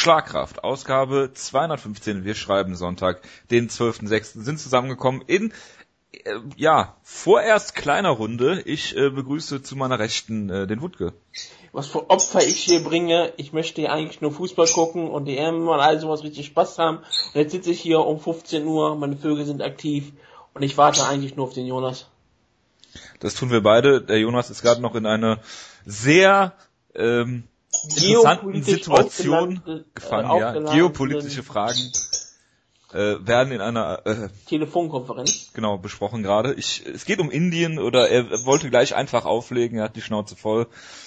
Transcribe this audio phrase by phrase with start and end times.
[0.00, 2.24] Schlagkraft, Ausgabe 215.
[2.24, 4.42] Wir schreiben Sonntag, den 12.06.
[4.42, 5.52] sind zusammengekommen in
[6.12, 8.62] äh, ja, vorerst kleiner Runde.
[8.64, 11.12] Ich äh, begrüße zu meiner Rechten äh, den Wutke.
[11.72, 13.34] Was für Opfer ich hier bringe.
[13.36, 16.78] Ich möchte hier eigentlich nur Fußball gucken und die EM und all sowas richtig Spaß
[16.78, 16.96] haben.
[17.34, 20.12] Und jetzt sitze ich hier um 15 Uhr, meine Vögel sind aktiv
[20.54, 22.06] und ich warte eigentlich nur auf den Jonas.
[23.20, 24.00] Das tun wir beide.
[24.00, 25.40] Der Jonas ist gerade noch in einer
[25.84, 26.54] sehr
[26.94, 27.44] ähm,
[27.84, 30.38] interessanten Situation äh, gefangen.
[30.38, 30.72] Ja.
[30.72, 31.92] Geopolitische Fragen
[32.92, 36.54] äh, werden in einer äh, Telefonkonferenz genau besprochen gerade.
[36.54, 39.78] Ich, es geht um Indien oder er wollte gleich einfach auflegen.
[39.78, 40.66] Er hat die Schnauze voll.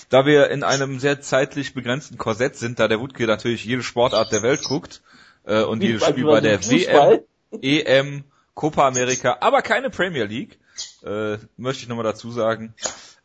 [0.09, 4.31] Da wir in einem sehr zeitlich begrenzten Korsett sind, da der Wutke natürlich jede Sportart
[4.31, 5.02] der Welt guckt
[5.45, 7.19] äh, und jedes Spiel bei der WM,
[7.61, 10.59] EM, Copa America, aber keine Premier League,
[11.03, 12.73] äh, möchte ich nochmal dazu sagen.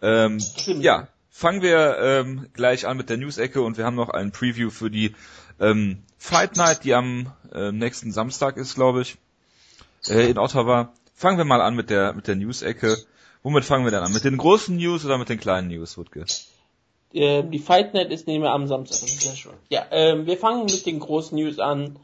[0.00, 1.08] Ähm, ja,
[1.38, 4.90] fangen wir ähm, gleich an mit der News-Ecke und wir haben noch ein Preview für
[4.90, 5.14] die
[5.60, 9.18] ähm, Fight Night, die am äh, nächsten Samstag ist, glaube ich,
[10.08, 10.92] äh, in Ottawa.
[11.14, 12.96] Fangen wir mal an mit der mit der News-Ecke.
[13.44, 14.12] Womit fangen wir denn an?
[14.12, 16.24] Mit den großen News oder mit den kleinen News, Wutke?
[17.12, 18.98] Äh, die Fight Night ist nehmen wir am Samstag.
[19.02, 22.00] Das ist ja ähm, wir fangen mit den großen News an.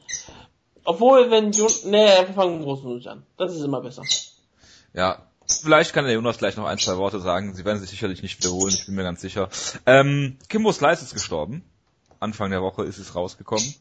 [0.85, 3.27] Obwohl, wenn nee, wir fangen mit den großen News an.
[3.37, 4.03] Das ist immer besser.
[4.93, 7.55] Ja, Vielleicht kann der Jonas gleich noch ein, zwei Worte sagen.
[7.55, 9.48] Sie werden sich sicherlich nicht wiederholen, ich bin mir ganz sicher.
[9.86, 11.62] Ähm, Kimbo Slice ist gestorben.
[12.20, 13.75] Anfang der Woche ist es rausgekommen.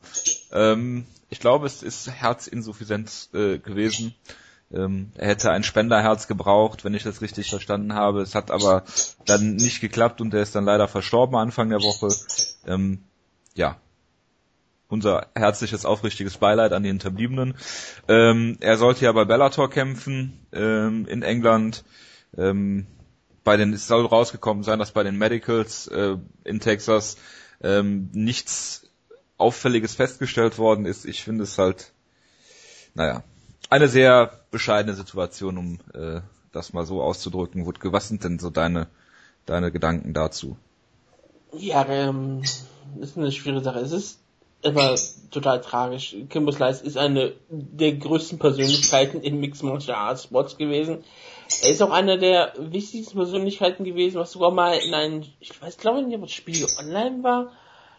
[0.52, 4.14] Ähm, ich glaube, es ist Herzinsuffizienz äh, gewesen.
[4.72, 8.22] Ähm, er hätte ein Spenderherz gebraucht, wenn ich das richtig verstanden habe.
[8.22, 8.84] Es hat aber
[9.26, 12.10] dann nicht geklappt und er ist dann leider verstorben Anfang der Woche.
[12.68, 13.04] Ähm,
[13.56, 13.78] ja,
[14.94, 17.56] unser herzliches, aufrichtiges Beileid an die Hinterbliebenen.
[18.08, 21.84] Ähm, er sollte ja bei Bellator kämpfen ähm, in England.
[22.38, 22.86] Ähm,
[23.44, 27.18] bei den, es soll rausgekommen sein, dass bei den Medicals äh, in Texas
[27.62, 28.90] ähm, nichts
[29.38, 31.06] Auffälliges festgestellt worden ist.
[31.06, 31.92] Ich finde es halt,
[32.94, 33.24] naja,
[33.70, 36.22] eine sehr bescheidene Situation, um äh,
[36.52, 37.66] das mal so auszudrücken.
[37.66, 38.88] Wutke, was sind denn so deine,
[39.48, 40.56] deine Gedanken dazu?
[41.52, 42.44] Ja, ähm,
[43.00, 43.80] ist eine schwierige Sache.
[43.80, 44.23] Es ist
[44.64, 44.96] immer
[45.32, 46.16] total tragisch.
[46.30, 51.04] Kimbo Slice ist eine der größten Persönlichkeiten in Mixed Martial Arts Sports gewesen.
[51.62, 55.78] Er ist auch einer der wichtigsten Persönlichkeiten gewesen, was sogar mal in einem, ich weiß,
[55.78, 57.52] glaube nicht, ob es Spiegel Online war.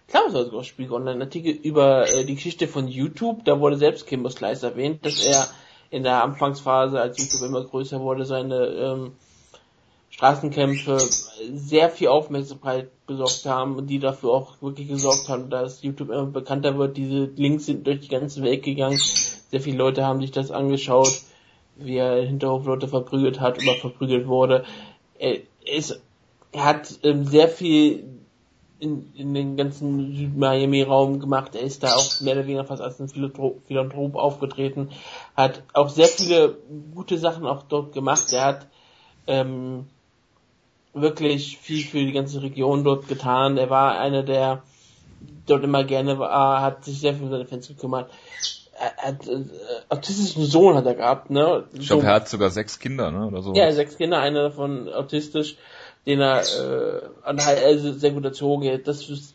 [0.06, 3.44] Ich glaube, es war sogar Spiegel Online Artikel über äh, die Geschichte von YouTube.
[3.44, 5.46] Da wurde selbst Kimbo Slice erwähnt, dass er
[5.90, 9.12] in der Anfangsphase, als YouTube immer größer wurde, seine ähm,
[10.14, 10.98] Straßenkämpfe
[11.54, 16.26] sehr viel Aufmerksamkeit besorgt haben und die dafür auch wirklich gesorgt haben, dass YouTube immer
[16.26, 16.96] bekannter wird.
[16.96, 18.96] Diese Links sind durch die ganze Welt gegangen.
[18.96, 21.20] Sehr viele Leute haben sich das angeschaut,
[21.74, 24.64] wie er Hinterhofleute verprügelt hat oder verprügelt wurde.
[25.18, 28.04] Er, er hat ähm, sehr viel
[28.78, 31.56] in, in den ganzen Süd-Miami-Raum gemacht.
[31.56, 34.90] Er ist da auch mehr oder weniger fast als ein Philanthrop aufgetreten.
[35.36, 36.56] Hat auch sehr viele
[36.94, 38.32] gute Sachen auch dort gemacht.
[38.32, 38.68] Er hat
[39.26, 39.86] ähm,
[40.94, 43.58] wirklich viel für die ganze Region dort getan.
[43.58, 44.62] Er war einer, der
[45.46, 48.10] dort immer gerne war, hat sich sehr viel um seine Fans gekümmert.
[48.78, 49.44] Er hat äh,
[49.88, 51.64] autistischen Sohn hat er gehabt, ne?
[51.72, 53.26] Ich glaube, er hat sogar sechs Kinder, ne?
[53.26, 53.54] Oder so.
[53.54, 55.56] Ja, sechs Kinder, einer davon autistisch,
[56.06, 58.88] den er äh, also sehr gut erzogen hat.
[58.88, 59.34] Das ist,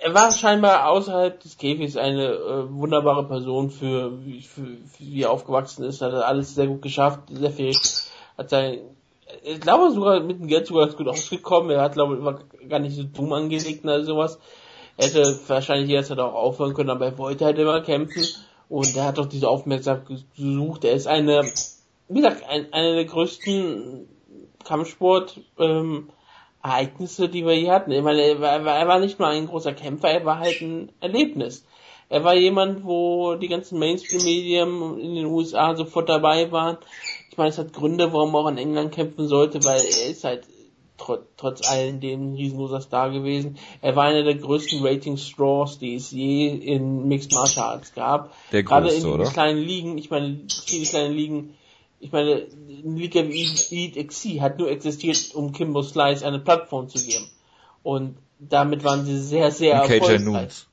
[0.00, 4.12] er war scheinbar außerhalb des Käfigs eine äh, wunderbare Person für,
[4.42, 7.74] für, für wie er aufgewachsen ist, hat er alles sehr gut geschafft, sehr viel,
[8.38, 8.78] hat sein
[9.42, 11.70] ich glaube sogar mit dem Geld sogar ganz gut ausgekommen.
[11.70, 14.38] Er hat, glaube ich, immer gar nicht so dumm angelegt oder sowas.
[14.96, 18.24] Er hätte wahrscheinlich jederzeit auch aufhören können, aber er wollte halt immer kämpfen.
[18.68, 20.84] Und er hat auch diese Aufmerksamkeit gesucht.
[20.84, 21.42] Er ist eine,
[22.08, 24.08] wie gesagt, ein, einer der größten
[24.64, 26.10] Kampfsport, ähm,
[26.62, 27.90] Ereignisse, die wir hier hatten.
[27.90, 30.92] Ich meine, er war, er war nicht nur ein großer Kämpfer, er war halt ein
[31.00, 31.64] Erlebnis.
[32.10, 36.76] Er war jemand, wo die ganzen Mainstream-Medien in den USA sofort dabei waren
[37.36, 40.44] meine, es hat Gründe, warum er auch in England kämpfen sollte, weil er ist halt
[41.00, 43.58] trotz, trotz allem dem riesengroßer Star gewesen.
[43.80, 48.34] Er war einer der größten Rating-Straws, die es je in Mixed Martial Arts gab.
[48.52, 49.30] Der Gerade größte, in oder?
[49.30, 51.54] kleinen Ligen, ich meine, viele kleine Ligen,
[51.98, 52.46] ich meine,
[52.84, 57.28] eine Liga wie Elite XC hat nur existiert, um Kimbo Slice eine Plattform zu geben.
[57.82, 60.18] Und damit waren sie sehr, sehr und erfolgreich.
[60.18, 60.66] KJ Nunes.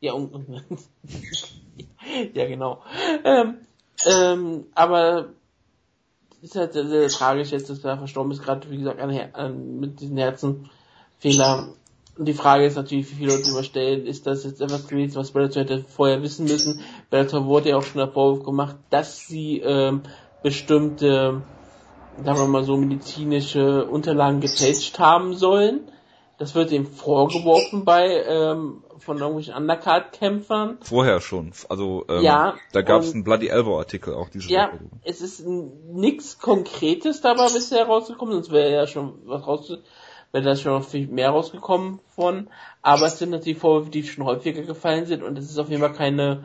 [0.00, 0.46] Ja, und, und
[2.34, 2.82] ja, genau.
[3.24, 3.54] Ähm,
[4.06, 5.28] ähm, aber
[6.42, 9.80] ist halt sehr, sehr tragisch jetzt, dass er verstorben ist, gerade wie gesagt an, an,
[9.80, 11.68] mit diesen Herzenfehler.
[12.16, 15.30] Und die Frage ist natürlich, wie viele Leute überstellen, ist das jetzt etwas gewesen, was
[15.30, 16.80] Bellator hätte vorher wissen müssen.
[17.08, 20.02] Bellator wurde ja auch schon der Vorwurf gemacht, dass sie ähm,
[20.42, 21.42] bestimmte,
[22.22, 25.80] sagen wir mal so, medizinische Unterlagen getestet haben sollen.
[26.40, 30.78] Das wird ihm vorgeworfen bei ähm, von irgendwelchen Undercard-Kämpfern.
[30.80, 31.52] Vorher schon.
[31.68, 34.80] Also ähm, Ja, da gab es einen Bloody Elbow-Artikel auch diese Ja, Woche.
[35.04, 39.70] es ist nichts Konkretes dabei bisher rausgekommen, sonst wäre ja schon was raus,
[40.32, 42.48] wäre da schon noch viel mehr rausgekommen von.
[42.80, 45.82] Aber es sind natürlich Vorwürfe, die schon häufiger gefallen sind und es ist auf jeden
[45.82, 46.44] Fall keine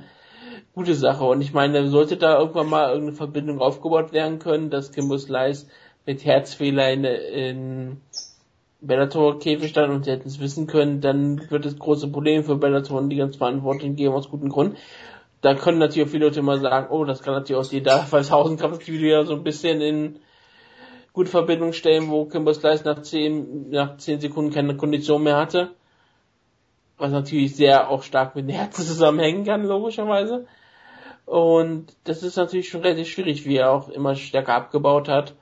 [0.74, 1.24] gute Sache.
[1.24, 5.68] Und ich meine, sollte da irgendwann mal irgendeine Verbindung aufgebaut werden können, dass Kimbo Slice
[6.06, 8.02] mit Herzfehler in, in
[8.88, 12.56] Bellator Käfig stand und sie hätten es wissen können, dann wird es große Probleme für
[12.56, 14.78] Bellator und die ganz Verantwortlichen geben aus gutem Grund.
[15.42, 18.58] Da können natürlich auch viele Leute immer sagen, oh, das kann natürlich auch die Falshausen
[18.58, 20.20] Kampfvideo so ein bisschen in
[21.14, 25.72] gute Verbindung stellen, wo Kimbo Slice nach 10, nach 10 Sekunden keine Kondition mehr hatte.
[26.98, 30.48] Was natürlich sehr auch stark mit dem Herzen zusammenhängen kann, logischerweise.
[31.26, 35.36] Und das ist natürlich schon relativ schwierig, wie er auch immer stärker abgebaut hat.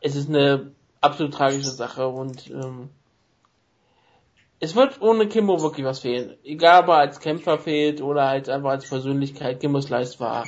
[0.00, 0.72] Es ist eine
[1.04, 2.90] absolut tragische Sache und ähm,
[4.60, 6.36] es wird ohne Kimbo wirklich was fehlen.
[6.42, 9.60] Egal ob er als Kämpfer fehlt oder halt einfach als Persönlichkeit.
[9.60, 10.46] Kimbo Slice war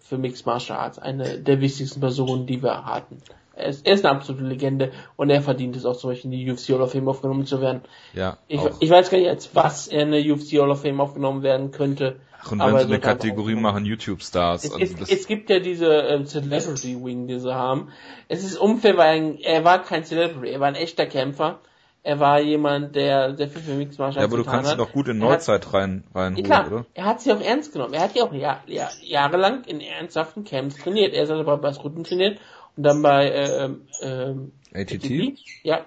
[0.00, 3.22] für Mixed Martial Arts eine der wichtigsten Personen, die wir hatten.
[3.60, 6.38] Er ist, er ist eine absolute Legende und er verdient es auch zum Beispiel in
[6.38, 7.82] die UFC Hall of Fame aufgenommen zu werden.
[8.14, 11.00] Ja, Ich, ich weiß gar nicht, als was er in der UFC Hall of Fame
[11.00, 12.16] aufgenommen werden könnte.
[12.42, 14.64] Ach, und aber wenn sie eine Kategorie machen, YouTube-Stars.
[14.64, 17.88] Es, Also es, es gibt ja diese ähm, Celebrity Wing, die sie haben.
[18.28, 21.58] Es ist unfair, weil er war kein Celebrity, er war ein echter Kämpfer.
[22.02, 24.90] Er war jemand, der sehr viel für Mixed Martial ja, aber du kannst ihn doch
[24.90, 26.86] gut in Er hat- Neuzeit rein, reinholen, klar, oder?
[26.94, 27.92] er hat sie auch ernst genommen.
[27.92, 31.12] Er hat ja auch Jahr, Jahr, jahrelang in ernsthaften Camps trainiert.
[31.12, 32.38] Er ist also bei Basruten trainiert
[32.76, 35.38] und dann bei ähm, ähm, ATT?
[35.62, 35.84] Ja.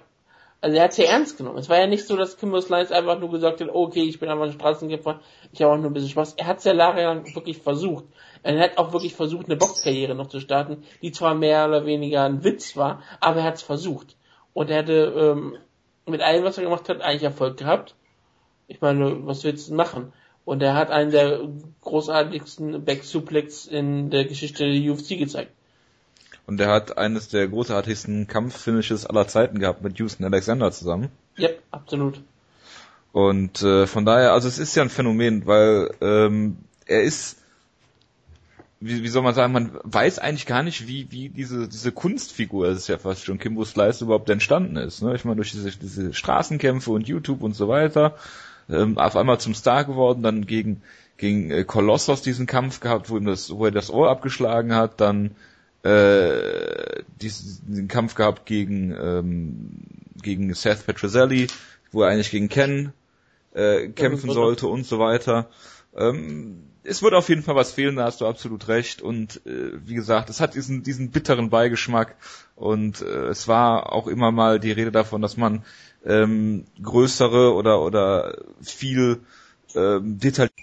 [0.60, 1.58] Also er hat sie ernst genommen.
[1.58, 4.30] Es war ja nicht so, dass Kimbo Slice einfach nur gesagt hat, okay, ich bin
[4.30, 5.20] einfach ein Straßenkämpfer,
[5.52, 6.34] ich habe auch nur ein bisschen Spaß.
[6.38, 8.04] Er hat es ja jahrelang wirklich versucht.
[8.42, 12.24] Er hat auch wirklich versucht, eine Boxkarriere noch zu starten, die zwar mehr oder weniger
[12.24, 14.16] ein Witz war, aber er hat es versucht.
[14.54, 15.58] Und er hatte ähm,
[16.06, 17.94] mit allem, was er gemacht hat, eigentlich Erfolg gehabt.
[18.66, 20.14] Ich meine, was willst du machen?
[20.46, 21.40] Und er hat einen der
[21.82, 25.52] großartigsten Back-Suplex in der Geschichte der UFC gezeigt.
[26.46, 31.08] Und er hat eines der großartigsten Kampffinishes aller Zeiten gehabt mit Houston Alexander zusammen.
[31.36, 32.20] Ja, absolut.
[33.12, 37.38] Und äh, von daher, also es ist ja ein Phänomen, weil ähm, er ist,
[38.80, 42.66] wie, wie soll man sagen, man weiß eigentlich gar nicht, wie, wie diese, diese Kunstfigur,
[42.66, 45.00] das ist ja fast schon Kimbo Slice überhaupt entstanden ist.
[45.00, 45.14] Ne?
[45.14, 48.16] Ich meine, durch diese, diese Straßenkämpfe und YouTube und so weiter,
[48.68, 50.82] ähm, auf einmal zum Star geworden, dann gegen,
[51.16, 55.00] gegen äh, Kolossos diesen Kampf gehabt, wo ihm das, wo er das Ohr abgeschlagen hat,
[55.00, 55.36] dann
[55.84, 59.70] äh, diesen, Kampf gehabt gegen, ähm,
[60.22, 61.48] gegen Seth Petrozelli,
[61.92, 62.92] wo er eigentlich gegen Ken
[63.52, 65.48] äh, kämpfen wird- sollte und so weiter.
[65.96, 69.00] Ähm, es wird auf jeden Fall was fehlen, da hast du absolut recht.
[69.02, 72.16] Und äh, wie gesagt, es hat diesen, diesen bitteren Beigeschmack.
[72.56, 75.64] Und äh, es war auch immer mal die Rede davon, dass man
[76.04, 79.20] ähm, größere oder oder viel
[79.74, 80.54] ähm, detaillierte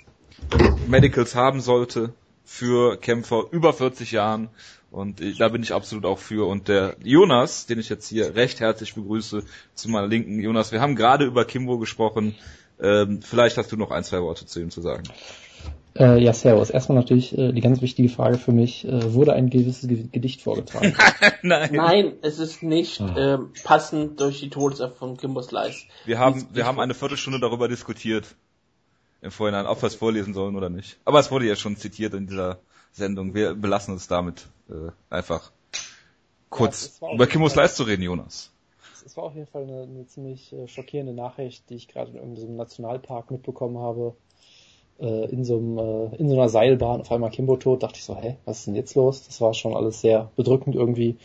[0.87, 2.13] Medicals haben sollte
[2.43, 4.49] für Kämpfer über 40 Jahren.
[4.91, 6.47] Und äh, da bin ich absolut auch für.
[6.47, 9.43] Und der Jonas, den ich jetzt hier recht herzlich begrüße,
[9.73, 10.39] zu meiner Linken.
[10.41, 12.35] Jonas, wir haben gerade über Kimbo gesprochen.
[12.81, 15.03] Ähm, vielleicht hast du noch ein, zwei Worte zu ihm zu sagen.
[15.97, 16.69] Äh, ja, servus.
[16.69, 20.41] Erstmal natürlich äh, die ganz wichtige Frage für mich, äh, wurde ein gewisses Ge Gedicht
[20.41, 20.95] vorgetragen?
[21.41, 21.69] Nein.
[21.73, 23.35] Nein, es ist nicht Ah.
[23.35, 25.85] ähm, passend durch die Todesopfer von Kimbo Slice.
[26.05, 28.35] Wir haben, Nichts- wir haben eine Viertelstunde darüber diskutiert.
[29.21, 30.97] Im Vorhinein, ob wir es vorlesen sollen oder nicht.
[31.05, 32.57] Aber es wurde ja schon zitiert in dieser
[32.91, 33.35] Sendung.
[33.35, 35.51] Wir belassen es damit äh, einfach
[36.49, 38.51] kurz auch über Fall- Slice zu reden, Jonas.
[38.93, 42.11] Es- Es war auf jeden Fall eine, eine ziemlich äh, schockierende Nachricht, die ich gerade
[42.11, 44.15] in irgendeinem Nationalpark mitbekommen habe.
[44.99, 48.03] Äh, in, so einem, äh, in so einer Seilbahn, auf einmal Kimbo tot, dachte ich
[48.03, 49.25] so, hä, was ist denn jetzt los?
[49.25, 51.17] Das war schon alles sehr bedrückend irgendwie.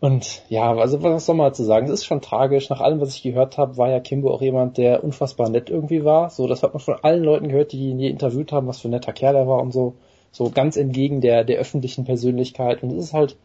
[0.00, 1.86] Und ja, also was soll man dazu sagen?
[1.86, 2.68] Es ist schon tragisch.
[2.70, 6.04] Nach allem, was ich gehört habe, war ja Kimbo auch jemand, der unfassbar nett irgendwie
[6.04, 6.30] war.
[6.30, 8.88] So, das hat man von allen Leuten gehört, die ihn je interviewt haben, was für
[8.88, 9.94] ein netter Kerl er war und so.
[10.32, 12.82] So ganz entgegen der, der öffentlichen Persönlichkeit.
[12.82, 13.36] Und es ist halt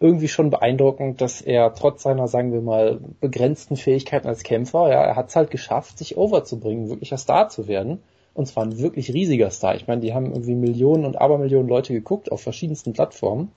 [0.00, 5.02] irgendwie schon beeindruckend, dass er trotz seiner, sagen wir mal, begrenzten Fähigkeiten als Kämpfer, ja,
[5.02, 8.00] er hat es halt geschafft, sich overzubringen, wirklicher Star zu werden.
[8.34, 9.74] Und zwar ein wirklich riesiger Star.
[9.74, 13.50] Ich meine, die haben irgendwie Millionen und Abermillionen Leute geguckt auf verschiedensten Plattformen.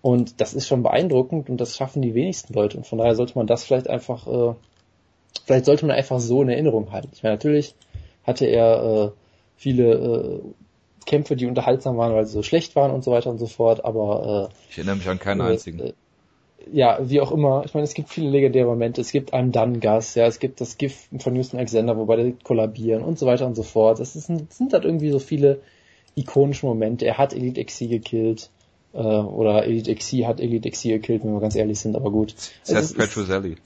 [0.00, 2.78] Und das ist schon beeindruckend und das schaffen die wenigsten Leute.
[2.78, 4.54] Und von daher sollte man das vielleicht einfach, äh,
[5.44, 7.10] vielleicht sollte man einfach so in Erinnerung halten.
[7.12, 7.74] Ich meine, natürlich
[8.24, 9.10] hatte er äh,
[9.56, 10.40] viele äh,
[11.08, 13.84] Kämpfe, die unterhaltsam waren, weil sie so schlecht waren und so weiter und so fort,
[13.84, 15.80] aber äh, Ich erinnere mich an keinen äh, einzigen.
[15.80, 15.92] äh,
[16.70, 17.62] ja, wie auch immer.
[17.64, 19.00] Ich meine, es gibt viele legendäre Momente.
[19.00, 23.02] Es gibt einen Dungas, ja, es gibt das GIF von Houston Alexander, wobei die kollabieren
[23.02, 24.00] und so weiter und so fort.
[24.00, 25.60] Es, ist, es sind halt irgendwie so viele
[26.14, 27.06] ikonische Momente.
[27.06, 28.50] Er hat Elite XC gekillt.
[28.92, 32.34] Äh, oder Elite XC hat Elite XC gekillt, wenn wir ganz ehrlich sind, aber gut.
[32.64, 33.56] Seth Petrozelli.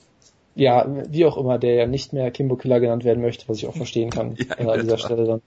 [0.54, 3.66] ja, wie auch immer, der ja nicht mehr Kimbo Killer genannt werden möchte, was ich
[3.66, 4.98] auch verstehen kann Ja, äh, an dieser.
[4.98, 5.42] Stelle dann.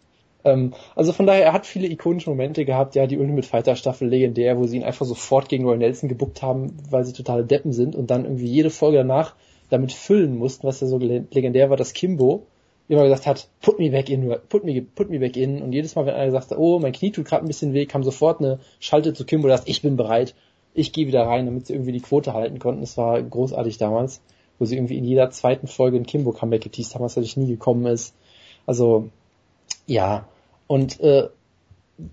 [0.45, 4.07] Ähm, also von daher, er hat viele ikonische Momente gehabt, ja, die Ultimate Fighter Staffel
[4.07, 7.73] legendär, wo sie ihn einfach sofort gegen Roy Nelson gebuckt haben, weil sie totale Deppen
[7.73, 9.35] sind und dann irgendwie jede Folge danach
[9.69, 12.45] damit füllen mussten, was ja so le- legendär war, dass Kimbo
[12.87, 15.95] immer gesagt hat, put me back in, put me, put me back in und jedes
[15.95, 18.59] Mal, wenn einer sagte, oh, mein Knie tut gerade ein bisschen weh, kam sofort eine
[18.79, 20.35] Schalte zu Kimbo, das ich bin bereit,
[20.75, 22.83] ich gehe wieder rein, damit sie irgendwie die Quote halten konnten.
[22.83, 24.21] Es war großartig damals,
[24.59, 27.47] wo sie irgendwie in jeder zweiten Folge ein Kimbo Comeback geteased haben, was natürlich nie
[27.47, 28.13] gekommen ist.
[28.67, 29.09] Also,
[29.87, 30.27] ja.
[30.67, 31.29] Und äh,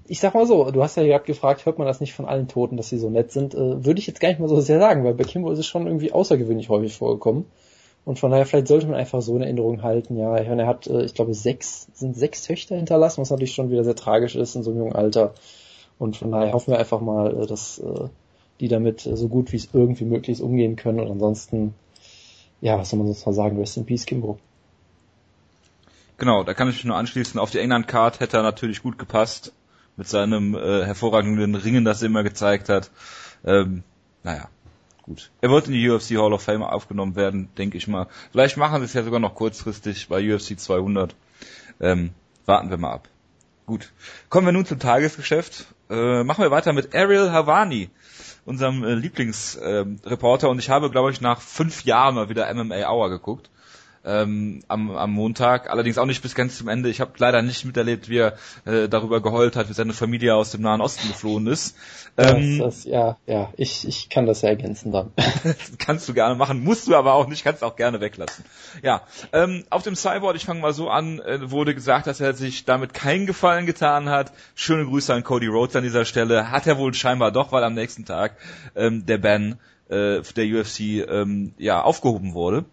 [0.07, 2.49] ich sag mal so, du hast ja gerade gefragt, hört man das nicht von allen
[2.49, 3.55] Toten, dass sie so nett sind?
[3.55, 5.67] Äh, würde ich jetzt gar nicht mal so sehr sagen, weil bei Kimbo ist es
[5.67, 7.47] schon irgendwie außergewöhnlich häufig vorgekommen.
[8.05, 10.17] Und von daher, vielleicht sollte man einfach so eine Erinnerung halten.
[10.17, 13.55] Ja, ich meine, er hat, äh, ich glaube, sechs, sind sechs Töchter hinterlassen, was natürlich
[13.55, 15.35] schon wieder sehr tragisch ist in so einem jungen Alter.
[15.99, 18.09] Und von daher hoffen wir einfach mal, äh, dass äh,
[18.61, 21.01] die damit äh, so gut wie es irgendwie möglich ist umgehen können.
[21.01, 21.75] Und ansonsten,
[22.61, 23.59] ja, was soll man sonst noch sagen?
[23.59, 24.39] Rest in Peace, Kimbo.
[26.23, 27.41] Genau, da kann ich mich nur anschließen.
[27.41, 29.53] Auf die England-Card hätte er natürlich gut gepasst.
[29.97, 32.93] Mit seinem äh, hervorragenden Ringen, das er immer gezeigt hat.
[33.45, 33.83] Ähm,
[34.23, 34.49] naja,
[35.03, 35.33] gut.
[35.41, 38.07] Er wollte in die UFC Hall of Fame aufgenommen werden, denke ich mal.
[38.31, 41.17] Vielleicht machen sie es ja sogar noch kurzfristig bei UFC 200.
[41.81, 42.11] Ähm,
[42.47, 43.09] warten wir mal ab.
[43.67, 43.91] Gut.
[44.29, 45.67] Kommen wir nun zum Tagesgeschäft.
[45.91, 47.91] Äh, machen wir weiter mit Ariel Havani,
[48.45, 50.51] unserem äh, Lieblingsreporter.
[50.51, 53.51] und ich habe, glaube ich, nach fünf Jahren mal wieder MMA Hour geguckt
[54.05, 55.71] ähm, am, am Montag.
[55.71, 56.89] Allerdings auch nicht bis ganz zum Ende.
[56.89, 60.51] Ich habe leider nicht miterlebt, wie er äh, darüber geheult hat, wie seine Familie aus
[60.51, 61.77] dem Nahen Osten geflohen ist.
[62.17, 65.13] Ähm, das, das, ja, ja, ich, ich kann das ja ergänzen dann.
[65.79, 68.45] kannst du gerne machen, musst du aber auch nicht, kannst auch gerne weglassen.
[68.83, 72.35] Ja, ähm, auf dem Cyborg, ich fange mal so an, äh, wurde gesagt, dass er
[72.35, 74.33] sich damit keinen Gefallen getan hat.
[74.55, 76.51] Schöne Grüße an Cody Rhodes an dieser Stelle.
[76.51, 78.37] Hat er wohl scheinbar doch, weil am nächsten Tag
[78.75, 79.59] ähm, der Ban
[79.93, 82.65] äh, der UFC ähm, ja aufgehoben wurde.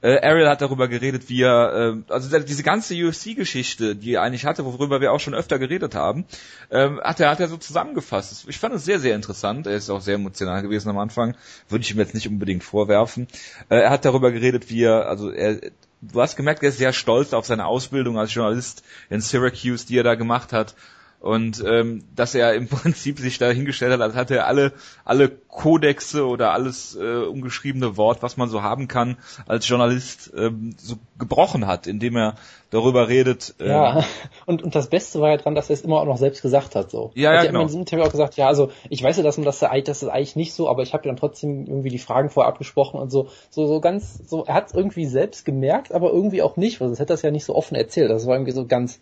[0.00, 4.46] Äh, Ariel hat darüber geredet, wie er, äh, also diese ganze UFC-Geschichte, die er eigentlich
[4.46, 6.24] hatte, worüber wir auch schon öfter geredet haben,
[6.70, 8.46] ähm, hat er hat er so zusammengefasst.
[8.48, 9.66] Ich fand es sehr sehr interessant.
[9.66, 11.34] Er ist auch sehr emotional gewesen am Anfang.
[11.68, 13.26] Würde ich ihm jetzt nicht unbedingt vorwerfen.
[13.68, 15.60] Äh, er hat darüber geredet, wie er, also er
[16.00, 19.98] Du hast gemerkt, er ist sehr stolz auf seine Ausbildung als Journalist in Syracuse, die
[19.98, 20.76] er da gemacht hat
[21.20, 24.72] und ähm, dass er im Prinzip sich da hingestellt hat, als hatte er alle
[25.04, 30.74] alle Kodexe oder alles äh, umgeschriebene Wort, was man so haben kann als Journalist, ähm,
[30.78, 32.36] so gebrochen hat, indem er
[32.70, 33.54] darüber redet.
[33.58, 34.04] Ähm, Ja,
[34.46, 36.76] und, und das Beste war ja dran, dass er es immer auch noch selbst gesagt
[36.76, 36.90] hat.
[36.90, 37.10] So.
[37.14, 37.60] Ja, er ja, hat genau.
[37.62, 40.08] in diesem Interview auch gesagt, ja, also ich weiß ja, dass man das, das ist
[40.08, 43.10] eigentlich nicht so, aber ich habe ja dann trotzdem irgendwie die Fragen vorher abgesprochen und
[43.10, 46.80] so, so, so ganz, so, er hat es irgendwie selbst gemerkt, aber irgendwie auch nicht,
[46.80, 48.10] weil sonst hätte er es ja nicht so offen erzählt.
[48.10, 49.00] Das war irgendwie so ganz,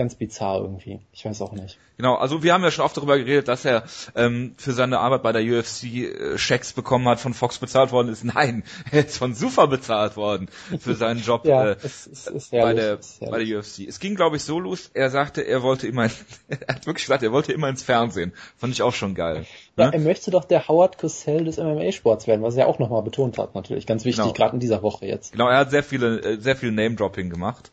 [0.00, 0.98] ganz bizarr irgendwie.
[1.12, 1.78] Ich weiß auch nicht.
[1.98, 3.84] Genau, also wir haben ja schon oft darüber geredet, dass er
[4.16, 8.08] ähm, für seine Arbeit bei der UFC äh, Schecks bekommen hat, von Fox bezahlt worden
[8.08, 8.24] ist.
[8.34, 12.50] Nein, er ist von Sufa bezahlt worden für seinen Job Ja, äh, es, es ist
[12.52, 13.80] bei, der, ist bei der UFC.
[13.86, 16.04] Es ging, glaube ich, so los, er sagte, er wollte immer,
[16.48, 18.32] er hat wirklich gesagt, er wollte immer ins Fernsehen.
[18.56, 19.44] Fand ich auch schon geil.
[19.76, 19.92] Ja, Ne?
[19.92, 23.54] er möchte doch der Howard Cosell des MMA-Sports werden, was er auch nochmal betont hat,
[23.54, 23.86] natürlich.
[23.86, 24.34] Ganz wichtig, Genau.
[24.34, 25.32] gerade in dieser Woche jetzt.
[25.32, 27.70] Genau, er hat sehr viele, äh, sehr viel Name-Dropping gemacht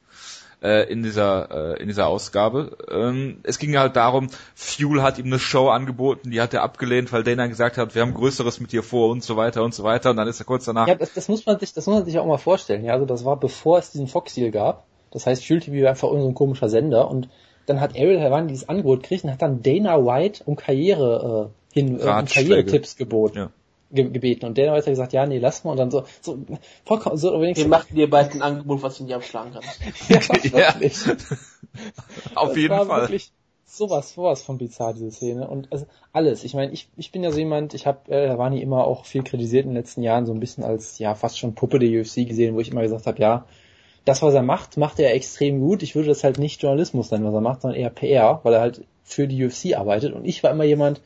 [0.61, 2.77] äh, in dieser äh, in dieser Ausgabe.
[2.89, 7.11] Ähm, es ging halt darum, Fuel hat ihm eine Show angeboten, die hat er abgelehnt,
[7.11, 9.83] weil Dana gesagt hat, wir haben Größeres mit dir vor und so weiter und so
[9.83, 10.11] weiter.
[10.11, 12.05] Und dann ist er kurz danach Ja, das, das muss man sich, das muss man
[12.05, 12.83] sich auch mal vorstellen.
[12.83, 14.85] Ja, also das war bevor es diesen Fox-Deal gab.
[15.11, 17.29] Das heißt, Fuel TV war einfach irgendein so komischer Sender und
[17.65, 21.73] dann hat Ariel Helwani dieses Angebot gekriegt und hat dann Dana White um Karriere äh,
[21.73, 22.25] hin, äh, um.
[22.25, 23.37] Karrieretipps geboten.
[23.37, 23.49] Ja.
[23.89, 26.37] Ge gebeten und White hat gesagt, ja, nee, lass mal und dann so, so
[26.85, 27.67] vollkommen, so Wir wenigstens.
[27.69, 29.79] machen dir bald ein Angebot, was du nicht abschlagen kannst.
[30.09, 30.19] ja,
[30.59, 30.73] Ja.
[30.73, 30.97] wirklich.
[32.35, 33.01] Auf Das jeden war Fall.
[33.03, 33.31] Wirklich
[33.65, 35.47] sowas, sowas von bizarr, diese Szene.
[35.47, 36.43] Und also alles.
[36.43, 39.23] Ich meine, ich, ich bin ja so jemand, ich habe äh, Ravani immer auch viel
[39.23, 42.27] kritisiert in den letzten Jahren, so ein bisschen als ja fast schon Puppe der UFC
[42.27, 43.45] gesehen, wo ich immer gesagt habe, ja,
[44.05, 45.83] das, was er macht, macht er extrem gut.
[45.83, 48.61] Ich würde das halt nicht Journalismus nennen, was er macht, sondern eher PR, weil er
[48.61, 50.13] halt für die UFC arbeitet.
[50.13, 51.01] Und ich war immer jemand,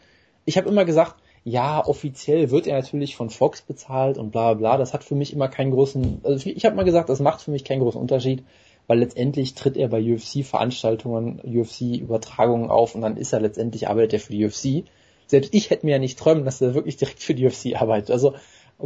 [0.45, 4.60] ich habe immer gesagt, ja, offiziell wird er natürlich von Fox bezahlt und bla bla
[4.60, 4.77] bla.
[4.77, 7.51] Das hat für mich immer keinen großen, also ich habe mal gesagt, das macht für
[7.51, 8.43] mich keinen großen Unterschied,
[8.88, 14.19] weil letztendlich tritt er bei UFC-Veranstaltungen, UFC-Übertragungen auf und dann ist er letztendlich, arbeitet er
[14.19, 14.86] für die UFC.
[15.27, 18.12] Selbst ich hätte mir ja nicht träumen, dass er wirklich direkt für die UFC arbeitet.
[18.12, 18.36] Also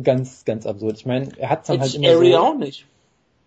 [0.01, 0.97] ganz, ganz absurd.
[0.97, 2.85] Ich meine, er hat dann halt immer Area so, auch nicht.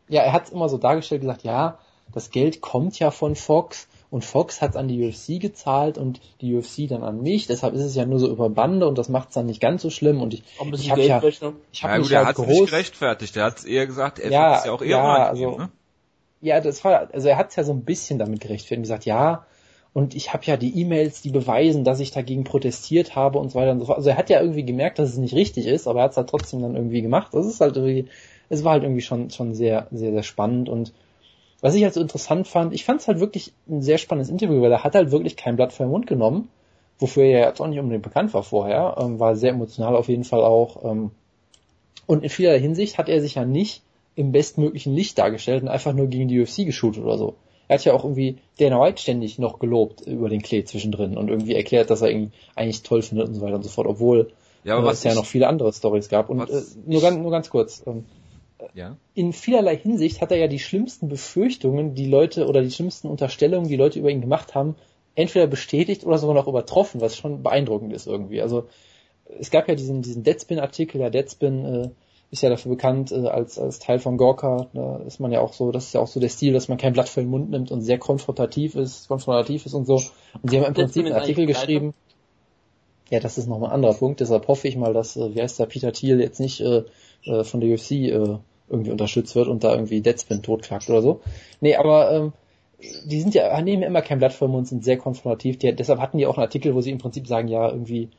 [0.08, 1.78] ja, er hat es immer so dargestellt, gesagt, ja,
[2.12, 6.54] das Geld kommt ja von Fox und Fox hat an die UFC gezahlt und die
[6.56, 9.28] UFC dann an mich, deshalb ist es ja nur so über Bande und das macht
[9.28, 11.52] es dann nicht ganz so schlimm und ich, ich habe ja, ich Ja
[11.88, 13.36] habe gut, mich er halt hat es nicht groß, gerechtfertigt.
[13.36, 15.68] Er hat es eher gesagt, er Ja, es ja auch eher ja, also- ne?
[16.40, 19.04] ja, das war, also er hat es ja so ein bisschen damit gerechtfertigt und gesagt,
[19.04, 19.44] ja,
[19.92, 23.58] und ich habe ja die E-Mails, die beweisen, dass ich dagegen protestiert habe und so
[23.58, 23.98] weiter und so fort.
[23.98, 26.16] Also er hat ja irgendwie gemerkt, dass es nicht richtig ist, aber er hat es
[26.18, 27.32] halt trotzdem dann irgendwie gemacht.
[27.32, 28.08] Das ist halt irgendwie
[28.50, 30.92] es war halt irgendwie schon, schon sehr, sehr, sehr spannend und
[31.60, 34.60] was ich halt so interessant fand, ich fand es halt wirklich ein sehr spannendes Interview,
[34.62, 36.48] weil er hat halt wirklich kein Blatt vor den Mund genommen,
[36.98, 40.24] wofür er jetzt auch nicht unbedingt bekannt war vorher, ähm, war sehr emotional auf jeden
[40.24, 40.84] Fall auch.
[40.84, 41.10] Ähm,
[42.06, 43.82] und in vieler Hinsicht hat er sich ja nicht
[44.14, 47.34] im bestmöglichen Licht dargestellt und einfach nur gegen die UFC geshootet oder so.
[47.68, 51.28] Er hat ja auch irgendwie Dana White ständig noch gelobt über den Klee zwischendrin und
[51.28, 54.32] irgendwie erklärt, dass er ihn eigentlich toll findet und so weiter und so fort, obwohl
[54.64, 56.30] ja, aber äh, es ja noch viele andere Stories gab.
[56.30, 57.82] Und äh, nur, ganz, nur ganz kurz.
[57.86, 58.04] Ähm,
[58.74, 58.96] ja.
[59.14, 63.68] In vielerlei Hinsicht hat er ja die schlimmsten Befürchtungen, die Leute oder die schlimmsten Unterstellungen,
[63.68, 64.76] die Leute über ihn gemacht haben,
[65.14, 68.40] entweder bestätigt oder sogar noch übertroffen, was schon beeindruckend ist irgendwie.
[68.40, 68.68] Also
[69.38, 71.88] es gab ja diesen, diesen Deadspin-Artikel, ja Deadspin äh,
[72.30, 75.52] ist ja dafür bekannt äh, als, als Teil von Gorka, da ist man ja auch
[75.52, 77.50] so, das ist ja auch so der Stil, dass man kein Blatt für den Mund
[77.50, 80.02] nimmt und sehr konfrontativ ist, konfrontativ ist und so.
[80.42, 81.94] Und sie haben im Prinzip einen Artikel geschrieben.
[83.10, 85.58] Ja, das ist nochmal ein anderer Punkt, deshalb hoffe ich mal, dass, äh, wie heißt
[85.58, 86.84] der, Peter Thiel jetzt nicht äh,
[87.24, 88.38] äh, von der UFC äh,
[88.68, 91.20] irgendwie unterstützt wird und da irgendwie Deadspin totklagt oder so.
[91.60, 92.32] Nee, aber ähm,
[93.06, 95.58] die sind ja, nehmen ja immer kein Blatt vor Mund, sind sehr konfrontativ.
[95.58, 98.10] Die, deshalb hatten die auch einen Artikel, wo sie im Prinzip sagen, ja, irgendwie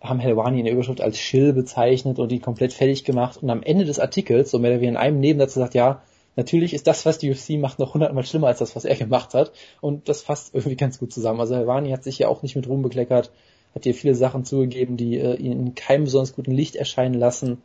[0.00, 3.62] haben Helwani in der Überschrift als Schill bezeichnet und ihn komplett fertig gemacht und am
[3.62, 6.02] Ende des Artikels, so mehr oder weniger in einem Nebensatz sagt, ja,
[6.36, 9.34] natürlich ist das, was die UFC macht, noch hundertmal schlimmer als das, was er gemacht
[9.34, 11.40] hat und das fasst irgendwie ganz gut zusammen.
[11.40, 13.32] Also Helwani hat sich ja auch nicht mit Ruhm bekleckert,
[13.74, 17.62] hat hier viele Sachen zugegeben, die äh, ihn in keinem besonders guten Licht erscheinen lassen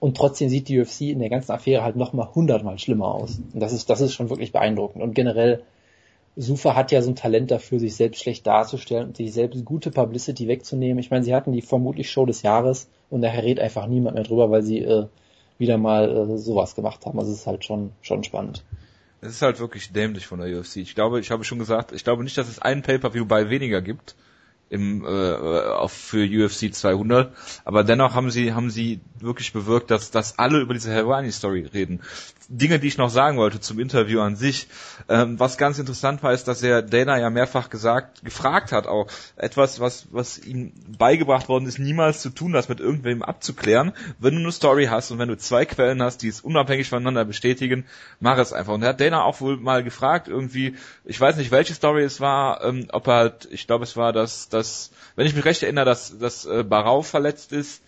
[0.00, 3.40] und trotzdem sieht die UFC in der ganzen Affäre halt nochmal hundertmal schlimmer aus.
[3.52, 5.62] Und das ist, das ist schon wirklich beeindruckend und generell
[6.34, 9.90] Sufa hat ja so ein Talent dafür, sich selbst schlecht darzustellen und sich selbst gute
[9.90, 10.98] Publicity wegzunehmen.
[10.98, 14.24] Ich meine, sie hatten die vermutlich Show des Jahres und da redet einfach niemand mehr
[14.24, 15.06] drüber, weil sie äh,
[15.58, 17.18] wieder mal äh, sowas gemacht haben.
[17.18, 18.64] Also es ist halt schon, schon spannend.
[19.20, 20.76] Es ist halt wirklich dämlich von der UFC.
[20.76, 23.82] Ich glaube, ich habe schon gesagt, ich glaube nicht, dass es einen Pay-Per-View bei weniger
[23.82, 24.16] gibt
[24.72, 27.32] im äh, auf für UFC 200,
[27.64, 31.68] aber dennoch haben sie haben sie wirklich bewirkt, dass dass alle über diese Helwani Story
[31.72, 32.00] reden.
[32.52, 34.68] Dinge, die ich noch sagen wollte zum Interview an sich.
[35.08, 39.06] Ähm, was ganz interessant war, ist, dass er Dana ja mehrfach gesagt, gefragt hat, auch
[39.36, 43.92] etwas, was, was ihm beigebracht worden ist, niemals zu tun, das mit irgendwem abzuklären.
[44.18, 47.24] Wenn du eine Story hast und wenn du zwei Quellen hast, die es unabhängig voneinander
[47.24, 47.86] bestätigen,
[48.20, 48.74] mach es einfach.
[48.74, 52.20] Und er hat Dana auch wohl mal gefragt, irgendwie, ich weiß nicht, welche Story es
[52.20, 55.62] war, ähm, ob er halt, ich glaube, es war, dass, dass, wenn ich mich recht
[55.62, 57.82] erinnere, dass, dass äh, Barau verletzt ist,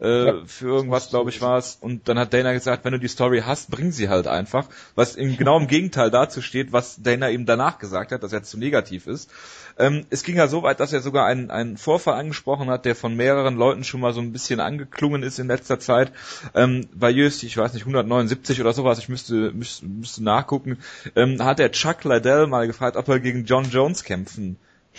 [0.00, 0.34] äh, ja.
[0.46, 1.76] für irgendwas, glaube ich, war es.
[1.80, 4.66] Und dann hat Dana gesagt, wenn du die Story hast, bring sie halt einfach.
[4.94, 8.42] Was im, genau im Gegenteil dazu steht, was Dana eben danach gesagt hat, dass er
[8.42, 9.30] zu negativ ist.
[9.78, 12.94] Ähm, es ging ja so weit, dass er sogar einen, einen Vorfall angesprochen hat, der
[12.94, 16.12] von mehreren Leuten schon mal so ein bisschen angeklungen ist in letzter Zeit.
[16.54, 20.78] Ähm, bei UFC, ich weiß nicht, 179 oder sowas, ich müsste, müsste, müsste nachgucken,
[21.16, 24.58] ähm, hat der Chuck Liddell mal gefragt, ob er gegen John Jones kämpfen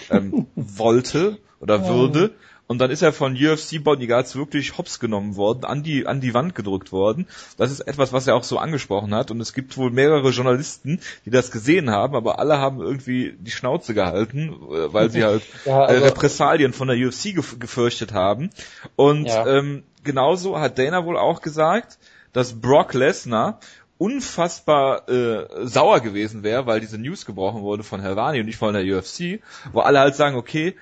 [0.10, 2.32] ähm, wollte oder würde.
[2.69, 6.36] Und dann ist er von UFC Bodyguards wirklich hops genommen worden, an die, an die
[6.36, 7.25] Wand gedrückt worden.
[7.58, 9.32] Das ist etwas, was er auch so angesprochen hat.
[9.32, 13.49] Und es gibt wohl mehrere Journalisten, die das gesehen haben, aber alle haben irgendwie die
[13.49, 18.52] Schnauze gehalten, äh, weil sie halt ja, äh, also, Repressalien von der UFC gefürchtet haben.
[18.95, 19.47] Und ja.
[19.47, 21.97] ähm, genauso hat Dana wohl auch gesagt,
[22.34, 23.60] dass Brock Lesnar
[23.99, 28.73] unfassbar äh, sauer gewesen wäre, weil diese News gebrochen wurde von Helvani und nicht von
[28.73, 29.41] der UFC,
[29.73, 30.75] wo alle halt sagen, okay,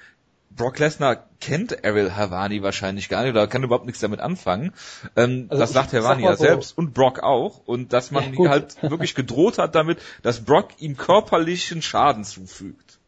[0.52, 4.74] Brock Lesnar kennt Ariel Havani wahrscheinlich gar nicht oder kann überhaupt nichts damit anfangen.
[5.16, 6.44] Ähm, also das sagt Havani ja so.
[6.44, 7.62] selbst und Brock auch.
[7.66, 13.00] Und dass man ja, halt wirklich gedroht hat damit, dass Brock ihm körperlichen Schaden zufügt.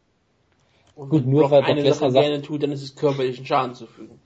[0.96, 3.74] Und gut, nur Brock weil Brock Lesnar Sache gerne tut, dann ist es körperlichen Schaden
[3.74, 4.20] zufügen.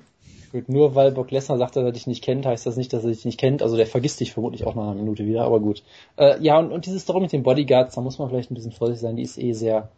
[0.55, 3.03] Gut, nur weil Brock Lesnar sagt, dass er dich nicht kennt, heißt das nicht, dass
[3.03, 3.61] er dich nicht kennt.
[3.61, 5.83] Also der vergisst dich vermutlich auch nach einer Minute wieder, aber gut.
[6.17, 8.71] Äh, ja, und, und diese Story mit den Bodyguards, da muss man vielleicht ein bisschen
[8.71, 9.88] vorsichtig sein, die ist eh sehr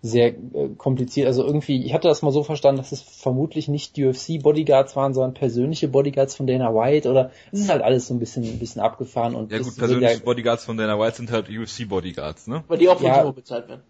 [0.00, 1.26] sehr äh, kompliziert.
[1.26, 5.34] Also irgendwie, ich hatte das mal so verstanden, dass es vermutlich nicht UFC-Bodyguards waren, sondern
[5.34, 8.80] persönliche Bodyguards von Dana White oder es ist halt alles so ein bisschen, ein bisschen
[8.80, 12.64] abgefahren und ja gut, persönliche ja, Bodyguards von Dana White sind halt UFC-Bodyguards, ne?
[12.68, 13.82] Weil die auch von ja, bezahlt werden.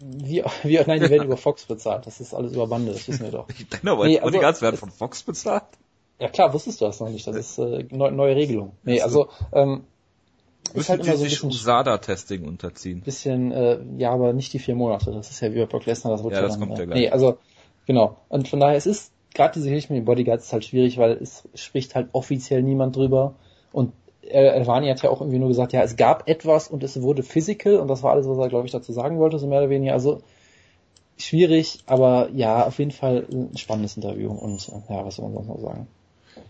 [0.00, 2.06] Wie, wie, nein, die werden über Fox bezahlt.
[2.06, 3.46] Das ist alles über Bande, das wissen wir doch.
[3.70, 5.64] Dana White nee, also, Bodyguards werden von Fox bezahlt?
[6.18, 7.26] Ja klar, wusstest du das noch nicht.
[7.26, 8.72] Das ist äh, neu, neue Regelung.
[8.84, 9.84] Nee, also ähm,
[10.72, 13.02] Müssen halt immer so sich USADA-Testing unterziehen?
[13.02, 15.12] Bisschen, äh, ja, aber nicht die vier Monate.
[15.12, 16.98] Das ist ja wie bei Brock Lesnar, das wird ja, das dann, kommt ja gleich.
[16.98, 17.38] Nee, also,
[17.86, 18.16] genau.
[18.28, 21.12] Und von daher, es ist, gerade diese Geschichte mit den Bodyguards ist halt schwierig, weil
[21.12, 23.34] es spricht halt offiziell niemand drüber.
[23.72, 23.92] Und
[24.28, 27.76] Elvani hat ja auch irgendwie nur gesagt, ja, es gab etwas und es wurde physical
[27.76, 29.92] und das war alles, was er, glaube ich, dazu sagen wollte, so mehr oder weniger.
[29.92, 30.22] Also,
[31.16, 35.48] schwierig, aber ja, auf jeden Fall ein spannendes Interview und ja, was soll man sonst
[35.48, 35.86] noch sagen?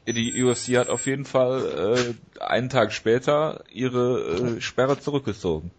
[0.06, 5.70] die UFC hat auf jeden Fall äh, einen Tag später ihre äh, Sperre zurückgezogen.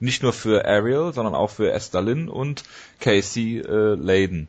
[0.00, 2.64] Nicht nur für Ariel, sondern auch für Esther Lynn und
[3.00, 4.48] Casey äh, Layden.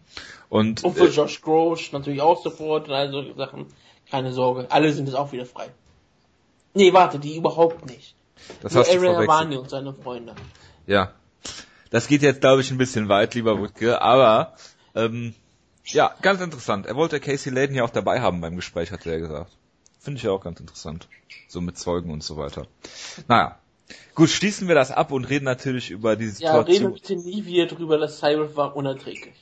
[0.50, 3.68] Und, und für äh, Josh Grosh natürlich auch sofort und all solche Sachen.
[4.10, 5.68] Keine Sorge, alle sind jetzt auch wieder frei.
[6.76, 8.16] Nee, warte, die überhaupt nicht.
[8.62, 9.30] Das Nur hast du Aaron verwechselt.
[9.30, 10.36] Havani und seine Freunde.
[10.86, 11.14] Ja.
[11.90, 14.54] Das geht jetzt, glaube ich, ein bisschen weit, lieber Wutke, aber
[14.94, 15.34] ähm,
[15.86, 16.86] ja, ganz interessant.
[16.86, 19.52] Er wollte Casey Layden ja auch dabei haben beim Gespräch, hat er gesagt.
[20.00, 21.08] Finde ich ja auch ganz interessant.
[21.48, 22.68] So mit Zeugen und so weiter.
[23.28, 23.58] Naja.
[24.16, 26.94] Gut, schließen wir das ab und reden natürlich über die Ja, reden Situation.
[26.94, 29.36] bitte nie wieder drüber, das Cyber war unerträglich.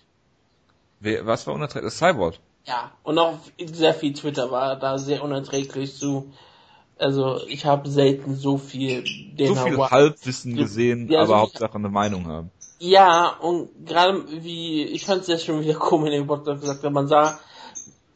[0.99, 1.93] Wer, was war unerträglich?
[1.93, 2.35] Das Cyborg.
[2.65, 6.31] Ja, und auch sehr viel Twitter war da sehr unerträglich zu.
[7.03, 9.03] Also ich habe selten so viel
[9.37, 12.49] den So viel Hawaii- Halbwissen gesehen, ja, aber so Hauptsache eine Meinung haben.
[12.79, 16.83] Ja, und gerade wie, ich fand es ja schon wieder komisch, in dem Podcast gesagt
[16.83, 17.39] man sah,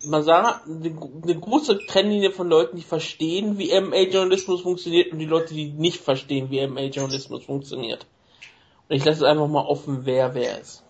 [0.06, 5.26] man sah eine, eine große Trennlinie von Leuten, die verstehen, wie MA-Journalismus funktioniert und die
[5.26, 8.06] Leute, die nicht verstehen, wie MA-Journalismus funktioniert.
[8.88, 10.84] Und ich lasse es einfach mal offen, wer wer ist.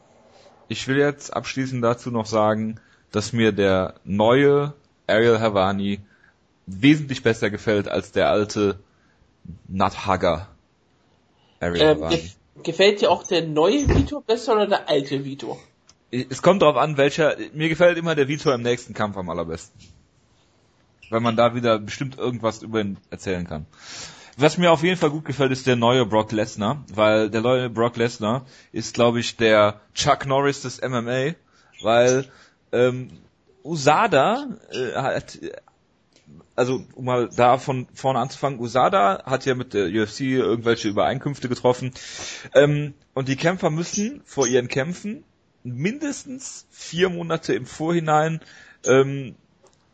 [0.67, 2.79] Ich will jetzt abschließend dazu noch sagen,
[3.11, 4.73] dass mir der neue
[5.07, 6.01] Ariel Havani
[6.67, 8.79] wesentlich besser gefällt als der alte
[9.67, 10.47] Nuthager
[11.59, 15.57] Ähm, gef gefällt dir auch der neue Vitor besser oder der alte Vitor?
[16.11, 17.35] Es kommt darauf an, welcher.
[17.53, 19.79] Mir gefällt immer der Vitor im nächsten Kampf am allerbesten.
[21.09, 23.65] Weil man da wieder bestimmt irgendwas über ihn erzählen kann.
[24.37, 27.69] Was mir auf jeden Fall gut gefällt, ist der neue Brock Lesnar, weil der neue
[27.69, 31.33] Brock Lesnar ist, glaube ich, der Chuck Norris des MMA,
[31.81, 32.25] weil
[32.71, 33.09] ähm,
[33.63, 35.39] Usada äh, hat,
[36.55, 41.49] also um mal da von vorne anzufangen, Usada hat ja mit der UFC irgendwelche Übereinkünfte
[41.49, 41.93] getroffen
[42.53, 45.23] ähm, und die Kämpfer müssen vor ihren Kämpfen
[45.63, 48.41] mindestens vier Monate im Vorhinein
[48.85, 49.35] ähm,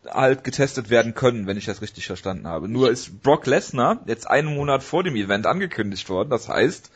[0.10, 2.68] halt getestet werden können, wenn ich das richtig verstanden habe.
[2.68, 6.30] Nur ist Brock Lesnar jetzt einen Monat vor dem Event angekündigt worden.
[6.30, 6.92] Das heißt,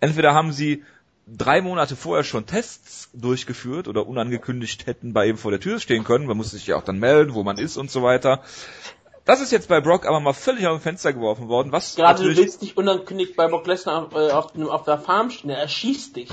[0.00, 0.84] entweder haben sie
[1.26, 6.04] drei Monate vorher schon Tests durchgeführt oder unangekündigt hätten bei ihm vor der Tür stehen
[6.04, 6.26] können.
[6.26, 8.42] Man muss sich ja auch dann melden, wo man ist und so weiter.
[9.24, 11.70] Das ist jetzt bei Brock aber mal völlig aus dem Fenster geworfen worden.
[11.70, 15.30] Was Gerade du willst nicht unangekündigt bei Brock Lesnar auf, äh, auf, auf der Farm
[15.30, 16.28] stehen, er erschießt dich.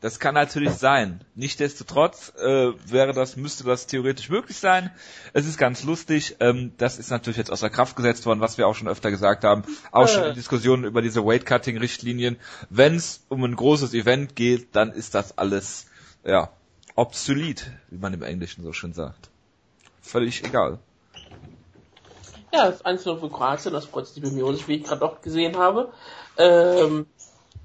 [0.00, 1.24] Das kann natürlich sein.
[1.34, 4.90] Nichtsdestotrotz äh, wäre das, müsste das theoretisch möglich sein.
[5.32, 6.36] Es ist ganz lustig.
[6.40, 9.42] Ähm, das ist natürlich jetzt außer Kraft gesetzt worden, was wir auch schon öfter gesagt
[9.44, 9.64] haben.
[9.92, 10.28] Auch schon Äh.
[10.30, 12.36] in Diskussionen über diese Weight-Cutting-Richtlinien.
[12.68, 15.86] Wenn es um ein großes Event geht, dann ist das alles
[16.24, 16.50] ja
[16.94, 19.30] obsolet, wie man im Englischen so schön sagt.
[20.02, 20.78] Völlig egal.
[22.52, 25.56] Ja, das 1-0 für Kroatien, das freut sich bei mir, wie ich gerade auch gesehen
[25.56, 25.92] habe.
[26.38, 27.06] Ähm,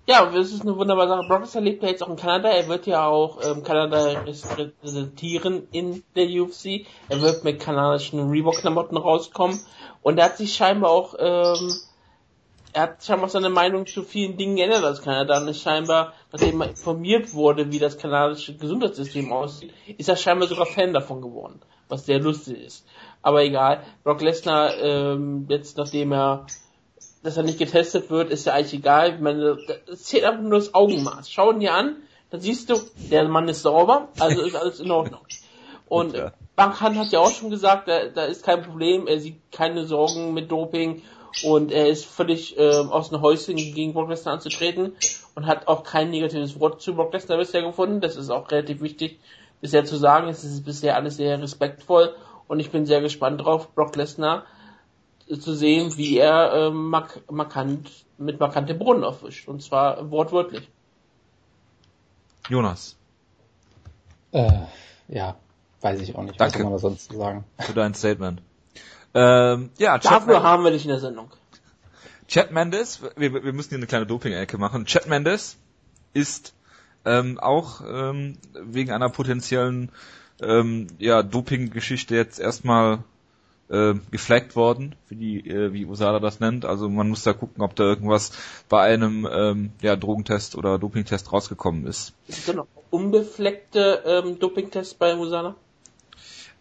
[0.08, 1.28] ja, das ist eine wunderbare Sache.
[1.28, 2.50] Brock Lesnar lebt ja jetzt auch in Kanada.
[2.50, 4.24] Er wird ja auch ähm, Kanada
[4.58, 6.88] repräsentieren in der UFC.
[7.08, 9.60] Er wird mit kanadischen Reebok-Klamotten rauskommen.
[10.02, 11.72] Und er hat sich scheinbar auch, ähm,
[12.74, 15.40] er hat scheinbar seine Meinung zu vielen Dingen geändert als Kanada.
[15.40, 20.48] Und ist scheinbar, nachdem er informiert wurde, wie das kanadische Gesundheitssystem aussieht, ist er scheinbar
[20.48, 21.62] sogar Fan davon geworden.
[21.90, 22.88] Was sehr lustig ist.
[23.22, 23.84] Aber egal.
[24.04, 26.48] Brock Lesnar, ähm, jetzt nachdem er
[27.24, 29.16] dass er nicht getestet wird, ist ja eigentlich egal.
[29.16, 29.58] Ich meine,
[29.92, 31.30] es zählt einfach nur das Augenmaß.
[31.30, 31.98] Schau ihn dir an,
[32.30, 32.76] dann siehst du,
[33.12, 35.22] der Mann ist sauber, also ist alles in Ordnung.
[35.88, 36.32] Und Ja.
[36.56, 40.34] Bankan hat ja auch schon gesagt, da, da ist kein Problem, er sieht keine Sorgen
[40.34, 41.02] mit Doping
[41.44, 44.94] und er ist völlig ähm, aus dem Häuschen gegen Brock Lesnar anzutreten
[45.36, 48.00] und hat auch kein negatives Wort zu Brock Lesnar bisher gefunden.
[48.00, 49.20] Das ist auch relativ wichtig
[49.60, 50.28] bisher zu sagen.
[50.28, 52.14] Es ist bisher alles sehr respektvoll
[52.48, 54.46] und ich bin sehr gespannt drauf, Brock Lesnar
[55.40, 59.48] zu sehen, wie er ähm, mark markant mit markante Brunnen aufwischt.
[59.48, 60.70] Und zwar wortwörtlich.
[62.50, 62.98] Jonas,
[64.32, 64.52] Äh,
[65.08, 65.36] ja,
[65.82, 66.40] weiß ich auch nicht.
[66.40, 66.56] Danke.
[66.56, 67.44] Was soll man sonst zu sagen?
[67.60, 68.42] für dein Statement.
[69.14, 71.30] Ähm, ja, Chad Dafür haben wir dich in der Sendung.
[72.28, 74.86] Chad Mendes, wir, wir müssen hier eine kleine Doping-Ecke machen.
[74.86, 75.58] Chad Mendes
[76.14, 76.54] ist
[77.04, 79.92] ähm, auch ähm, wegen einer potenziellen
[80.42, 83.04] ähm, ja, Doping-Geschichte jetzt erstmal
[83.72, 86.66] äh, geflaggt worden, wie die, äh, wie Usada das nennt.
[86.66, 88.32] Also man muss da gucken, ob da irgendwas
[88.70, 92.14] bei einem ähm, ja, Drogentest oder Dopingtest rausgekommen ist.
[92.28, 95.56] Es noch unbefleckte ähm, Dopingtests bei Musana?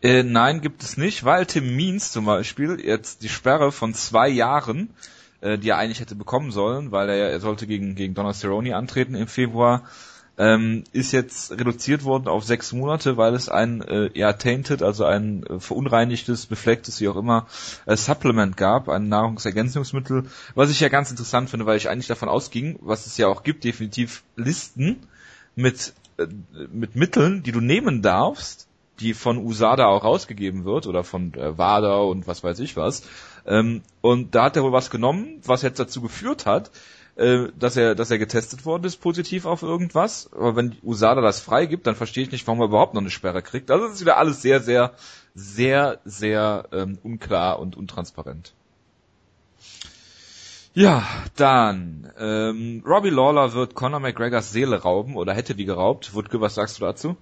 [0.02, 4.28] Äh, nein, gibt es nicht, weil Tim Means zum Beispiel jetzt die Sperre von zwei
[4.28, 4.94] Jahren,
[5.40, 8.36] äh, die er eigentlich hätte bekommen sollen, weil er, ja- er sollte gegen, gegen Donald
[8.36, 9.84] Cerrone antreten im Februar,
[10.40, 15.04] ähm, ist jetzt reduziert worden auf sechs Monate, weil es ein äh, ja, tainted, also
[15.04, 17.46] ein äh, verunreinigtes, beflecktes, wie auch immer,
[17.84, 20.24] äh, Supplement gab, ein Nahrungsergänzungsmittel,
[20.54, 23.42] was ich ja ganz interessant finde, weil ich eigentlich davon ausging, was es ja auch
[23.42, 25.06] gibt, definitiv Listen
[25.56, 26.26] mit, äh,
[26.72, 28.66] mit Mitteln, die du nehmen darfst,
[28.98, 33.02] die von USADA auch rausgegeben wird oder von äh, WADA und was weiß ich was.
[33.46, 36.70] Ähm, und da hat er wohl was genommen, was jetzt dazu geführt hat,
[37.20, 40.30] äh, dass er, dass er getestet worden ist, positiv auf irgendwas.
[40.32, 43.42] Aber wenn USADA das freigibt, dann verstehe ich nicht, warum er überhaupt noch eine Sperre
[43.42, 43.70] kriegt.
[43.70, 44.94] Also ist wieder alles sehr, sehr,
[45.34, 48.54] sehr, sehr ähm, unklar und untransparent.
[50.72, 51.04] Ja,
[51.36, 56.14] dann ähm, Robbie Lawler wird Conor McGregors Seele rauben oder hätte die geraubt.
[56.14, 57.16] Wutke, was sagst du dazu?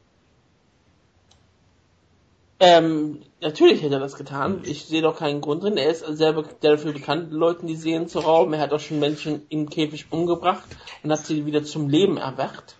[2.61, 4.63] Ähm, natürlich hätte er das getan.
[4.65, 5.77] Ich sehe doch keinen Grund drin.
[5.77, 8.53] Er ist sehr, dafür bekannt, Leuten die Seelen zu rauben.
[8.53, 10.69] Er hat auch schon Menschen im Käfig umgebracht
[11.03, 12.77] und hat sie wieder zum Leben erwacht.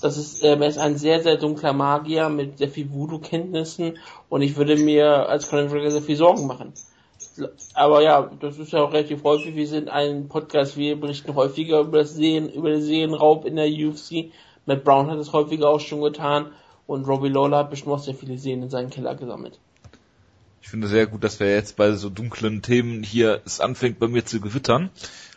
[0.00, 4.42] Das ist, ähm, er ist ein sehr, sehr dunkler Magier mit sehr viel Voodoo-Kenntnissen und
[4.42, 6.72] ich würde mir als Conor McGregor sehr viel Sorgen machen.
[7.74, 9.54] Aber ja, das ist ja auch relativ häufig.
[9.56, 13.68] Wir sind ein Podcast, wir berichten häufiger über das Sehen, über den Seelenraub in der
[13.68, 14.32] UFC.
[14.64, 16.52] Matt Brown hat es häufiger auch schon getan
[16.90, 19.60] und Robbie Lawler hat bestimmt auch sehr viele Seen in seinen Keller gesammelt.
[20.60, 24.08] Ich finde sehr gut, dass wir jetzt bei so dunklen Themen hier es anfängt bei
[24.08, 24.90] mir zu gewittern.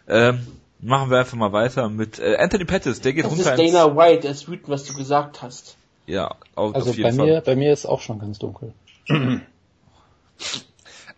[0.08, 0.48] Ähm,
[0.80, 3.96] machen wir einfach mal weiter mit äh, Anthony Pettis, der geht Das runter ist Dana
[3.96, 5.78] White, der ist wütend, was du gesagt hast.
[6.08, 7.26] Ja, auf, Also auf jeden bei Fall.
[7.28, 8.74] mir, bei mir ist auch schon ganz dunkel.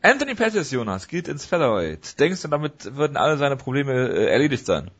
[0.02, 2.20] Anthony Pettis, Jonas, geht ins Featherweight.
[2.20, 4.92] Denkst du, damit würden alle seine Probleme äh, erledigt sein?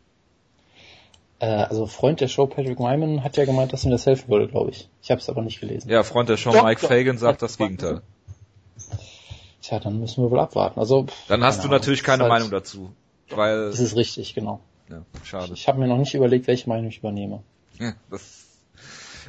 [1.40, 4.48] Äh, also Freund der Show Patrick Wyman hat ja gemeint, dass ihm das helfen würde,
[4.48, 4.90] glaube ich.
[5.02, 5.90] Ich habe es aber nicht gelesen.
[5.90, 6.90] Ja, Freund der Show Doch, Mike doch.
[6.90, 8.02] Fagan sagt das Gegenteil.
[9.62, 10.80] Tja, dann müssen wir wohl abwarten.
[10.80, 12.94] Also pff, Dann hast du natürlich keine ist Meinung dazu.
[13.30, 14.62] Weil, Das ist richtig, genau.
[14.90, 15.54] ja, schade.
[15.54, 17.42] Ich habe mir noch nicht überlegt, welche Meinung ich übernehme.
[17.80, 18.46] Ja, das,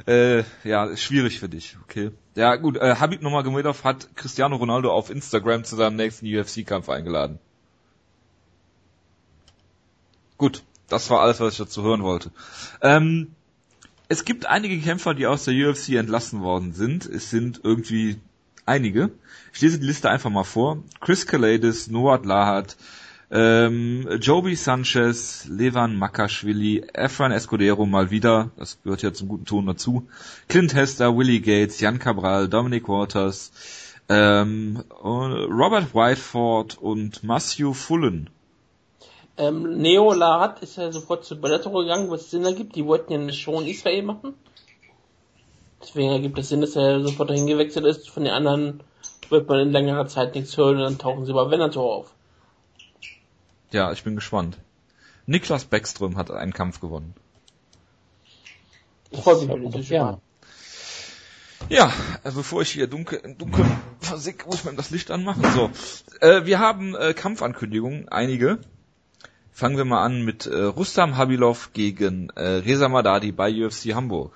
[0.05, 2.11] äh, ja, ist schwierig für dich, okay.
[2.35, 7.39] Ja, gut, äh, Habib Nurmagomedov hat Cristiano Ronaldo auf Instagram zu seinem nächsten UFC-Kampf eingeladen.
[10.37, 12.31] Gut, das war alles, was ich dazu hören wollte.
[12.81, 13.35] Ähm,
[14.09, 17.05] es gibt einige Kämpfer, die aus der UFC entlassen worden sind.
[17.05, 18.17] Es sind irgendwie
[18.65, 19.11] einige.
[19.53, 20.83] Ich lese die Liste einfach mal vor.
[21.01, 22.77] Chris Kalades, Noah Lahat,
[23.29, 29.65] ähm, Joby Sanchez, Levan Makashvili, Efran Escudero mal wieder, das gehört ja zum guten Ton
[29.65, 30.07] dazu,
[30.47, 33.51] Clint Hester, Willie Gates, Jan Cabral, Dominic Waters,
[34.07, 38.29] ähm, Robert Whiteford und Matthew Fullen.
[39.37, 42.75] Ähm, Neo Lahat ist ja sofort zu Bellator gegangen, was Sinn ergibt.
[42.75, 44.33] Die wollten ja eine Show in Israel machen.
[45.81, 48.09] Deswegen ergibt es Sinn, dass er sofort dahin gewechselt ist.
[48.09, 48.81] Von den anderen
[49.29, 52.13] wird man in längerer Zeit nichts hören und dann tauchen sie bei Bellator auf.
[53.71, 54.57] Ja, ich bin gespannt.
[55.25, 57.13] Niklas Beckström hat einen Kampf gewonnen.
[59.11, 60.19] Das freut mich natürlich gerne.
[61.69, 61.91] Ja,
[62.23, 63.65] äh, bevor ich hier dunkel, dunkel
[63.99, 65.43] versick, muss ich mal das Licht anmachen.
[65.53, 65.69] So,
[66.21, 68.59] äh, wir haben äh, Kampfankündigungen, einige.
[69.57, 74.31] Fangen wir mal an mit äh, Rustam Habilov gegen äh, Reza Madadi bei UFC Hamburg.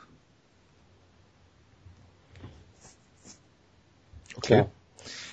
[4.35, 4.63] Okay.
[4.63, 4.71] Klar.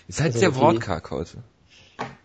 [0.08, 1.38] Ihr seid Also sehr wortkarg heute.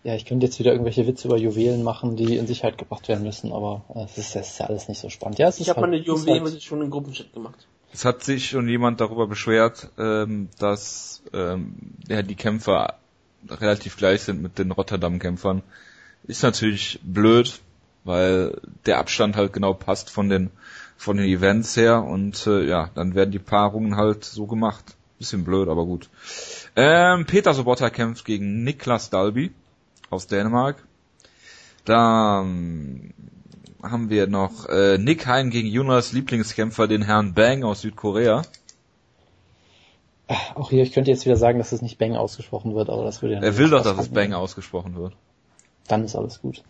[0.02, 3.24] Ja, ich könnte jetzt wieder irgendwelche Witze über Juwelen machen, die in Sicherheit gebracht werden
[3.24, 5.38] müssen, aber äh, es ist, ist ja alles nicht so spannend.
[5.38, 7.66] Ja, es Ich habe halt, meine Juwelen halt, schon in Gruppenchat gemacht.
[7.94, 11.76] Es hat sich schon jemand darüber beschwert, ähm, dass ähm,
[12.08, 12.98] ja, die Kämpfer
[13.48, 15.62] relativ gleich sind mit den Rotterdam-Kämpfern.
[16.26, 17.60] Ist natürlich blöd,
[18.04, 20.50] weil der Abstand halt genau passt von den
[20.96, 24.96] von den Events her und äh, ja, dann werden die Paarungen halt so gemacht.
[25.18, 26.08] Bisschen blöd, aber gut.
[26.76, 29.52] Ähm, Peter Sobotta kämpft gegen Niklas Dalby
[30.10, 30.82] aus Dänemark.
[31.84, 33.12] Dann
[33.82, 38.42] haben wir noch äh, Nick Hein gegen Jonas Lieblingskämpfer, den Herrn Bang aus Südkorea.
[40.54, 43.22] auch hier, ich könnte jetzt wieder sagen, dass es nicht Bang ausgesprochen wird, aber das
[43.22, 44.08] würde ja Er will doch, dass es.
[44.08, 45.14] Bang ausgesprochen wird.
[45.88, 46.62] Dann ist alles gut.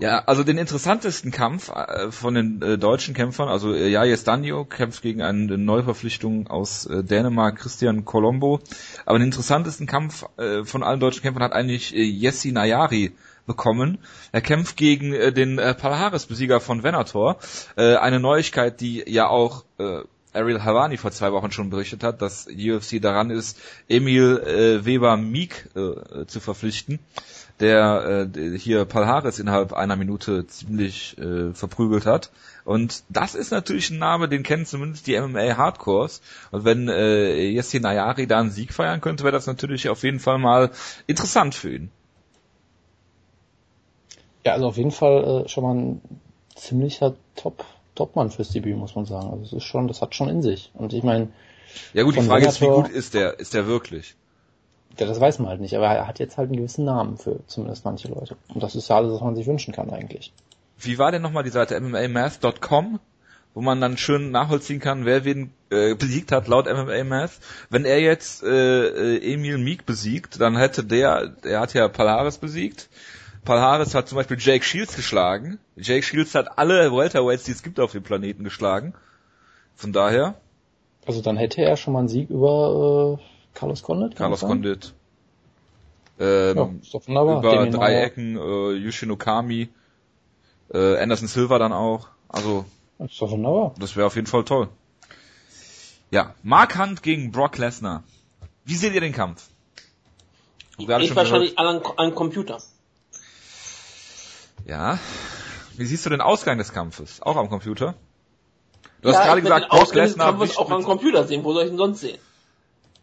[0.00, 4.64] Ja, also den interessantesten Kampf äh, von den äh, deutschen Kämpfern, also äh, Jajes Danjo
[4.64, 8.60] kämpft gegen eine Neuverpflichtung aus äh, Dänemark, Christian Colombo.
[9.06, 13.12] Aber den interessantesten Kampf äh, von allen deutschen Kämpfern hat eigentlich äh, Jesse Nayari
[13.48, 13.98] bekommen.
[14.30, 17.38] Er kämpft gegen äh, den äh, Palhares-Besieger von Venator.
[17.76, 20.02] Äh, eine Neuigkeit, die ja auch äh,
[20.32, 25.16] Ariel Havani vor zwei Wochen schon berichtet hat, dass UFC daran ist, Emil äh, Weber
[25.16, 27.00] Meek äh, zu verpflichten,
[27.60, 32.30] der äh, hier Palhares innerhalb einer Minute ziemlich äh, verprügelt hat.
[32.64, 36.20] Und das ist natürlich ein Name, den kennen zumindest die MMA Hardcores.
[36.50, 40.20] Und wenn äh, Yassin Ayari da einen Sieg feiern könnte, wäre das natürlich auf jeden
[40.20, 40.70] Fall mal
[41.06, 41.90] interessant für ihn.
[44.44, 46.00] Ja, also auf jeden Fall äh, schon mal ein
[46.54, 49.30] ziemlicher Top, Topmann fürs Debüt, muss man sagen.
[49.30, 50.70] Also es ist schon, das hat schon in sich.
[50.74, 51.28] Und ich meine,
[51.92, 53.38] Ja gut, die Frage ist, wie gut ist der?
[53.40, 54.14] Ist der wirklich?
[54.98, 57.40] Ja, das weiß man halt nicht, aber er hat jetzt halt einen gewissen Namen für
[57.46, 58.36] zumindest manche Leute.
[58.52, 60.32] Und das ist ja alles, was man sich wünschen kann eigentlich.
[60.78, 63.00] Wie war denn nochmal die Seite mmamath.com,
[63.54, 67.38] wo man dann schön nachvollziehen kann, wer wen äh, besiegt hat laut MMA Math?
[67.70, 72.38] Wenn er jetzt äh, äh, Emil Meek besiegt, dann hätte der, er hat ja Palhares
[72.38, 72.88] besiegt.
[73.44, 75.58] Palhares hat zum Beispiel Jake Shields geschlagen.
[75.76, 78.94] Jake Shields hat alle Welterweights, die es gibt auf dem Planeten geschlagen.
[79.74, 80.34] Von daher,
[81.06, 84.10] Also dann hätte er schon mal einen Sieg über äh, Carlos Condit.
[84.10, 84.48] kann Carlos das?
[84.48, 84.94] Condit.
[86.20, 86.64] Ähm, Ja,
[87.38, 88.02] über drei.
[88.02, 89.68] Ecken, äh, Yushin Okami,
[90.72, 92.08] äh, Anderson Silva dann auch.
[92.28, 92.64] Also,
[92.98, 93.74] wunderbar.
[93.78, 94.68] das wäre auf jeden Fall toll.
[96.10, 98.04] Ja, Mark Hunt gegen Brock Lesnar.
[98.64, 99.48] Wie seht ihr den Kampf?
[100.78, 102.58] Gerade Ich wahrscheinlich an einem Computer.
[104.66, 104.98] Ja.
[105.76, 107.20] Wie siehst du den Ausgang des Kampfes?
[107.22, 107.94] Auch am Computer?
[109.02, 110.70] Du hast Ja, gerade ich will gesagt, den Brock Ausgang des Lesnar Kampfes wischt auch
[110.70, 111.42] am Computer sehen.
[111.44, 112.18] Wo soll ich ihn sonst sehen?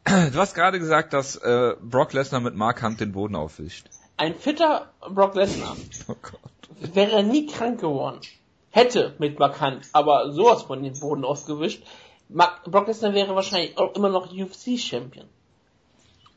[0.06, 3.88] Du hast gerade gesagt, dass äh, Brock Lesnar mit Mark Hunt den Boden aufwischt.
[4.18, 5.76] Ein fitter Brock Lesnar
[6.08, 6.94] Oh Gott.
[6.94, 8.20] wäre er nie krank geworden.
[8.70, 11.84] Hätte mit Markant, aber sowas von den Boden ausgewischt.
[12.30, 15.26] Mark Brock Lesnar wäre wahrscheinlich auch immer noch UFC-Champion.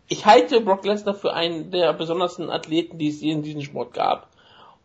[0.06, 4.28] Ich halte Brock Lesnar für einen der besondersten Athleten, die es in diesem Sport gab.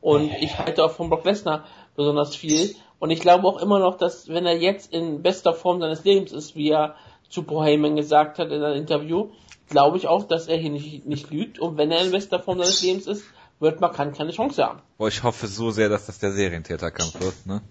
[0.01, 1.63] Und ich halte auch von Brock Lesnar
[1.95, 2.75] besonders viel.
[2.99, 6.33] Und ich glaube auch immer noch, dass wenn er jetzt in bester Form seines Lebens
[6.33, 6.95] ist, wie er
[7.33, 9.29] zu Paul Heyman gesagt hat in einem Interview,
[9.67, 11.57] glaube ich auch, dass er hier nicht, nicht lügt.
[11.57, 13.23] Und wenn er in bester Form seines Lebens ist,
[13.59, 14.79] wird Markant keine Chance haben.
[14.97, 17.61] Boah, ich hoffe so sehr, dass das der Serientäterkampf wird, ne?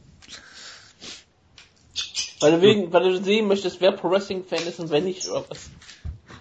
[2.40, 5.28] Weil du, wegen, weil du sehen möchtest, wer Pro Wrestling Fan ist und wer nicht,
[5.28, 5.70] oder was?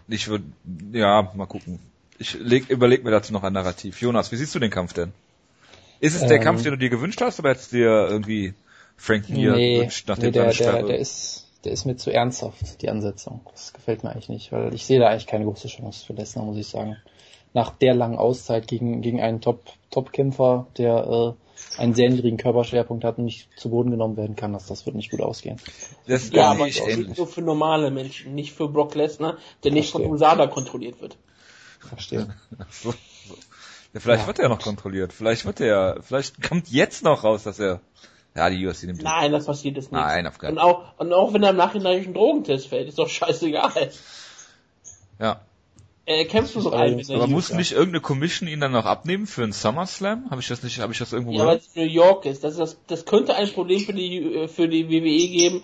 [0.08, 0.46] Ich würde,
[0.92, 1.80] ja, mal gucken.
[2.18, 4.02] Ich leg, überleg mir dazu noch ein Narrativ.
[4.02, 5.14] Jonas, wie siehst du den Kampf denn?
[6.00, 6.44] Ist es der Ähm.
[6.44, 8.56] Kampf, den du dir gewünscht hast, oder hättest du dir irgendwie
[8.98, 12.82] Frank Mir Nee, gewünscht, nachdem nee der, der, der ist, der ist mir zu ernsthaft,
[12.82, 13.42] die Ansetzung.
[13.52, 16.46] Das gefällt mir eigentlich nicht, weil ich sehe da eigentlich keine große Chance für Lesnar,
[16.46, 16.98] muss ich sagen.
[17.54, 21.36] Nach der langen Auszeit gegen, gegen einen Top, Top-Kämpfer, der,
[21.78, 24.86] äh, einen sehr niedrigen Körperschwerpunkt hat und nicht zu Boden genommen werden kann, dass das
[24.86, 25.60] wird nicht gut ausgehen.
[26.08, 27.18] das ist Ja, gar aber nicht auch ähnlich.
[27.18, 30.14] nur für normale Menschen, nicht für Brock Lesnar, der nicht von Verstehe.
[30.16, 31.18] USADA kontrolliert wird.
[31.80, 32.34] Verstehe.
[32.70, 33.36] So, so.
[33.94, 34.28] Ja, vielleicht Ja.
[34.28, 35.12] wird er noch kontrolliert.
[35.12, 37.82] Vielleicht wird er, vielleicht kommt jetzt noch raus, dass er,
[38.36, 39.04] ja, die UFC nimmt.
[39.04, 40.00] Nein, das passiert jetzt nicht.
[40.02, 42.88] Nein, auf keinen und auch, und auch wenn er im Nachhinein durch einen Drogentest fällt,
[42.88, 43.92] ist doch scheißegal.
[45.20, 45.42] Ja.
[46.06, 48.60] Er kämpft nur so Das ist ein allerdings- mit Aber muss nicht irgendeine Commission ihn
[48.60, 50.30] dann noch abnehmen für einen SummerSlam?
[50.32, 51.62] Habe ich das nicht, habe ich das irgendwo Ja, weil gehört?
[51.62, 52.44] es New York ist.
[52.44, 55.64] Das, ist das, das könnte ein Problem für die, äh, für die WWE geben,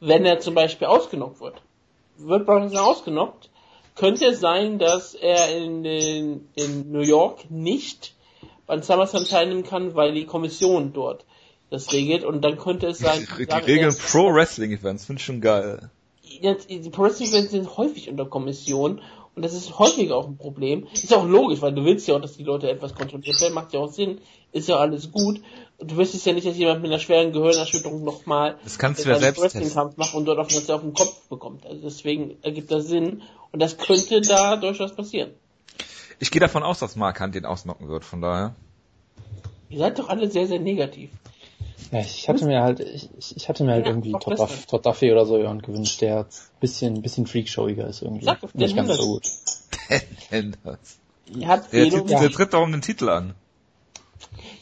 [0.00, 1.62] wenn er zum Beispiel ausgenockt wird.
[2.16, 3.50] Wird Brock Lesnar ausgenockt,
[3.94, 8.14] könnte es sein, dass er in, in, in New York nicht
[8.66, 11.24] beim SummerSlam teilnehmen kann, weil die Kommission dort
[11.70, 15.26] das regelt und dann könnte es sein, Die, die regeln Pro Wrestling Events, finde ich
[15.26, 15.90] schon geil.
[16.22, 19.00] die Pro Wrestling Events sind häufig unter Kommission
[19.38, 20.88] und das ist häufig auch ein Problem.
[20.94, 23.72] Ist auch logisch, weil du willst ja auch, dass die Leute etwas kontrolliert werden, macht
[23.72, 25.40] ja auch Sinn, ist ja alles gut.
[25.76, 29.08] Und du wüsstest ja nicht, dass jemand mit einer schweren Gehirnerschütterung nochmal Das kannst du
[29.10, 29.60] ja selbst testen.
[29.60, 31.64] Wrestling-Kampf macht und dort auf einmal auf den Kopf bekommt.
[31.66, 35.30] Also deswegen ergibt das Sinn und das könnte da durchaus passieren.
[36.18, 38.56] Ich gehe davon aus, dass Mark Hunt den ausnocken wird, von daher.
[39.68, 41.10] Ihr seid doch alle sehr, sehr negativ.
[41.92, 45.10] Ja, ich hatte mir halt, ich, ich- ich hatte mir halt Ja, irgendwie Todd, Duffy
[45.12, 46.26] oder so jemand gewünscht, der ein
[46.60, 48.24] bisschen, bisschen freakshowiger ist irgendwie.
[48.24, 49.28] Sag doch, Nicht der ganz so gut.
[49.88, 51.58] Er Der.
[51.90, 53.34] Titel- der tritt doch um den Titel an.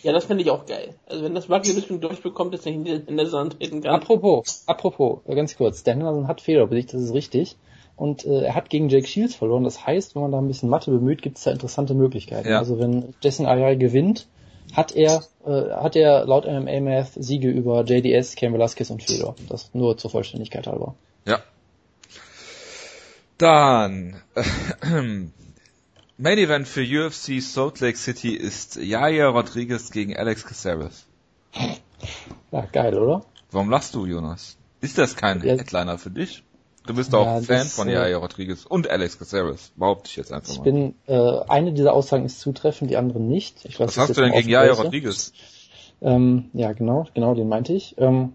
[0.02, 0.94] Ja, das finde ich auch geil.
[1.06, 3.94] Also wenn das Bucky ein bisschen durchbekommt, dass er in der Sonne antreten kann.
[3.94, 7.56] Apropos, apropos, äh, ganz kurz, Dan Henderson hat Fehler besiegt, das ist richtig.
[7.96, 9.64] Und äh, er hat gegen Jake Shields verloren.
[9.64, 12.48] Das heißt, wenn man da ein bisschen Mathe bemüht, gibt es da interessante Möglichkeiten.
[12.48, 12.58] Ja.
[12.58, 14.26] Also wenn Jason Ayai gewinnt,
[14.72, 19.36] hat er, äh, hat er laut MMA Math Siege über JDS, Cam Velasquez und Fedor.
[19.48, 20.94] Das nur zur Vollständigkeit halber.
[21.26, 21.40] Ja.
[23.38, 24.16] Dann,
[26.18, 31.04] Main Event für UFC Salt Lake City ist Yaya Rodriguez gegen Alex Caceres.
[32.50, 33.24] Ja, geil, oder?
[33.50, 34.56] Warum lachst du, Jonas?
[34.80, 35.54] Ist das kein Ja.
[35.56, 36.42] Headliner für dich?
[36.86, 40.16] Du bist auch Ja, Fan das, von äh, Yaya Rodriguez und Alex Caceres, behaupte ich
[40.16, 40.64] jetzt einfach Ich mal.
[40.64, 43.64] bin, äh, eine dieser Aussagen ist zutreffend, die andere nicht.
[43.64, 45.32] Ich Was weiß hast du denn gegen Yaya Rodriguez?
[46.00, 47.94] Ähm, ja, genau, genau, den meinte ich.
[47.98, 48.34] Ähm,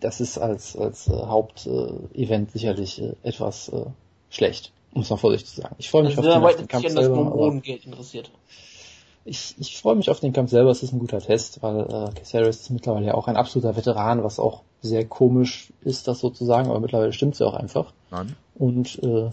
[0.00, 3.86] das ist als, als äh, Hauptevent äh, Event sicherlich äh, etwas äh,
[4.30, 5.74] schlecht, muss man vorsichtig sagen.
[5.78, 8.30] Ich freue mich Also auf den, auf den Kampf selber, interessiert.
[9.24, 12.10] ich, ich freue mich auf den Kampf selber, es ist ein guter Test, weil äh,
[12.18, 16.68] Caceres ist mittlerweile ja auch ein absoluter Veteran, was auch sehr komisch ist, das sozusagen,
[16.70, 17.92] aber mittlerweile stimmt's ja auch einfach.
[18.10, 18.36] Nein.
[18.54, 19.30] Und äh,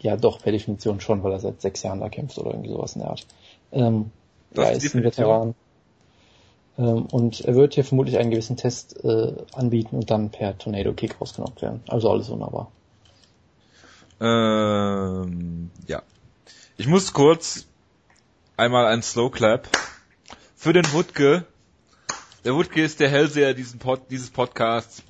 [0.00, 2.94] ja, doch, per Definition schon, weil er seit sechs Jahren da kämpft oder irgendwie sowas
[2.94, 3.26] in der Art.
[3.72, 4.10] Ähm,
[4.52, 5.04] Das er ist ist ein.
[5.04, 5.54] Veteran.
[6.78, 10.92] Ähm, und er wird hier vermutlich einen gewissen Test äh, anbieten und dann per Tornado
[10.92, 11.82] Kick rausgenockt werden.
[11.88, 12.70] Also alles wunderbar.
[14.20, 16.02] Ähm, ja.
[16.76, 17.66] Ich muss kurz
[18.56, 19.68] einmal ein Slow Clap
[20.56, 21.44] für den Wutke.
[22.44, 25.02] Der Wutke ist der Hellseher diesen Pod, dieses Podcasts.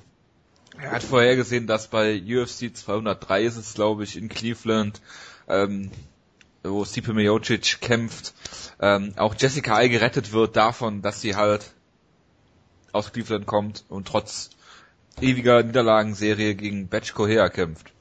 [0.77, 5.01] Er hat vorhergesehen, dass bei UFC 203 ist es, glaube ich, in Cleveland,
[5.47, 5.91] ähm,
[6.63, 8.33] wo Stipe Miocic kämpft,
[8.81, 11.73] ähm, auch Jessica Ai gerettet wird davon, dass sie halt
[12.91, 14.49] aus Cleveland kommt und trotz
[15.21, 17.93] ewiger Niederlagenserie gegen Batch Correa kämpft.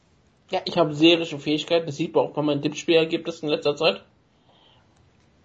[0.51, 4.03] Ja, ich habe seherische Fähigkeiten, das sieht man auch bei meinen Tippspielergebnissen in letzter Zeit.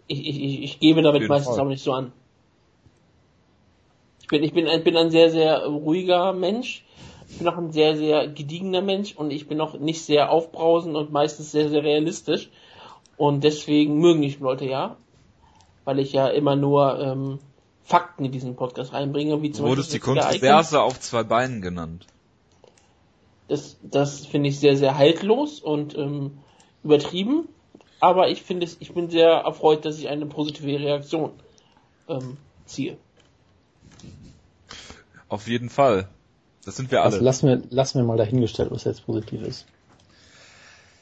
[0.07, 1.61] Ich, ich, ich, ich gebe damit meistens Fall.
[1.61, 2.11] aber nicht so an.
[4.25, 6.83] Ich bin, ich bin, ein, bin ein sehr, sehr ruhiger Mensch.
[7.29, 10.95] Ich bin auch ein sehr, sehr gediegener Mensch und ich bin auch nicht sehr aufbrausend
[10.95, 12.49] und meistens sehr, sehr realistisch.
[13.17, 14.97] Und deswegen mögen mich Leute ja.
[15.83, 17.37] Weil ich ja immer nur ähm,
[17.83, 20.15] Fakten in diesen Podcast reinbringe, wie zum Wurdest Beispiel.
[20.15, 22.07] Die Kontroverse auf zwei Beinen genannt.
[23.47, 26.39] Das, das finde ich sehr, sehr haltlos und ähm,
[26.83, 27.47] übertrieben.
[27.99, 31.29] Aber ich finde es, ich bin sehr erfreut, dass ich eine positive Reaktion
[32.07, 32.97] ähm, ziehe.
[35.35, 36.07] Auf jeden Fall.
[36.63, 37.11] Das sind wir alle.
[37.11, 39.65] Also lassen wir, lassen wir mal dahingestellt, was jetzt positiv ist.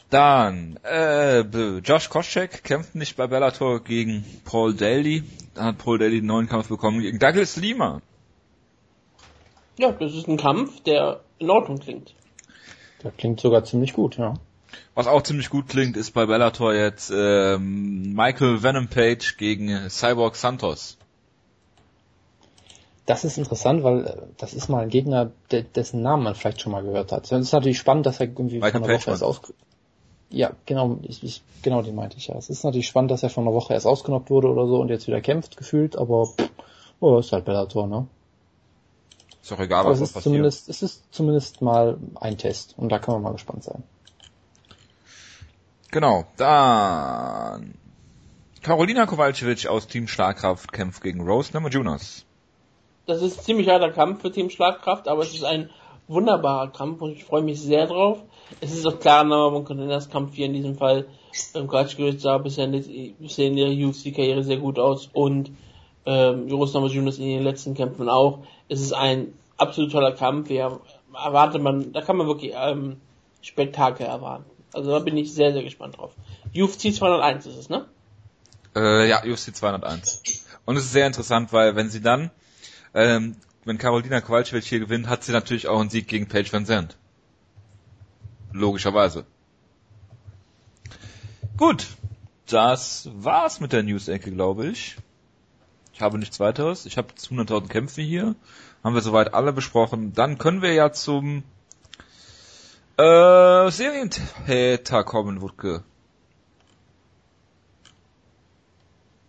[0.09, 1.41] Dann, äh,
[1.81, 5.21] Josh Koscheck kämpft nicht bei Bellator gegen Paul Daly.
[5.53, 8.01] Da hat Paul Daly einen neuen Kampf bekommen gegen Douglas Lima.
[9.77, 12.15] Ja, das ist ein Kampf, der in Ordnung klingt.
[13.03, 14.33] Der klingt sogar ziemlich gut, ja.
[14.95, 20.35] Was auch ziemlich gut klingt, ist bei Bellator jetzt ähm, Michael Venom Page gegen Cyborg
[20.35, 20.97] Santos.
[23.05, 26.71] Das ist interessant, weil äh, das ist mal ein Gegner, dessen Namen man vielleicht schon
[26.71, 27.25] mal gehört hat.
[27.25, 29.41] Es ist natürlich spannend, dass er irgendwie Michael von der Woche erst aus
[30.33, 32.35] ja, genau, ich, ich, genau den meinte ich ja.
[32.35, 34.89] Es ist natürlich spannend, dass er von einer Woche erst ausgenockt wurde oder so und
[34.89, 36.27] jetzt wieder kämpft gefühlt, aber
[36.99, 38.07] oh, ist halt Bellator, ne?
[39.43, 40.23] Ist doch egal, was es ist passiert.
[40.23, 43.83] Zumindest, es ist zumindest mal ein Test und da kann man mal gespannt sein.
[45.91, 47.75] Genau, dann
[48.63, 52.25] Carolina Kowalczyk aus Team Schlagkraft kämpft gegen Rose Namajunas.
[53.05, 55.69] Das ist ziemlich harter Kampf für Team Schlagkraft, aber es ist ein
[56.07, 58.19] wunderbarer Kampf und ich freue mich sehr drauf.
[58.61, 61.05] Es ist auch klar, man könnte das Kampf hier in diesem Fall,
[61.55, 65.51] ähm, Kowalczyk sah bisher, bisher in der UFC-Karriere sehr gut aus und
[66.05, 68.39] ähm, Joros Namajunas in den letzten Kämpfen auch.
[68.69, 70.49] Es ist ein absolut toller Kampf.
[70.49, 70.79] Ja,
[71.13, 72.97] erwartet man, da kann man wirklich ähm,
[73.41, 74.45] Spektakel erwarten.
[74.73, 76.13] Also da bin ich sehr, sehr gespannt drauf.
[76.55, 77.85] UFC 201 ist es, ne?
[78.75, 80.23] Äh, ja, UFC 201.
[80.65, 82.31] Und es ist sehr interessant, weil wenn sie dann,
[82.93, 83.35] ähm,
[83.65, 86.97] wenn Carolina Kowalczyk hier gewinnt, hat sie natürlich auch einen Sieg gegen Paige Van Zandt.
[88.51, 89.25] Logischerweise.
[91.57, 91.87] Gut,
[92.47, 94.97] das war's mit der News-Ecke, glaube ich.
[95.93, 96.85] Ich habe nichts weiteres.
[96.85, 98.35] Ich habe 100.000 Kämpfe hier.
[98.83, 100.13] Haben wir soweit alle besprochen.
[100.13, 101.43] Dann können wir ja zum
[102.97, 105.83] äh, Serientäter kommen, Wutke.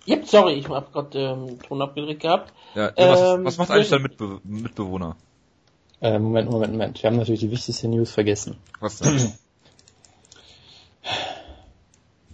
[0.07, 2.53] Yep, sorry, ich habe gerade ähm, Ton abgedrückt gehabt.
[2.75, 5.17] Ja, ja was, ähm, was macht eigentlich dein Mitbe Mitbewohner?
[6.01, 7.03] Äh, Moment, Moment, Moment.
[7.03, 8.57] Wir haben natürlich die wichtigste News vergessen.
[8.81, 9.33] Was denn?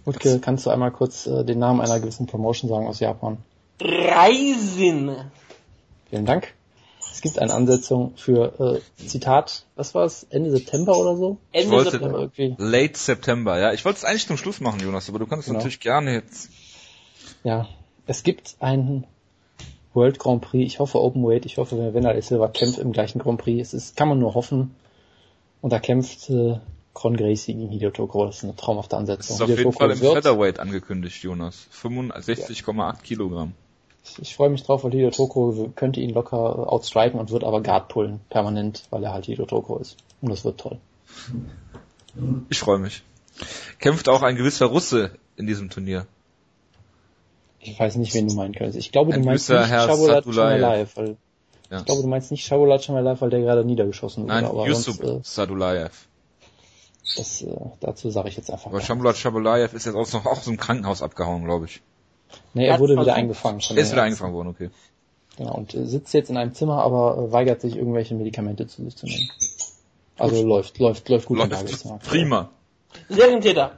[0.05, 3.37] Wutke, kannst du einmal kurz äh, den Namen einer gewissen Promotion sagen aus Japan?
[3.79, 5.15] Reisen.
[6.09, 6.53] Vielen Dank.
[7.11, 11.37] Es gibt eine Ansetzung für äh, Zitat, was war es, Ende September oder so?
[11.51, 12.19] Ende September.
[12.19, 12.55] Irgendwie.
[12.57, 13.73] Late September, ja.
[13.73, 15.59] Ich wollte es eigentlich zum Schluss machen, Jonas, aber du kannst es genau.
[15.59, 16.49] natürlich gerne jetzt.
[17.43, 17.67] Ja,
[18.07, 19.05] es gibt einen
[19.93, 23.19] World Grand Prix, ich hoffe Open Weight, ich hoffe, wenn Wenner Silva kämpft im gleichen
[23.19, 24.75] Grand Prix, es ist, kann man nur hoffen.
[25.61, 26.59] Und da kämpft äh,
[26.93, 29.37] Con Gracie gegen Hideo Tokoro, das ist eine traumhafte Ansetzung.
[29.37, 31.67] Das ist auf jeden Fall im Featherweight angekündigt, Jonas.
[31.73, 32.93] 65,8 ja.
[33.03, 33.53] Kilogramm.
[34.03, 37.61] Ich, ich freue mich drauf, weil Hideo Toko könnte ihn locker outstriken und wird aber
[37.61, 39.97] Guard pullen, permanent, weil er halt Hideo Toko ist.
[40.21, 40.79] Und das wird toll.
[42.49, 43.03] Ich freue mich.
[43.79, 46.07] Kämpft auch ein gewisser Russe in diesem Turnier.
[47.63, 48.79] Ich weiß nicht, wen du meinen könntest.
[48.79, 51.17] Ich glaube, ein du meinst nicht Shabulat Chamalaev, weil
[51.69, 51.79] ja.
[51.79, 54.33] ich glaube, du meinst nicht Shabulat Chamalaev, weil der gerade niedergeschossen wurde.
[54.33, 56.07] Nein, aber Yusuf sonst, äh, Sadulayev.
[57.17, 58.67] Das, äh, dazu sage ich jetzt einfach.
[58.67, 61.81] Aber Shabulat Chamalaev ist jetzt auch noch aus dem Krankenhaus abgehauen, glaube ich.
[62.53, 63.61] Nee, er wurde wieder eingefangen.
[63.69, 64.69] Er ist wieder eingefangen worden, okay.
[65.37, 68.83] Genau, und äh, sitzt jetzt in einem Zimmer, aber äh, weigert sich, irgendwelche Medikamente zu
[68.83, 69.29] sich zu nehmen.
[70.17, 70.45] Also gut.
[70.45, 72.49] läuft, läuft, läuft gut läuft im Prima.
[73.09, 73.77] Serientäter.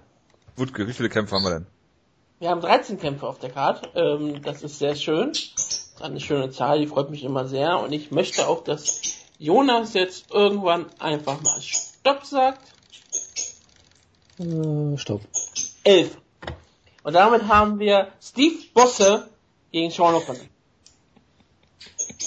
[0.56, 1.66] Wutke, wie viele Kämpfe haben wir denn?
[2.40, 3.90] Wir haben 13 Kämpfe auf der Karte.
[3.96, 5.30] Ähm, das ist sehr schön.
[5.30, 7.80] Das ist eine schöne Zahl, die freut mich immer sehr.
[7.80, 9.02] Und ich möchte auch, dass
[9.38, 12.62] Jonas jetzt irgendwann einfach mal Stopp sagt.
[14.40, 15.22] Äh, Stopp.
[15.84, 16.18] Elf.
[17.04, 19.30] Und damit haben wir Steve Bosse
[19.72, 20.48] gegen Sean O'Connor.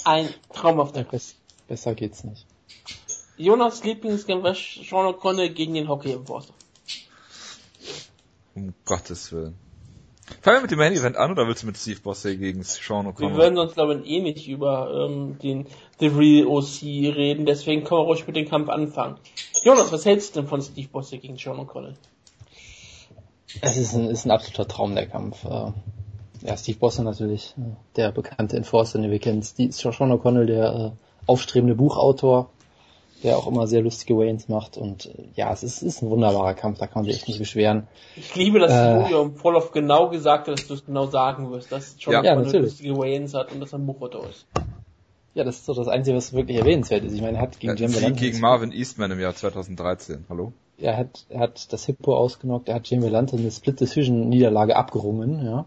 [0.05, 1.35] Ein Traum auf der Bess
[1.67, 2.45] Besser geht's nicht.
[3.35, 6.53] Jonas Lieblingskämpfer Sean O'Connor gegen den Hockey im Bosse.
[8.55, 9.66] Um Gottes Willen.
[10.41, 13.07] Fangen wir mit dem Main Event an oder willst du mit Steve Bosse gegen Sean
[13.07, 13.29] O'Connor?
[13.29, 15.67] Wir würden uns glaube ich eh nicht über ähm, den
[15.99, 19.15] The Real OC reden, deswegen können wir ruhig mit dem Kampf anfangen.
[19.63, 21.93] Jonas, was hältst du denn von Steve Bosse gegen Sean O'Connor?
[23.61, 25.45] Es ist ein, ist ein absoluter Traum, der Kampf.
[25.45, 25.71] Äh,
[26.41, 27.61] ja, Steve Bosse natürlich, äh,
[27.95, 29.43] der bekannte Enforcer, den wir kennen.
[29.43, 30.91] Steve, Sean O'Connell, der äh,
[31.25, 32.49] aufstrebende Buchautor.
[33.23, 34.77] Der auch immer sehr lustige Waynes macht.
[34.77, 37.39] Und äh, ja, es ist, ist ein wunderbarer Kampf, da kann man sich echt nicht
[37.39, 37.87] beschweren.
[38.15, 39.01] Ich liebe, dass Äh.
[39.01, 42.23] Julio im Vorlauf genau gesagt hat, dass du es genau sagen wirst, dass John Ja.
[42.23, 44.45] ja, lustige Waynes hat und dass er ein Buchautor ist.
[45.33, 47.13] Ja, das ist so das Einzige, was wirklich erwähnenswert ist.
[47.13, 50.25] Ich meine, er hat gegen Ja, Jim Sieg gegen Marvin Eastman im Jahr 2013.
[50.29, 50.51] Hallo?
[50.79, 55.65] er hat, er hat das Hippo ausgenockt, er hat Jim Valente eine Split-Decision-Niederlage abgerungen, ja.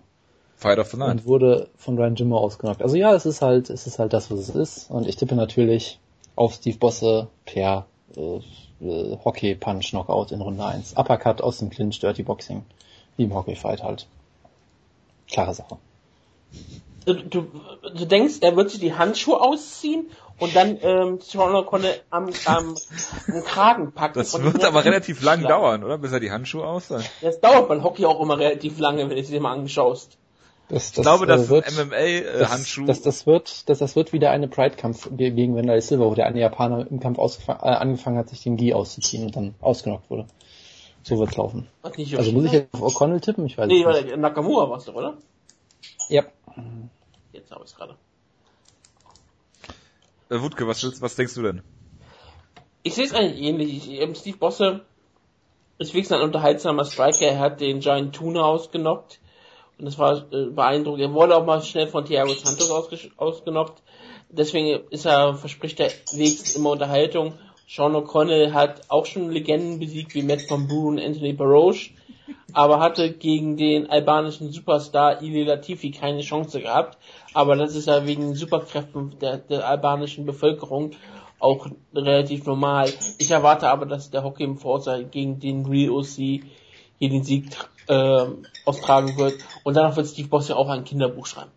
[0.57, 1.11] Fight of the Night.
[1.11, 2.83] und wurde von Ryan Jimmo ausgenockt.
[2.83, 4.91] Also ja, es ist halt, es ist halt das, was es ist.
[4.91, 5.99] Und ich tippe natürlich
[6.41, 7.87] auf Steve Bosse per
[8.17, 8.41] äh,
[8.81, 10.97] äh, Hockey Punch Knockout in Runde 1.
[10.97, 12.65] Uppercut aus dem Clinch, Dirty Boxing.
[13.19, 14.07] Wie im Hockey Fight halt.
[15.31, 15.77] Klare Sache.
[17.05, 17.47] Du, du,
[17.95, 22.75] du denkst, er wird sich die Handschuhe ausziehen und dann ähm, Sean O'Connor am, am,
[23.29, 24.19] am Kragen packen.
[24.19, 25.99] Das wird aber relativ lang dauern, oder?
[25.99, 27.05] Bis er die Handschuhe aus hat.
[27.21, 30.17] Das dauert beim Hockey auch immer relativ lange, wenn du es dir mal anschaust.
[30.71, 32.85] Das, das, Ich glaube, dass äh, wird, ein das, MMA-Handschuh.
[32.87, 36.27] das, das wird, das, das wird wieder eine Pride-Kampf ge- gegen Wendell Silver, wo der
[36.27, 37.19] eine Japaner im Kampf
[37.49, 40.27] äh, angefangen hat, sich den Gi auszuziehen und dann ausgenockt wurde.
[41.03, 41.67] So wird's laufen.
[41.97, 43.47] Nicht Also muss ich jetzt auf O'Connell tippen?
[43.47, 44.05] Ich weiß Nee, es nicht.
[44.11, 45.17] warte, Nakamura war's doch, oder?
[46.09, 46.25] Ja.
[47.33, 47.97] Jetzt habe ich gerade.
[50.29, 51.63] äh, Wutke, was, was denkst du denn?
[52.83, 53.89] Ich sehe es eigentlich ähnlich.
[53.91, 54.81] Ich, ähm, Steve Bosse
[55.79, 57.27] ist wirklich ein unterhaltsamer Striker.
[57.27, 59.21] Er hat den Giant Tuna ausgenockt.
[59.81, 61.03] Und das war äh, beeindruckend.
[61.03, 62.71] Er wurde auch mal schnell von Thiago Santos
[63.17, 63.83] ausgenockt.
[64.29, 67.35] Deswegen ist er, verspricht er wenigstens immer Unterhaltung.
[67.67, 71.91] Sean O'Connell hat auch schon Legenden besiegt, wie Matt Van Buren und Anthony Baroche.
[72.53, 76.99] Aber hatte gegen den albanischen Superstar Ili Latifi keine Chance gehabt.
[77.33, 80.93] Aber das ist ja wegen den Superkräften der, der albanischen Bevölkerung
[81.39, 82.93] auch relativ normal.
[83.19, 86.43] Ich erwarte aber, dass der Hockey im Forza gegen den Real OC
[87.01, 87.47] hier den Sieg
[87.91, 88.27] äh,
[88.65, 89.43] austragen wird.
[89.65, 91.51] Und danach wird Steve Boss ja auch ein Kinderbuch schreiben.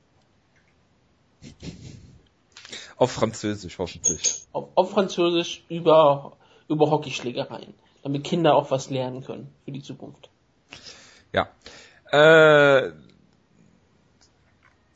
[2.98, 4.46] Auf Französisch hoffentlich.
[4.52, 6.34] Auf, auf Französisch über,
[6.68, 7.74] über Hockeyschlägereien.
[8.02, 10.30] Damit Kinder auch was lernen können für die Zukunft.
[11.32, 11.50] Ja.
[12.12, 12.92] Äh,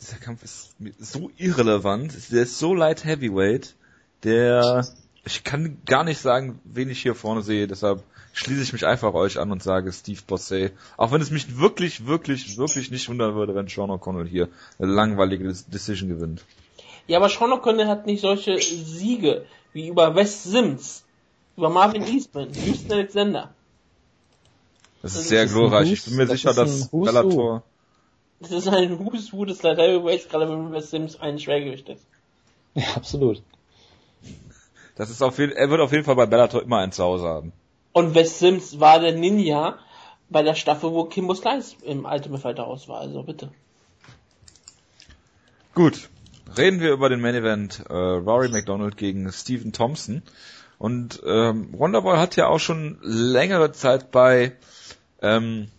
[0.01, 2.31] dieser Kampf ist so irrelevant.
[2.31, 3.75] Der ist so light heavyweight.
[4.23, 4.85] Der,
[5.23, 7.67] ich kann gar nicht sagen, wen ich hier vorne sehe.
[7.67, 8.03] Deshalb
[8.37, 10.71] schließe ich mich einfach euch an und sage Steve Bossé.
[10.95, 14.47] Auch wenn es mich wirklich, wirklich, wirklich nicht wundern würde, wenn Sean O'Connell hier
[14.79, 16.43] eine langweilige Decision gewinnt.
[17.07, 21.03] Ja, aber Sean O'Connell hat nicht solche Siege wie über Wes Sims,
[21.55, 23.53] über Marvin Eastman, Houston Alexander.
[25.01, 25.91] Das Das ist sehr ist ein glorreich.
[25.91, 26.89] Ich bin mir das sicher, dass.
[26.89, 27.63] Bellator,
[28.39, 32.05] Das ist ein Who's Who des Light Heavyweights, gerade wenn Wes Sims ein Schwergewicht ist.
[32.75, 33.41] Ja, absolut.
[34.95, 37.51] das ist auf jeden, er wird auf jeden Fall bei Bellator immer ein Zuhause haben.
[37.97, 39.79] Und Wes Sims war der Ninja
[40.29, 43.49] bei der Staffel, wo Kimbo Slice im Ultimate Fighter raus war, also bitte.
[45.73, 46.07] Gut,
[46.55, 50.21] reden wir über den Main Event äh, Rory McDonald gegen Stephen Thompson.
[50.77, 54.51] Und ähm, Wonderboy hat ja auch schon längere Zeit bei
[55.23, 55.69] ähm,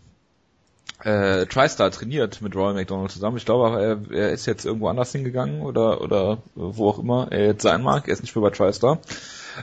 [1.04, 3.36] äh, TriStar trainiert mit Rory McDonald zusammen.
[3.36, 7.46] Ich glaube, er, er ist jetzt irgendwo anders hingegangen oder oder wo auch immer er
[7.46, 8.08] jetzt sein mag.
[8.08, 8.98] Er ist nicht mehr bei TriStar.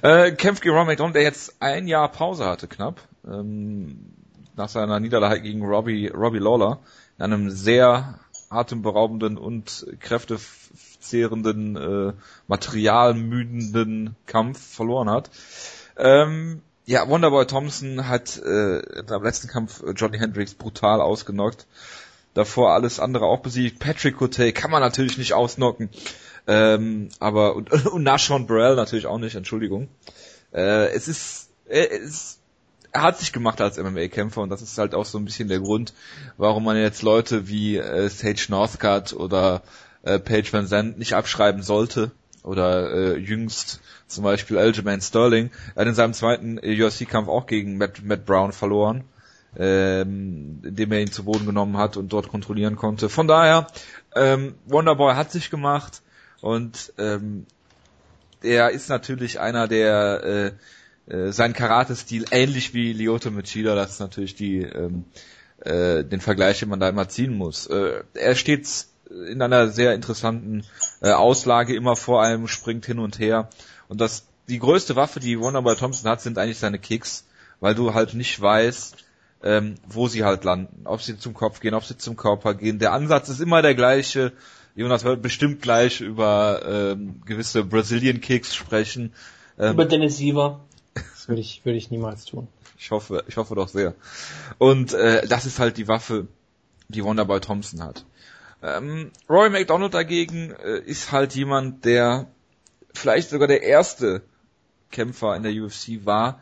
[0.02, 3.02] Äh, kämpft gegen Rory McDonald, der jetzt ein Jahr Pause hatte knapp.
[3.26, 4.12] Ähm,
[4.56, 6.80] nach seiner Niederlage gegen Robbie, Robbie Lawler
[7.18, 8.20] in einem sehr
[8.50, 12.14] atemberaubenden und kräftezehrenden, äh,
[12.48, 15.30] materialmüdenden Kampf verloren hat.
[15.98, 21.66] Ähm, ja, Wonderboy Thompson hat äh, im letzten Kampf Johnny Hendricks brutal ausgenockt.
[22.36, 23.80] Davor alles andere auch besiegt.
[23.80, 25.90] Patrick Cote kann man natürlich nicht ausnocken.
[26.48, 29.88] Ähm, aber und, und Nashon Burrell natürlich auch nicht, Entschuldigung.
[30.54, 32.40] Äh, es ist, äh, es,
[32.92, 35.60] er hat sich gemacht als MMA-Kämpfer und das ist halt auch so ein bisschen der
[35.60, 35.94] Grund,
[36.38, 39.64] warum man jetzt Leute wie äh, Sage Northcutt oder
[40.04, 42.12] äh, Paige Van Zandt nicht abschreiben sollte
[42.44, 45.50] oder äh, jüngst zum Beispiel Aljamain Sterling.
[45.74, 49.04] Er hat in seinem zweiten UFC-Kampf auch gegen Matt, Matt Brown verloren,
[49.58, 53.10] ähm, indem er ihn zu Boden genommen hat und dort kontrollieren konnte.
[53.10, 53.68] Von daher,
[54.16, 56.02] ähm, Wonderboy hat sich gemacht
[56.42, 57.46] und ähm,
[58.42, 60.56] er ist natürlich einer, der
[61.08, 65.06] äh, äh, sein Karate-Stil ähnlich wie Lyoto Machida, das ist natürlich die ähm,
[65.60, 67.68] äh, den Vergleich, den man da immer ziehen muss.
[67.68, 68.68] Äh, er steht
[69.10, 70.64] in einer sehr interessanten
[71.02, 73.50] äh, Auslage immer vor einem, springt hin und her
[73.88, 77.26] und das die größte Waffe, die Wonderboy Thompson hat, sind eigentlich seine Kicks,
[77.60, 78.96] weil du halt nicht weißt,
[79.44, 82.80] ähm, wo sie halt landen, ob sie zum Kopf gehen, ob sie zum Körper gehen.
[82.80, 84.34] Der Ansatz ist immer der gleiche.
[84.76, 89.14] Jonas wird bestimmt gleich über ähm, gewisse Brazilian Kicks sprechen.
[89.58, 90.60] Ähm, Über Dennis Siever.
[90.94, 92.48] Das würde ich, würde ich niemals tun.
[92.78, 93.96] ich hoffe, ich hoffe doch sehr.
[94.60, 96.28] Und äh, das ist halt die Waffe,
[96.88, 98.06] die Wonderboy Thompson hat.
[98.62, 102.28] Ähm, Roy McDonald dagegen äh, ist halt jemand, der
[102.94, 104.22] vielleicht sogar der erste
[104.92, 106.42] Kämpfer in der UFC war,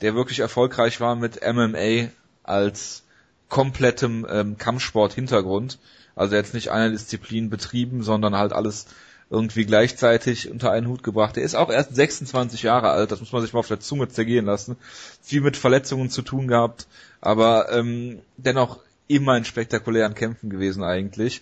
[0.00, 2.08] der wirklich erfolgreich war mit MMA
[2.42, 3.04] als
[3.48, 5.78] komplettem ähm, Kampfsport-Hintergrund.
[6.16, 8.86] Also jetzt nicht eine Disziplin betrieben, sondern halt alles
[9.30, 11.36] irgendwie gleichzeitig unter einen Hut gebracht.
[11.36, 14.08] Er ist auch erst 26 Jahre alt, das muss man sich mal auf der Zunge
[14.08, 14.76] zergehen lassen.
[15.22, 16.86] Viel mit Verletzungen zu tun gehabt,
[17.20, 21.40] aber ähm, dennoch immer in spektakulären Kämpfen gewesen eigentlich.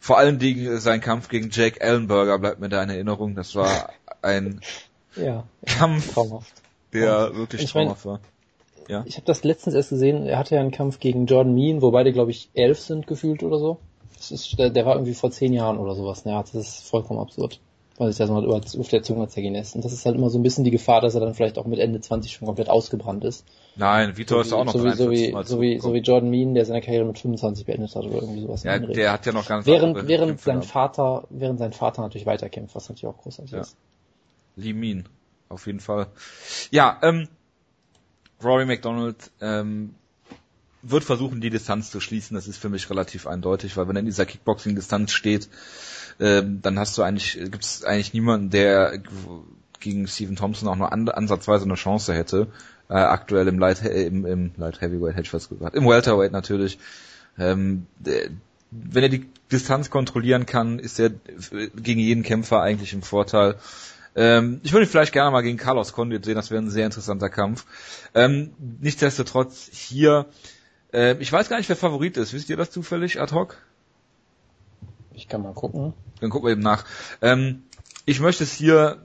[0.00, 3.34] Vor allen Dingen sein Kampf gegen Jake Ellenberger bleibt mir da in Erinnerung.
[3.34, 3.90] Das war
[4.22, 4.60] ein
[5.16, 6.52] Ja, Kampf, traumhaft.
[6.92, 7.34] der Ja.
[7.36, 8.20] wirklich traumhaft war.
[8.88, 9.02] Ja.
[9.06, 11.90] Ich habe das letztens erst gesehen, er hatte ja einen Kampf gegen Jordan Mean, wo
[11.90, 13.78] beide, glaube ich, elf sind gefühlt oder so.
[14.16, 16.22] Das ist, der, der war irgendwie vor zehn Jahren oder sowas.
[16.24, 17.60] Ja, das ist vollkommen absurd.
[17.96, 19.76] Weil sich das mal über, auf der Zunge zergehen lässt.
[19.76, 21.66] Und das ist halt immer so ein bisschen die Gefahr, dass er dann vielleicht auch
[21.66, 23.44] mit Ende 20 schon komplett ausgebrannt ist.
[23.76, 25.98] Nein, Vitor ist auch noch so, wie, so, 43 wie, so, wie, so wie.
[25.98, 28.64] Jordan Mean, der seine Karriere mit 25 beendet hat oder irgendwie sowas.
[28.64, 30.72] Ja, der hat ja noch ganz während, andere während Kämpfe sein gehabt.
[30.72, 33.60] Vater, während sein Vater natürlich weiterkämpft, was natürlich auch großartig Ja.
[33.60, 33.76] ist.
[34.56, 35.04] Lee Min,
[35.48, 36.08] auf jeden Fall.
[36.72, 37.28] Ja, ähm,
[38.42, 39.94] Rory McDonald ähm,
[40.84, 42.34] wird versuchen, die Distanz zu schließen.
[42.34, 45.48] Das ist für mich relativ eindeutig, weil wenn er in dieser Kickboxing-Distanz steht,
[46.20, 49.00] ähm, dann hast du eigentlich, gibt es eigentlich niemanden, der
[49.80, 52.48] gegen Stephen Thompson auch nur an, ansatzweise eine Chance hätte.
[52.88, 55.74] Äh, aktuell im Light, äh, im, im Light Heavyweight hätte ich fast gesagt.
[55.74, 56.78] Im Welterweight natürlich.
[57.38, 58.30] Ähm, der,
[58.70, 61.10] wenn er die Distanz kontrollieren kann, ist er
[61.76, 63.56] gegen jeden Kämpfer eigentlich im Vorteil.
[64.16, 67.28] Ähm, ich würde vielleicht gerne mal gegen Carlos Condit sehen, das wäre ein sehr interessanter
[67.28, 67.66] Kampf.
[68.14, 70.26] Ähm, nichtsdestotrotz hier,
[70.94, 72.32] äh, ich weiß gar nicht, wer Favorit ist.
[72.32, 73.58] Wisst ihr das zufällig ad hoc?
[75.12, 75.92] Ich kann mal gucken.
[76.20, 76.84] Dann gucken wir eben nach.
[77.20, 77.62] Ähm,
[78.06, 79.02] ich möchte es hier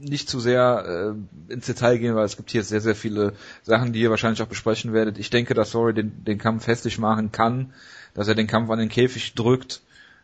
[0.00, 1.14] nicht zu sehr
[1.48, 4.42] äh, ins Detail gehen, weil es gibt hier sehr, sehr viele Sachen, die ihr wahrscheinlich
[4.42, 5.18] auch besprechen werdet.
[5.18, 7.72] Ich denke, dass Sorry den, den Kampf festlich machen kann,
[8.14, 9.80] dass er den Kampf an den Käfig drückt,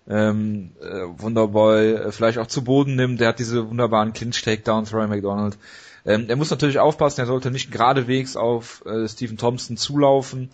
[0.09, 3.21] ähm, äh, Wunderboy äh, vielleicht auch zu Boden nimmt.
[3.21, 5.57] Der hat diese wunderbaren Clinch-Takedowns, Roy McDonald.
[6.05, 10.51] Ähm, er muss natürlich aufpassen, er sollte nicht geradewegs auf äh, Stephen Thompson zulaufen.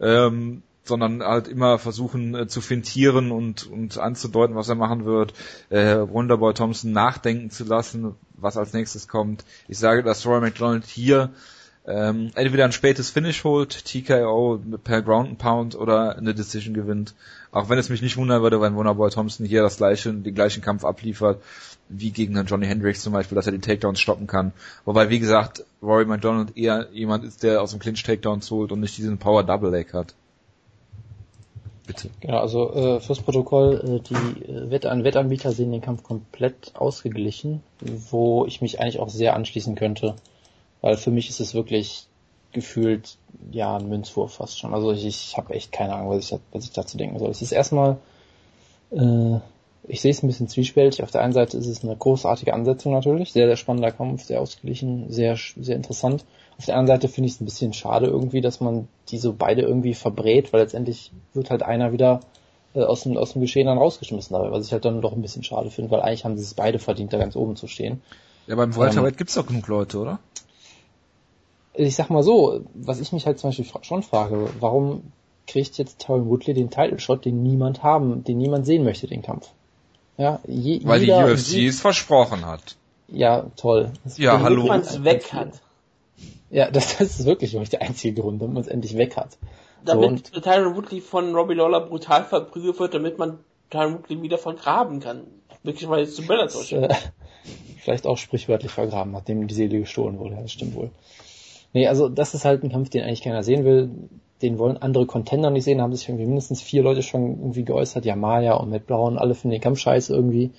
[0.00, 5.34] Ähm, sondern halt immer versuchen äh, zu fintieren und, und anzudeuten, was er machen wird,
[5.68, 9.44] äh, Wonderboy Thompson nachdenken zu lassen, was als nächstes kommt.
[9.68, 11.30] Ich sage, dass Roy McDonald hier
[11.86, 17.14] ähm, entweder ein spätes Finish holt, TKO per Ground and Pound oder eine Decision gewinnt.
[17.52, 20.62] Auch wenn es mich nicht wundern würde, wenn Wonderboy Thompson hier das gleiche, den gleichen
[20.62, 21.42] Kampf abliefert,
[21.90, 24.52] wie gegen einen Johnny Hendricks zum Beispiel, dass er die Takedowns stoppen kann.
[24.84, 28.80] Wobei, wie gesagt, Rory McDonald eher jemand ist, der aus dem Clinch Takedowns holt und
[28.80, 30.14] nicht diesen Power Double Leg hat.
[31.86, 32.08] Bitte.
[32.20, 36.72] Genau, also äh, fürs Protokoll, äh, die äh, Wett an Wettanbieter sehen den Kampf komplett
[36.76, 40.14] ausgeglichen, wo ich mich eigentlich auch sehr anschließen könnte,
[40.82, 42.06] weil für mich ist es wirklich
[42.52, 43.16] gefühlt
[43.50, 44.72] ja ein Münzwurf fast schon.
[44.72, 47.30] Also ich, ich habe echt keine Ahnung, was ich, was ich dazu denken soll.
[47.30, 47.96] Es ist erstmal,
[48.92, 49.40] äh,
[49.84, 51.02] ich sehe es ein bisschen zwiespältig.
[51.02, 54.40] Auf der einen Seite ist es eine großartige Ansetzung natürlich, sehr, sehr spannender Kampf, sehr
[54.40, 56.24] ausgeglichen, sehr, sehr interessant.
[56.58, 59.32] Auf der anderen Seite finde ich es ein bisschen schade irgendwie, dass man die so
[59.32, 62.20] beide irgendwie verbrät, weil letztendlich wird halt einer wieder
[62.74, 65.22] äh, aus, dem, aus dem Geschehen dann rausgeschmissen dabei, was ich halt dann doch ein
[65.22, 68.02] bisschen schade finde, weil eigentlich haben sie es beide verdient, da ganz oben zu stehen.
[68.46, 70.18] Ja, beim Welterweight gibt's doch genug Leute, oder?
[71.72, 75.12] Ich sag mal so, was ich mich halt zum Beispiel fra- schon frage, warum
[75.46, 79.22] kriegt jetzt Tyron Woodley den Title Shot, den niemand haben, den niemand sehen möchte, den
[79.22, 79.48] Kampf?
[80.20, 82.76] Ja, je, Weil jeder, die UFC je- es versprochen hat.
[83.08, 83.90] Ja, toll.
[84.04, 84.66] Das Ja, hallo.
[84.66, 85.62] Damit man es weg hat.
[86.50, 89.38] Ja, das, das ist wirklich wirklich der einzige Grund, damit man es endlich weg hat.
[89.82, 93.38] Damit Tyron Woodley von Robbie Lawler brutal verprügelt wird, damit man
[93.70, 95.22] Tyron Woodley wieder vergraben kann.
[95.62, 96.94] Möglicherweise zu Bellator äh,
[97.78, 100.34] vielleicht auch sprichwörtlich vergraben, nachdem die Seele gestohlen wurde.
[100.34, 100.90] Ja, das stimmt wohl.
[101.72, 103.90] Nee, also das ist halt ein Kampf, den eigentlich keiner sehen will.
[104.42, 105.80] Den wollen andere Contender nicht sehen.
[105.80, 108.04] Haben sich irgendwie mindestens vier Leute schon irgendwie geäußert.
[108.04, 110.50] Ja, Maya und Matt Brown, alle finden den Kampf scheiße irgendwie.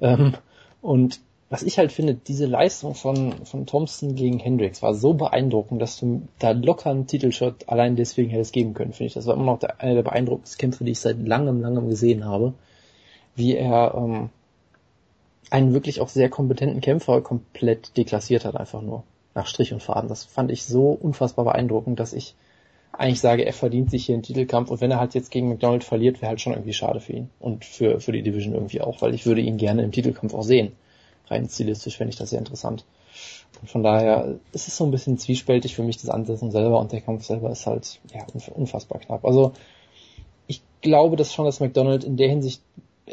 [0.00, 0.34] Ähm,
[0.80, 1.20] und
[1.52, 6.00] was ich halt finde, diese Leistung von, von Thompson gegen Hendricks war so beeindruckend, dass
[6.00, 9.12] du da locker einen Titelshot allein deswegen hättest geben können, finde ich.
[9.12, 12.24] Das war immer noch der, einer der beeindruckendsten Kämpfe, die ich seit langem, langem gesehen
[12.24, 12.54] habe.
[13.36, 14.30] Wie er ähm,
[15.50, 19.04] einen wirklich auch sehr kompetenten Kämpfer komplett deklassiert hat, einfach nur.
[19.34, 20.08] Nach Strich und Faden.
[20.08, 22.34] Das fand ich so unfassbar beeindruckend, dass ich
[22.92, 25.82] eigentlich sage, er verdient sich hier einen Titelkampf und wenn er halt jetzt gegen McDonald
[25.82, 27.30] verliert, wäre halt schon irgendwie schade für ihn.
[27.40, 30.42] Und für, für die Division irgendwie auch, weil ich würde ihn gerne im Titelkampf auch
[30.42, 30.72] sehen.
[31.28, 32.84] Rein stilistisch fände ich das sehr interessant.
[33.60, 36.92] Und von daher ist es so ein bisschen zwiespältig für mich, das Ansetzen selber und
[36.92, 39.24] der Kampf selber ist halt, ja, unfassbar knapp.
[39.24, 39.52] Also,
[40.46, 42.62] ich glaube, dass schon, dass McDonald in der Hinsicht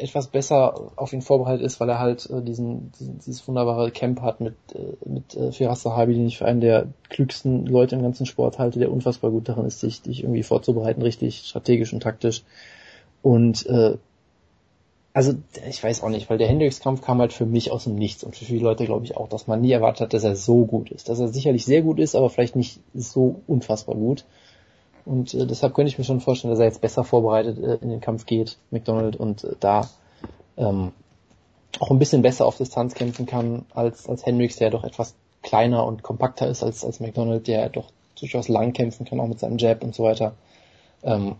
[0.00, 4.20] etwas besser auf ihn vorbereitet ist, weil er halt äh, diesen, diesen dieses wunderbare Camp
[4.22, 8.02] hat mit äh, mit äh, Firas Sahabi, den ich für einen der klügsten Leute im
[8.02, 12.02] ganzen Sport halte, der unfassbar gut darin ist, sich, dich irgendwie vorzubereiten, richtig strategisch und
[12.02, 12.42] taktisch.
[13.22, 13.96] Und äh,
[15.12, 15.34] also
[15.68, 18.36] ich weiß auch nicht, weil der Hendricks-Kampf kam halt für mich aus dem Nichts und
[18.36, 20.90] für viele Leute glaube ich auch, dass man nie erwartet hat, dass er so gut
[20.90, 21.08] ist.
[21.08, 24.24] Dass er sicherlich sehr gut ist, aber vielleicht nicht so unfassbar gut.
[25.04, 27.88] Und äh, deshalb könnte ich mir schon vorstellen, dass er jetzt besser vorbereitet äh, in
[27.88, 29.88] den Kampf geht, McDonald, und äh, da
[30.56, 30.92] ähm,
[31.78, 35.84] auch ein bisschen besser auf Distanz kämpfen kann als, als Hendricks, der doch etwas kleiner
[35.86, 39.58] und kompakter ist als, als McDonald, der doch durchaus lang kämpfen kann, auch mit seinem
[39.58, 40.34] Jab und so weiter.
[41.02, 41.36] Ähm,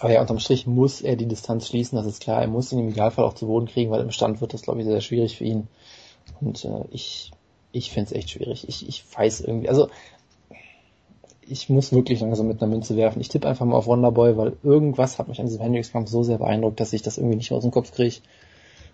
[0.00, 2.40] aber ja, unterm Strich muss er die Distanz schließen, das ist klar.
[2.40, 4.80] Er muss ihn im Idealfall auch zu Boden kriegen, weil im Stand wird das, glaube
[4.80, 5.68] ich, sehr, schwierig für ihn.
[6.40, 7.32] Und äh, ich,
[7.72, 8.68] ich finde es echt schwierig.
[8.68, 9.88] Ich, ich weiß irgendwie, also
[11.50, 13.20] ich muss wirklich langsam mit einer Münze werfen.
[13.20, 16.38] Ich tippe einfach mal auf Wonderboy, weil irgendwas hat mich an diesem Hendrix-Kampf so sehr
[16.38, 18.16] beeindruckt, dass ich das irgendwie nicht aus dem Kopf kriege.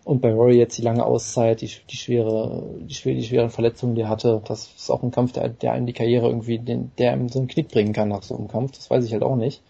[0.05, 3.95] Und bei Rory jetzt die lange Auszeit, die, die schwere, die schwere, die schweren Verletzungen,
[3.95, 6.93] die er hatte, das ist auch ein Kampf, der, der einem die Karriere irgendwie, den,
[6.99, 8.73] der ihm so einen Knick bringen kann nach so einem Kampf.
[8.73, 9.63] Das weiß ich halt auch nicht.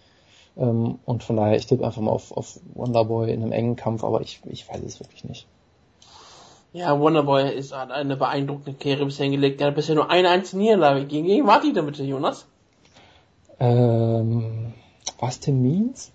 [0.57, 4.03] Ähm, und von daher, ich tippe einfach mal auf, auf Wonderboy in einem engen Kampf,
[4.03, 5.47] aber ich, ich weiß es wirklich nicht.
[6.72, 9.61] Ja, Wonderboy ist, hat eine beeindruckende Karriere bisher hingelegt.
[9.61, 11.26] Er hat bisher nur eine einzige Niederlage gegen.
[11.26, 12.49] Gegen war die denn bitte, Jonas?
[13.61, 14.74] Ähm,
[15.18, 16.12] was Tim Means?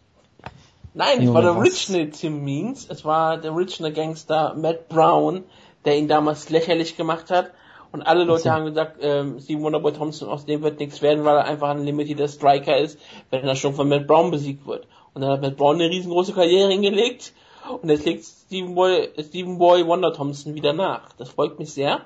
[0.94, 2.88] Nein, es war der Original Tim Means.
[2.90, 5.44] Es war der Original Gangster Matt Brown,
[5.86, 7.52] der ihn damals lächerlich gemacht hat.
[7.92, 8.52] Und alle Leute so.
[8.52, 11.86] haben gesagt, ähm, Steven Wonderboy Thompson, aus dem wird nichts werden, weil er einfach ein
[11.86, 13.00] limitierter Striker ist,
[13.32, 14.88] wenn er schon von Matt Brown besiegt wird.
[15.14, 17.34] Und dann hat Matt Brown eine riesengroße Karriere hingelegt
[17.82, 21.14] und jetzt legt Steven Boy, Steven Boy Wonder Thompson wieder nach.
[21.14, 22.02] Das freut mich sehr.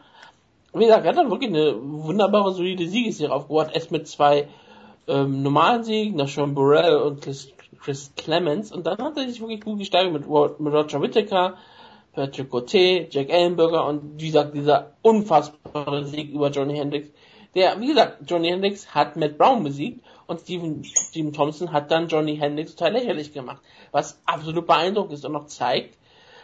[0.73, 3.69] Wie gesagt, er hat dann wirklich eine wunderbare, solide Siegesserie aufgebaut.
[3.73, 4.47] Erst mit zwei
[5.07, 7.51] ähm, normalen Siegen, nach Sean Burrell und Chris,
[7.81, 8.71] Chris Clemens.
[8.71, 10.27] Und dann hat er sich wirklich gut gesteigert mit,
[10.59, 11.57] mit Roger Whittaker,
[12.13, 17.09] Patrick Gauthier, Jack Ellenberger und wie gesagt, dieser unfassbare Sieg über Johnny Hendricks.
[17.55, 22.07] Der, wie gesagt, Johnny Hendricks hat Matt Brown besiegt und Steven, Steven Thompson hat dann
[22.07, 23.61] Johnny Hendricks total lächerlich gemacht.
[23.91, 25.97] Was absolut beeindruckend ist und noch zeigt,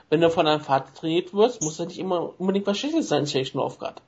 [0.09, 3.27] wenn du von einem Vater trainiert wirst, muss er nicht immer unbedingt was Schlechtes sein,
[3.27, 4.01] Station Aufgard.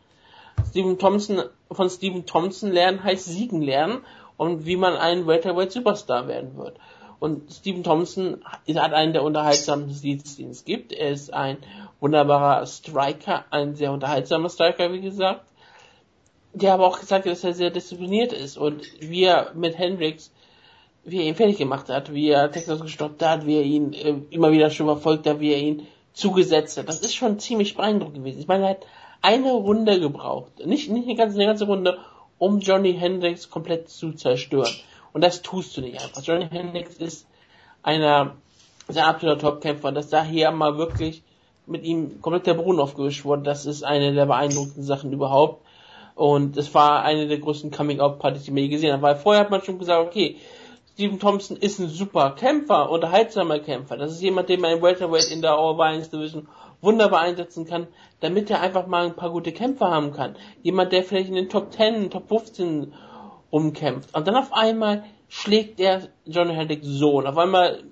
[0.69, 4.03] Steven Thompson, von Steven Thompson lernen heißt siegen lernen
[4.37, 6.77] und wie man ein Welterweight Superstar werden wird.
[7.19, 8.43] Und Stephen Thompson
[8.75, 10.91] hat einen der unterhaltsamsten Leads, den es gibt.
[10.91, 11.57] Er ist ein
[11.99, 15.45] wunderbarer Striker, ein sehr unterhaltsamer Striker, wie gesagt.
[16.53, 20.31] Der aber auch gesagt hat, dass er sehr diszipliniert ist und wie er mit Hendricks,
[21.03, 24.15] wie er ihn fertig gemacht hat, wie er Texas gestoppt hat, wie er ihn äh,
[24.31, 26.89] immer wieder schon verfolgt hat, wie er ihn zugesetzt hat.
[26.89, 28.39] Das ist schon ziemlich beeindruckend gewesen.
[28.39, 28.85] Ich meine, er hat
[29.21, 30.65] eine Runde gebraucht.
[30.65, 31.99] Nicht, nicht eine ganze, eine ganze Runde,
[32.41, 34.73] um Johnny Hendricks komplett zu zerstören.
[35.13, 36.23] Und das tust du nicht einfach.
[36.23, 37.27] Johnny Hendricks ist
[37.83, 38.35] einer
[38.87, 39.91] sehr absoluter Topkämpfer.
[39.91, 41.21] Dass da hier mal wirklich
[41.67, 45.63] mit ihm komplett der Boden aufgewischt wurde, das ist eine der beeindruckenden Sachen überhaupt.
[46.15, 49.03] Und es war eine der größten Coming-out-Partys, die man je gesehen hat.
[49.03, 50.37] Weil vorher hat man schon gesagt, okay,
[50.93, 53.97] Stephen Thompson ist ein super Kämpfer, unterhaltsamer Kämpfer.
[53.97, 56.47] Das ist jemand, den man im Welterweight in der All Violence Division
[56.81, 57.87] wunderbar einsetzen kann,
[58.19, 60.35] damit er einfach mal ein paar gute Kämpfer haben kann.
[60.63, 62.93] Jemand, der vielleicht in den Top 10, Top 15
[63.49, 64.15] umkämpft.
[64.15, 67.27] Und dann auf einmal schlägt er Johnny Hendricks Sohn.
[67.27, 67.83] Auf einmal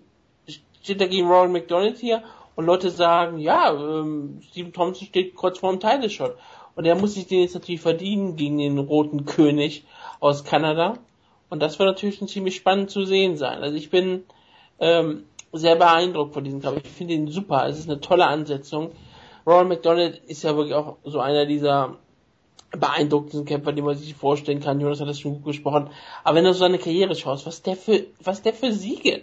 [0.82, 2.24] steht er gegen Ronald McDonald hier
[2.56, 6.36] und Leute sagen, ja, ähm, Stephen Thompson steht kurz vor dem Title Shot.
[6.76, 9.86] Und er muss sich den jetzt natürlich verdienen gegen den roten König
[10.20, 10.98] aus Kanada.
[11.50, 13.64] Und das wird natürlich ziemlich spannend zu sehen sein.
[13.64, 14.24] Also ich bin
[14.80, 16.82] ähm, sehr beeindruckt von diesem Kampf.
[16.84, 17.68] Ich finde ihn super.
[17.68, 18.92] Es ist eine tolle Ansetzung.
[19.46, 21.98] Ron McDonald ist ja wirklich auch so einer dieser
[22.72, 24.80] beeindruckendsten Kämpfer, die man sich vorstellen kann.
[24.80, 25.90] Jonas hat das schon gut gesprochen.
[26.24, 29.22] Aber wenn du so seine Karriere schaust, was der für, was der für Siege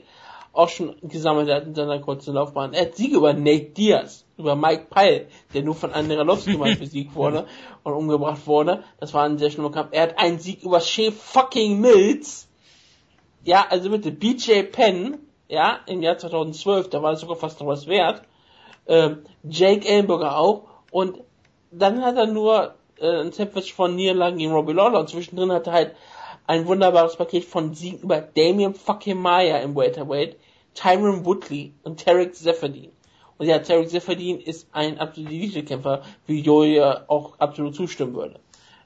[0.57, 2.73] auch schon gesammelt hat in seiner kurzen Laufbahn.
[2.73, 6.75] Er hat Siege über Nate Diaz, über Mike Pyle, der nur von Andrei Arlovski mal
[6.75, 7.47] besiegt wurde
[7.85, 8.83] und umgebracht wurde.
[8.99, 9.91] Das war ein sehr schlimmer Kampf.
[9.93, 12.49] Er hat einen Sieg über Shea fucking Mills.
[13.45, 15.19] Ja, also bitte, BJ Penn,
[15.49, 18.23] ja, im Jahr 2012, da war es sogar fast noch was wert.
[18.87, 20.65] Ähm, Jake Ellenberger auch.
[20.91, 21.21] Und
[21.71, 25.67] dann hat er nur äh, ein Sandwich von Niederlagen gegen Robbie Lawler und zwischendrin hat
[25.67, 25.97] er halt
[26.47, 30.37] ein wunderbares Paket von Siegen über Damian fucking Maya im Welterweight,
[30.75, 32.93] Tyron Woodley und Tarek Zephyrdin.
[33.39, 38.41] Und ja, Tarek Zephyrdin ist ein absoluter Elite-Kämpfer, wie Joey auch absolut zustimmen würde.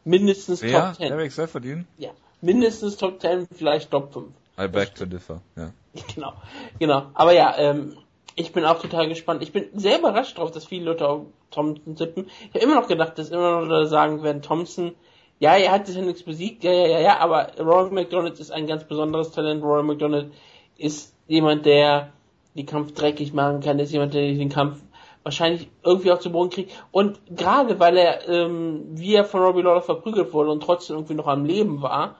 [0.04, 0.86] Mindestens Wer?
[0.86, 1.08] Top 10.
[1.08, 1.86] Tarek Zephyrdin?
[1.98, 2.10] Ja.
[2.40, 4.28] Mindestens Top 10, vielleicht Top 5.
[4.60, 5.72] I beg to differ, ja.
[6.14, 6.32] Genau,
[6.78, 7.06] genau.
[7.14, 7.96] Aber ja, ähm,
[8.36, 9.42] ich bin auch total gespannt.
[9.42, 12.26] Ich bin sehr überrascht drauf, dass viele Leute auf Thompson tippen.
[12.48, 14.92] Ich habe immer noch gedacht, dass immer noch Leute sagen werden, Thompson,
[15.38, 18.52] ja, er hat sich ja nichts besiegt, ja, ja, ja, ja, aber Roy McDonald ist
[18.52, 19.62] ein ganz besonderes Talent.
[19.62, 20.32] Roy McDonald
[20.76, 22.12] ist jemand, der
[22.54, 24.80] den Kampf dreckig machen kann, ist jemand, der den Kampf
[25.22, 26.72] wahrscheinlich irgendwie auch zu Boden kriegt.
[26.90, 31.14] Und gerade weil er, ähm, wie er von Robbie Lawler verprügelt wurde und trotzdem irgendwie
[31.14, 32.16] noch am Leben war,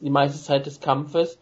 [0.00, 1.38] die meiste Zeit des Kampfes,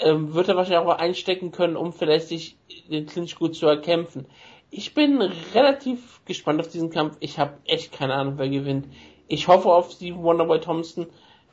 [0.00, 2.56] ähm, wird er wahrscheinlich auch einstecken können, um vielleicht sich
[2.90, 4.26] den Clinch gut zu erkämpfen.
[4.70, 5.20] Ich bin
[5.54, 7.16] relativ gespannt auf diesen Kampf.
[7.20, 8.86] Ich habe echt keine Ahnung, wer gewinnt.
[9.28, 11.06] Ich hoffe auf Stephen Wonderboy Thompson.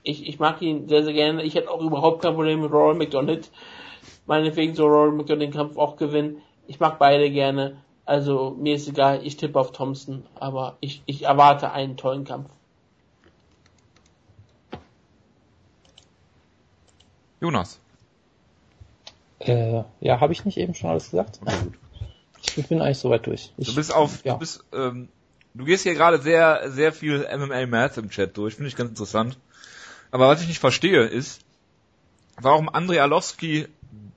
[0.04, 1.43] Ich, ich mag ihn sehr, sehr gerne.
[1.43, 3.52] Ich hätte auch überhaupt kein Problem mit Rory McDonald.
[4.26, 6.41] Meinetwegen soll Rory McDonald den Kampf auch gewinnen.
[6.68, 7.78] Ich mag beide gerne.
[8.06, 12.50] Also mir ist egal, ich tippe auf Thompson, aber ich, ich erwarte einen tollen Kampf.
[17.41, 17.82] Jonas.
[19.40, 21.40] Äh, ja, habe ich nicht eben schon alles gesagt?
[22.56, 23.52] Ich bin eigentlich soweit durch.
[23.58, 24.34] Ich, du bist auf, ja.
[24.34, 25.10] du bist, ähm,
[25.54, 28.90] du gehst hier gerade sehr, sehr viel MMA Math im Chat durch, finde ich ganz
[28.90, 29.38] interessant.
[30.12, 31.42] Aber was ich nicht verstehe ist,
[32.40, 33.68] warum Andrei Arlovski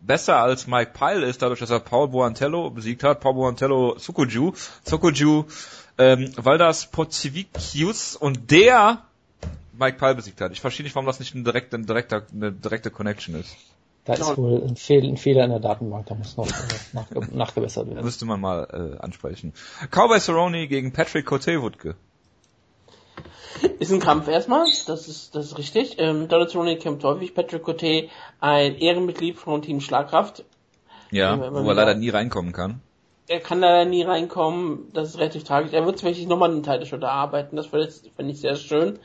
[0.00, 4.52] besser als Mike Pyle ist, dadurch, dass er Paul Boantello besiegt hat, Paul Boantello Sukuju,
[4.84, 5.44] Sukuju,
[5.98, 9.04] ähm, weil das Pozivicius und der
[9.72, 10.52] Mike Pyle besiegt hat.
[10.52, 13.56] Ich verstehe nicht, warum das nicht ein direkter, ein direkter, eine direkte Connection ist.
[14.16, 16.50] Da ist wohl ein, Fehl, ein Fehler in der Datenbank, da muss noch äh,
[16.92, 18.04] nachge nachgebessert werden.
[18.04, 19.52] Müsste man mal äh, ansprechen.
[19.90, 21.94] Cowboy Cerrone gegen Patrick Cote-Wutke.
[23.78, 25.96] Ist ein Kampf erstmal, das ist, das ist richtig.
[25.98, 27.34] Ähm, Donald Cerrone kämpft häufig.
[27.34, 28.08] Patrick Cote,
[28.40, 30.44] ein Ehrenmitglied von Team Schlagkraft.
[31.10, 32.80] Ja, ähm, wo er leider nie reinkommen kann.
[33.28, 35.72] Er kann leider nie reinkommen, das ist relativ tragisch.
[35.72, 37.92] Er wird tatsächlich nochmal einen Teil der arbeiten, das finde
[38.26, 38.98] ich sehr schön.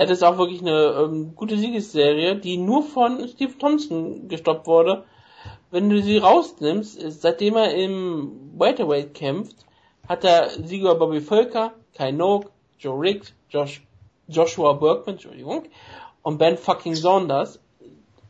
[0.00, 4.66] Er hat jetzt auch wirklich eine ähm, gute Siegesserie, die nur von Steve Thompson gestoppt
[4.66, 5.04] wurde.
[5.70, 9.56] Wenn du sie rausnimmst, seitdem er im Welterweight kämpft,
[10.08, 13.82] hat er Sieger Bobby Völker, Kai Noak, Joe Riggs, Josh,
[14.26, 15.64] Joshua Bergman, Entschuldigung,
[16.22, 17.60] und Ben fucking Saunders.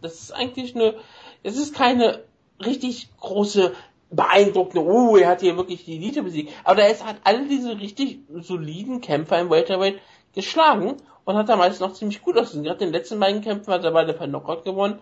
[0.03, 0.97] Das ist eigentlich eine,
[1.45, 2.25] es ist keine
[2.59, 3.75] richtig große,
[4.11, 6.53] beeindruckende, oh, er hat hier wirklich die Elite besiegt.
[6.65, 10.01] Aber er hat alle diese richtig soliden Kämpfer im Welterweight
[10.35, 10.97] geschlagen
[11.31, 12.65] und hat da meist noch ziemlich gut ausgesehen.
[12.65, 14.99] Gerade den letzten beiden Kämpfen hat er beide per Knockout gewonnen.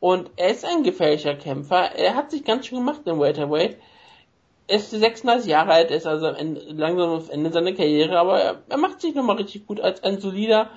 [0.00, 1.96] Und er ist ein gefährlicher Kämpfer.
[1.96, 3.76] Er hat sich ganz schön gemacht im Welterweight.
[4.66, 6.32] Er ist 36 Jahre alt, ist also
[6.68, 10.20] langsam auf Ende seiner Karriere, aber er, er macht sich nochmal richtig gut als ein
[10.20, 10.70] solider,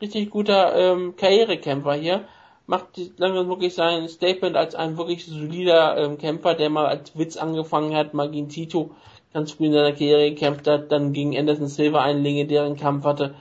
[0.00, 2.24] richtig guter ähm, Karrierekämpfer hier.
[2.66, 7.36] Macht langsam wirklich sein Statement als ein wirklich solider ähm, Kämpfer, der mal als Witz
[7.36, 8.92] angefangen hat, mal gegen Tito
[9.34, 13.34] ganz früh in seiner Karriere gekämpft hat, dann gegen Anderson Silver einen legendären Kampf hatte.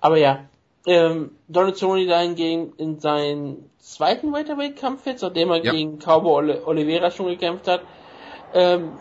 [0.00, 0.40] Aber ja,
[0.86, 5.72] ähm, Donald Cerrone dahingegen in seinen zweiten Welterweight-Kampf jetzt, nachdem er ja.
[5.72, 7.82] gegen Cowboy Oliveira schon gekämpft hat,
[8.54, 8.92] ähm,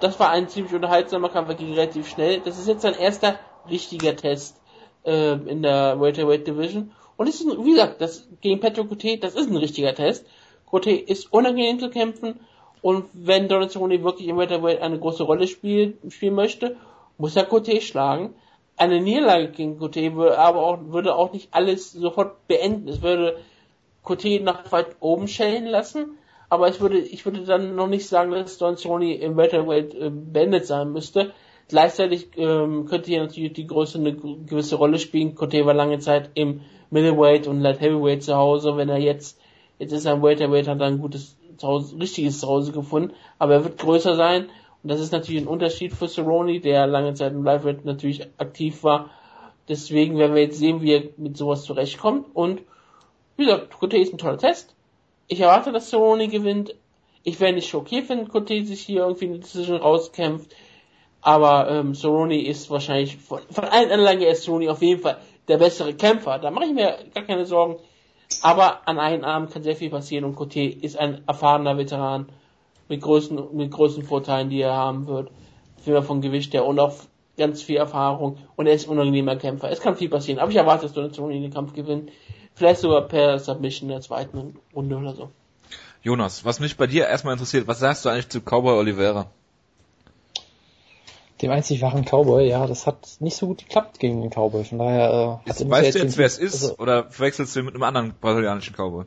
[0.00, 2.40] das war ein ziemlich unterhaltsamer Kampf, er ging relativ schnell.
[2.40, 3.38] Das ist jetzt sein erster
[3.68, 4.60] richtiger Test
[5.04, 6.92] äh, in der Welterweight Division.
[7.16, 10.26] Und es ist, ein, wie gesagt, das gegen Petro Cote, das ist ein richtiger Test.
[10.66, 12.40] Cote ist unangenehm zu kämpfen
[12.82, 16.76] und wenn Donald Cerrone wirklich im Welterweight eine große Rolle spiel, spielen möchte,
[17.18, 18.34] muss er Cote schlagen
[18.80, 22.88] eine Niederlage gegen Cote würde aber auch, würde auch nicht alles sofort beenden.
[22.88, 23.36] Es würde
[24.02, 26.18] Cote nach weit oben schellen lassen,
[26.48, 30.10] aber ich würde, ich würde dann noch nicht sagen, dass Don Cerrone im Welterweight äh,
[30.10, 31.32] beendet sein müsste.
[31.68, 35.34] Gleichzeitig ähm, könnte hier natürlich die Größe eine gewisse Rolle spielen.
[35.34, 38.78] Cote war lange Zeit im Middleweight und Light Heavyweight zu Hause.
[38.78, 39.38] Wenn er jetzt,
[39.78, 43.64] jetzt ist er im Welterweight, hat er ein gutes Zuhause, richtiges Zuhause gefunden, aber er
[43.64, 44.48] wird größer sein
[44.82, 48.82] und das ist natürlich ein Unterschied für Cerrone, der lange Zeit im Live natürlich aktiv
[48.82, 49.10] war.
[49.68, 52.26] Deswegen werden wir jetzt sehen, wie er mit sowas zurechtkommt.
[52.34, 52.62] Und
[53.36, 54.74] wie gesagt, Cote ist ein toller Test.
[55.28, 56.74] Ich erwarte, dass Cerrone gewinnt.
[57.22, 60.56] Ich wäre nicht schockiert, wenn Cote sich hier irgendwie eine Decision rauskämpft.
[61.20, 65.18] Aber ähm, Cerrone ist wahrscheinlich von, von allen Anlagen her ist Cerrone auf jeden Fall
[65.46, 66.38] der bessere Kämpfer.
[66.38, 67.76] Da mache ich mir gar keine Sorgen.
[68.42, 72.30] Aber an einem Arm kann sehr viel passieren und Cote ist ein erfahrener Veteran
[72.90, 75.30] mit großen, mit großen Vorteilen, die er haben wird.
[75.82, 76.92] Viel von Gewicht her und auch
[77.38, 79.70] ganz viel Erfahrung und er ist ein unangenehmer Kämpfer.
[79.70, 82.10] Es kann viel passieren, aber ich erwarte, dass Donation den Kampf gewinnt.
[82.54, 85.30] Vielleicht sogar per Submission in der zweiten Runde oder so.
[86.02, 89.30] Jonas, was mich bei dir erstmal interessiert, was sagst du eigentlich zu Cowboy Oliveira?
[91.40, 94.78] Dem einzig wahren Cowboy, ja, das hat nicht so gut geklappt gegen den Cowboy, von
[94.78, 97.82] daher äh, ist, Weißt du jetzt, wer es ist, also, oder verwechselst du mit einem
[97.82, 99.06] anderen brasilianischen Cowboy?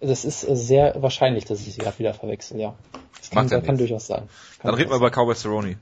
[0.00, 2.74] Das ist äh, sehr wahrscheinlich, dass ich sie gerade wieder verwechsel, ja.
[3.18, 4.28] Das kann, ja kann durchaus sein.
[4.58, 5.76] Kann Dann reden wir über Cowboy Cerrone.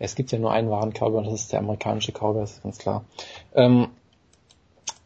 [0.00, 2.78] Es gibt ja nur einen wahren Cowboy, das ist der amerikanische Cowboy, das ist ganz
[2.78, 3.04] klar.
[3.54, 3.88] Ähm,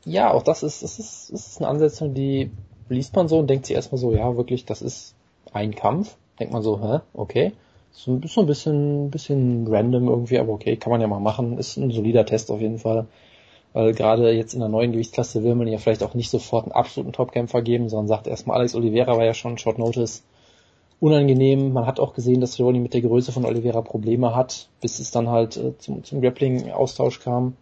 [0.04, 2.50] ja, auch das ist, das ist, das ist eine Ansetzung, die
[2.88, 5.14] liest man so und denkt sich erstmal so, ja, wirklich, das ist
[5.52, 6.16] ein Kampf.
[6.38, 7.52] Denkt man so, hä, okay.
[7.92, 11.58] So, so ein bisschen, bisschen random irgendwie, aber okay, kann man ja mal machen.
[11.58, 13.06] Ist ein solider Test auf jeden Fall.
[13.72, 16.72] Weil gerade jetzt in der neuen Gewichtsklasse will man ja vielleicht auch nicht sofort einen
[16.72, 20.22] absoluten Topkämpfer geben, sondern sagt erstmal, Alex Oliveira war ja schon Short Notice
[21.00, 21.72] unangenehm.
[21.72, 25.10] Man hat auch gesehen, dass Cerrone mit der Größe von Oliveira Probleme hat, bis es
[25.10, 27.56] dann halt äh, zum, zum Grappling-Austausch kam.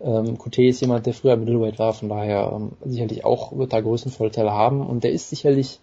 [0.00, 3.80] Ähm, Cote ist jemand, der früher Middleweight war, von daher ähm, sicherlich auch wird da
[3.80, 5.78] Größenvorteile haben und der ist sicherlich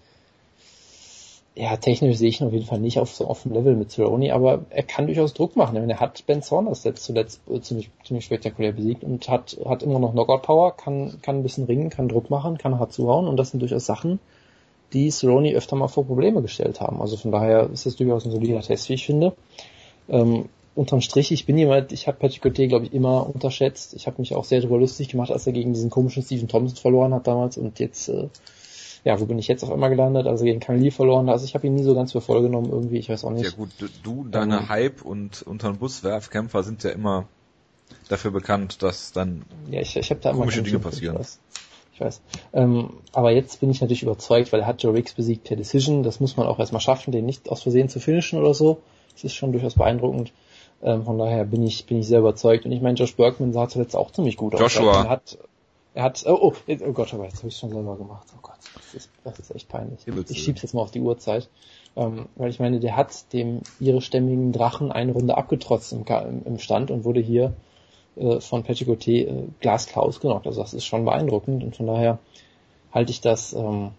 [1.57, 4.33] ja, technisch sehe ich ihn auf jeden Fall nicht auf so dem Level mit Cerrone,
[4.33, 5.75] aber er kann durchaus Druck machen.
[5.75, 9.57] Ich meine, er hat Ben Saunders jetzt zuletzt äh, ziemlich, ziemlich spektakulär besiegt und hat,
[9.65, 13.27] hat immer noch Knockout-Power, kann, kann ein bisschen ringen, kann Druck machen, kann hart zuhauen
[13.27, 14.19] und das sind durchaus Sachen,
[14.93, 17.01] die Cerrone öfter mal vor Probleme gestellt haben.
[17.01, 19.33] Also von daher ist das durchaus ein solider Test, wie ich finde.
[20.09, 23.95] Ähm, unterm Strich, ich bin jemand, ich habe Patrick Cote, glaube ich, immer unterschätzt.
[23.95, 26.77] Ich habe mich auch sehr darüber lustig gemacht, als er gegen diesen komischen Steven Thompson
[26.77, 28.27] verloren hat damals und jetzt äh,
[29.07, 30.27] ja, wo bin ich jetzt auf einmal gelandet?
[30.27, 31.29] Also gegen Kang Lee verloren.
[31.29, 33.45] Also ich habe ihn nie so ganz für voll genommen irgendwie, ich weiß auch nicht.
[33.45, 33.69] Ja gut,
[34.03, 37.23] du, deine ähm, Hype und unter den Buswerfkämpfer sind ja immer
[38.09, 41.15] dafür bekannt, dass dann ja, ich, ich hab da komische Dinge passieren.
[41.15, 41.39] Ich weiß.
[41.93, 42.21] Ich weiß.
[42.51, 46.03] Ähm, aber jetzt bin ich natürlich überzeugt, weil er hat Joe Riggs besiegt per Decision.
[46.03, 48.81] Das muss man auch erstmal schaffen, den nicht aus Versehen zu finishen oder so.
[49.13, 50.33] Das ist schon durchaus beeindruckend.
[50.83, 52.65] Ähm, von daher bin ich, bin ich sehr überzeugt.
[52.65, 54.59] Und ich meine, Josh Bergman sah zuletzt auch ziemlich gut aus.
[54.59, 55.05] Joshua.
[55.05, 55.37] Er hat,
[55.97, 58.27] er hat, oh, oh, oh Gott, aber jetzt habe ich schon selber gemacht.
[58.35, 60.05] Oh Gott, das ist, das ist echt peinlich.
[60.29, 61.49] Ich schieb's jetzt mal auf die Uhrzeit.
[61.95, 66.05] Ähm, weil ich meine, der hat dem ihrestämmigen Drachen eine Runde abgetrotzt im,
[66.45, 67.55] im Stand und wurde hier
[68.15, 70.45] äh, von Patrick Gauthier äh, glasklar ausgenockt.
[70.45, 72.19] Also das ist schon beeindruckend und von daher
[72.91, 73.89] halte ich das ähm,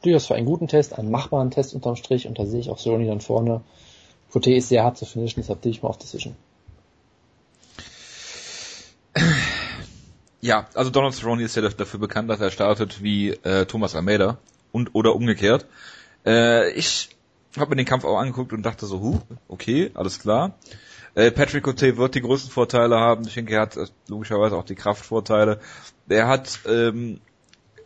[0.00, 2.78] durchaus für einen guten Test, einen machbaren Test unterm Strich und da sehe ich auch
[2.78, 3.60] Sony dann vorne.
[4.32, 6.34] Gauthier ist sehr hart zu finishen, deshalb tippe ich mal auf Decision.
[10.48, 14.38] Ja, also Donald Cerrone ist ja dafür bekannt, dass er startet wie äh, Thomas Almeida
[14.72, 15.66] und oder umgekehrt.
[16.24, 17.10] Äh, ich
[17.58, 20.54] habe mir den Kampf auch angeguckt und dachte so, hu, okay, alles klar.
[21.14, 23.26] Äh, Patrick Cote wird die größten Vorteile haben.
[23.26, 25.60] Ich denke, er hat äh, logischerweise auch die Kraftvorteile.
[26.08, 27.20] Er hat ähm,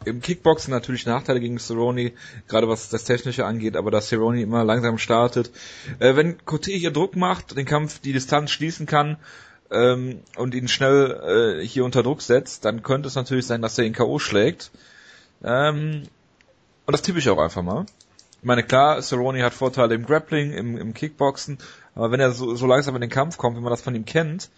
[0.04, 2.12] im Kickboxen natürlich Nachteile gegen Cerrone,
[2.46, 5.50] gerade was das Technische angeht, aber dass Cerrone immer langsam startet.
[5.98, 9.16] Äh, wenn Cote hier Druck macht, den Kampf die Distanz schließen kann,
[9.72, 13.78] ähm, und ihn schnell äh, hier unter Druck setzt, dann könnte es natürlich sein, dass
[13.78, 14.18] er ihn K.O.
[14.18, 14.70] schlägt.
[15.42, 16.02] Ähm,
[16.86, 17.86] und das tippe ich auch einfach mal.
[18.40, 21.58] Ich meine, klar, Cerrone hat Vorteile im Grappling, im, im Kickboxen,
[21.94, 24.04] aber wenn er so, so langsam in den Kampf kommt, wie man das von ihm
[24.04, 24.50] kennt,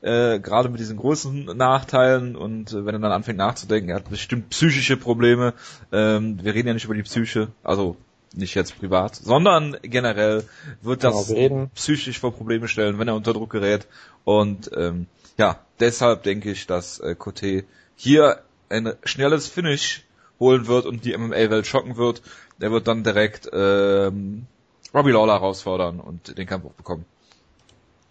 [0.00, 4.10] äh, gerade mit diesen großen Nachteilen und äh, wenn er dann anfängt nachzudenken, er hat
[4.10, 5.54] bestimmt psychische Probleme.
[5.92, 7.96] Ähm, wir reden ja nicht über die Psyche, also
[8.34, 10.44] nicht jetzt privat, sondern generell
[10.80, 13.86] wird das genau, psychisch vor Probleme stellen, wenn er unter Druck gerät.
[14.24, 15.06] Und ähm,
[15.38, 17.64] ja, deshalb denke ich, dass äh, Cote
[17.96, 20.04] hier ein schnelles Finish
[20.40, 22.22] holen wird und die MMA-Welt schocken wird.
[22.60, 24.46] Der wird dann direkt ähm,
[24.94, 27.04] Robbie Lawler herausfordern und den Kampf auch bekommen.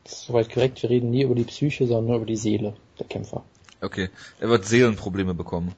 [0.03, 0.81] Das ist soweit korrekt.
[0.81, 3.43] Wir reden nie über die Psyche, sondern nur über die Seele der Kämpfer.
[3.81, 4.09] Okay.
[4.39, 5.75] Er wird Seelenprobleme bekommen.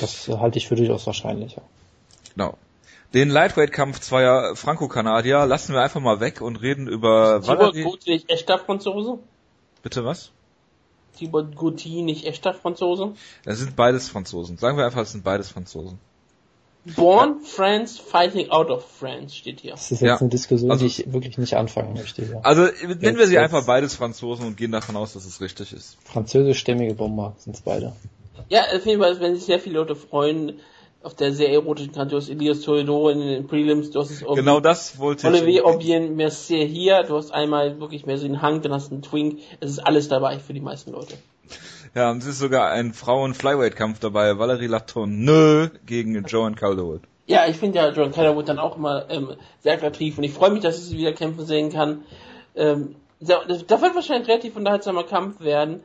[0.00, 1.62] Das halte ich für durchaus wahrscheinlicher.
[2.34, 2.56] Genau.
[3.14, 8.58] Den Lightweight-Kampf zweier Franco-Kanadier lassen wir einfach mal weg und reden über Tibor Guti echter
[8.58, 9.18] Franzose?
[9.82, 10.30] Bitte was?
[11.18, 13.12] Tibor Guti nicht echter Franzose?
[13.44, 14.56] Das sind beides Franzosen.
[14.56, 15.98] Sagen wir einfach, es sind beides Franzosen.
[16.84, 17.48] Born ja.
[17.48, 19.72] France, fighting out of France steht hier.
[19.72, 20.16] Das ist jetzt ja.
[20.16, 22.24] eine Diskussion, also, die ich wirklich nicht anfangen möchte.
[22.24, 22.40] Ja.
[22.40, 22.66] Also
[22.98, 25.96] nennen wir sie einfach beides Franzosen und gehen davon aus, dass es richtig ist.
[26.04, 27.92] Französischstämmige Bomber sind es beide.
[28.48, 30.58] Ja, auf jeden Fall, wenn sich sehr viele Leute freuen,
[31.02, 32.12] auf der sehr erotischen Kante.
[32.12, 35.32] Du hast Elias Toledo in den Prelims, du hast es Genau das wollte ich.
[35.32, 38.94] Olivier Aubien Mercier hier, du hast einmal wirklich mehr so den Hang, dann hast du
[38.94, 39.40] einen Twink.
[39.60, 41.14] Es ist alles dabei für die meisten Leute.
[41.94, 44.38] Ja, und es ist sogar ein Frauen-Flyweight-Kampf dabei.
[44.38, 47.02] Valerie Latourneau gegen Joan Calderwood.
[47.26, 50.50] Ja, ich finde ja Joan Calderwood dann auch immer ähm, sehr attraktiv und ich freue
[50.50, 52.02] mich, dass ich sie wieder kämpfen sehen kann.
[52.54, 55.84] Ähm, da, da wird wahrscheinlich ein relativ unterhaltsamer Kampf werden.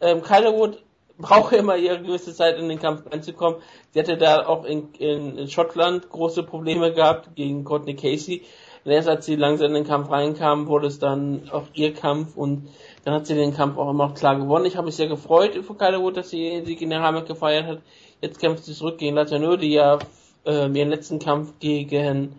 [0.00, 0.82] Ähm, Calderwood
[1.18, 3.60] braucht immer ihre gewisse Zeit in den Kampf reinzukommen.
[3.92, 8.42] Sie hatte da auch in, in, in Schottland große Probleme gehabt gegen Courtney Casey.
[8.84, 12.36] Und erst als sie langsam in den Kampf reinkam, wurde es dann auch ihr Kampf
[12.36, 12.68] und
[13.04, 14.66] dann hat sie den Kampf auch immer klar gewonnen.
[14.66, 17.82] Ich habe mich sehr gefreut für Calderwood, dass sie sie in der Heimat gefeiert hat.
[18.20, 19.98] Jetzt kämpft sie zurück gegen Latourneux, die ja
[20.44, 22.38] äh, ihren letzten Kampf gegen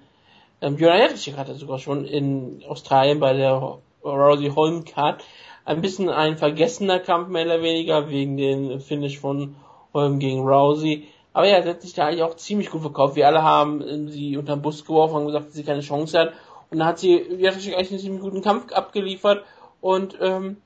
[0.62, 5.24] ähm, Björn Hedrich hatte sogar schon in Australien bei der Rousey Holm Card
[5.66, 9.56] ein bisschen ein vergessener Kampf mehr oder weniger wegen den Finish von
[9.94, 11.08] Holm gegen Rousey.
[11.34, 13.16] Aber ja, hat sich da eigentlich auch ziemlich gut verkauft.
[13.16, 16.34] Wir alle haben sie unter den Bus geworfen und gesagt, dass sie keine Chance hat.
[16.70, 19.44] Und dann hat sie, hat eigentlich einen ziemlich guten Kampf abgeliefert.
[19.82, 20.58] Und ähm,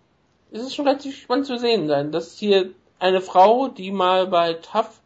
[0.51, 4.53] es ist schon relativ spannend zu sehen sein, dass hier eine Frau, die mal bei
[4.53, 4.99] Tough,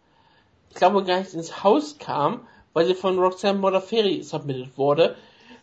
[0.69, 2.41] ich glaube gar nicht ins Haus kam,
[2.73, 5.15] weil sie von Roxanne Modafferi submitted wurde,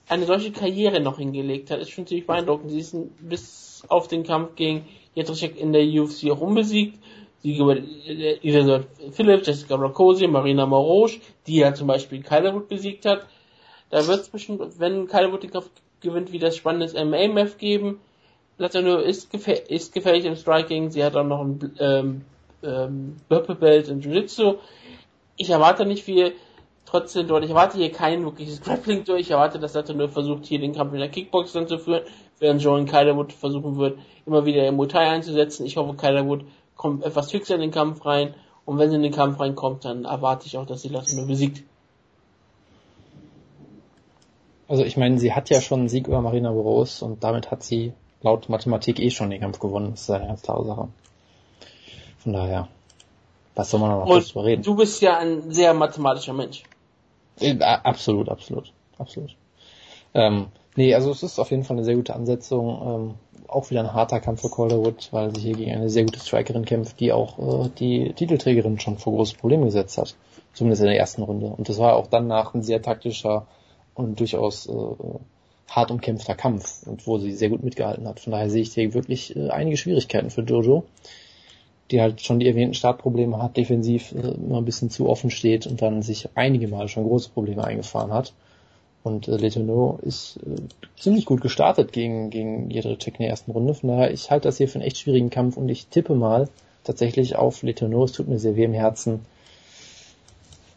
[0.09, 2.71] eine solche Karriere noch hingelegt hat, ist schon ziemlich beeindruckend.
[2.71, 6.99] Sie ist bis auf den Kampf gegen Jędrzejczyk in der UFC auch unbesiegt.
[7.43, 13.27] Sie über Elizabeth Phillips, Jessica Rakosi, Marina Morosch, die ja zum Beispiel Kylerwood besiegt hat.
[13.89, 15.71] Da wird es bestimmt, wenn Kylerwood den Kampf
[16.01, 18.01] gewinnt, wieder spannendes MMA-Match geben.
[18.59, 20.91] Latino ist, gefähr ist gefährlich im Striking.
[20.91, 22.25] Sie hat auch noch ein ähm,
[22.63, 24.57] ähm, Purple Belt in Jiu-Jitsu.
[25.39, 26.35] Ich erwarte nicht viel.
[26.91, 27.45] Trotzdem dort.
[27.45, 29.23] Ich erwarte hier kein wirkliches Grappling durch.
[29.23, 32.03] Ich erwarte, dass Sato nur versucht, hier den Kampf in der Kickbox dann zu führen,
[32.39, 35.67] während Jordan Kylerwood versuchen wird, immer wieder im Muay einzusetzen.
[35.67, 36.45] Ich hoffe, Kylerwood
[36.77, 38.35] kommt etwas fixer in den Kampf rein.
[38.65, 41.27] Und wenn sie in den Kampf reinkommt, dann erwarte ich auch, dass sie Sato nur
[41.27, 41.63] besiegt.
[44.69, 47.65] Also ich meine, sie hat ja schon einen Sieg über Marina Boros und damit hat
[47.65, 49.93] sie laut Mathematik eh schon den Kampf gewonnen.
[49.93, 50.89] Das ist eine ganz klare Sache.
[52.19, 52.69] Von daher,
[53.57, 54.63] was soll man noch und drüber reden?
[54.63, 56.63] Du bist ja ein sehr mathematischer Mensch.
[57.41, 59.37] Äh, absolut, absolut, absolut.
[60.15, 62.69] Ähm, nee, also es ist auf jeden Fall eine sehr gute Ansetzung.
[62.83, 63.15] Ähm,
[63.49, 66.65] auch wieder ein harter Kampf für Calderwood, weil sie hier gegen eine sehr gute Strikerin
[66.65, 70.15] kämpft, die auch äh, die Titelträgerin schon vor große Probleme gesetzt hat.
[70.53, 71.47] Zumindest in der ersten Runde.
[71.47, 73.47] Und das war auch danach ein sehr taktischer
[73.95, 74.73] und durchaus äh,
[75.69, 78.21] hart umkämpfter Kampf wo sie sehr gut mitgehalten hat.
[78.21, 80.85] Von daher sehe ich hier wirklich äh, einige Schwierigkeiten für Jojo,
[81.91, 85.67] die halt schon die erwähnten Startprobleme hat, defensiv äh, immer ein bisschen zu offen steht
[85.67, 88.33] und dann sich einige Mal schon große Probleme eingefahren hat.
[89.03, 90.61] Und äh, Letourneau ist äh,
[90.99, 93.75] ziemlich gut gestartet gegen, gegen Check in der ersten Runde.
[93.75, 96.49] Von daher, ich halte das hier für einen echt schwierigen Kampf und ich tippe mal
[96.85, 98.05] tatsächlich auf Letourneau.
[98.05, 99.21] Es tut mir sehr weh im Herzen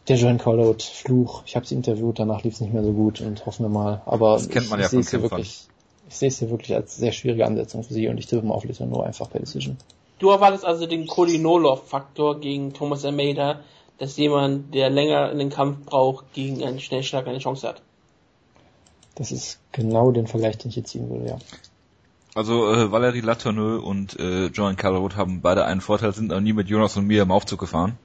[0.08, 1.42] der Joan Callout Fluch.
[1.46, 4.02] Ich habe sie interviewt, danach lief es nicht mehr so gut und hoffen wir mal.
[4.06, 5.66] Aber das kennt man ich, ja ich von wirklich,
[6.08, 8.54] Ich sehe es hier wirklich als sehr schwierige Ansetzung für sie und ich tippe mal
[8.54, 9.76] auf Letourneau einfach per Decision.
[10.24, 13.60] Du erwartest also den Kolinolov-Faktor gegen Thomas Almeida,
[13.98, 17.82] dass jemand, der länger in den Kampf braucht, gegen einen Schnellschlag eine Chance hat.
[19.16, 21.38] Das ist genau den Vergleich, den ich jetzt ziehen würde, ja.
[22.34, 26.54] Also äh, Valerie Latourneux und äh, Joan Calleroth haben beide einen Vorteil, sind aber nie
[26.54, 27.98] mit Jonas und mir im Aufzug gefahren.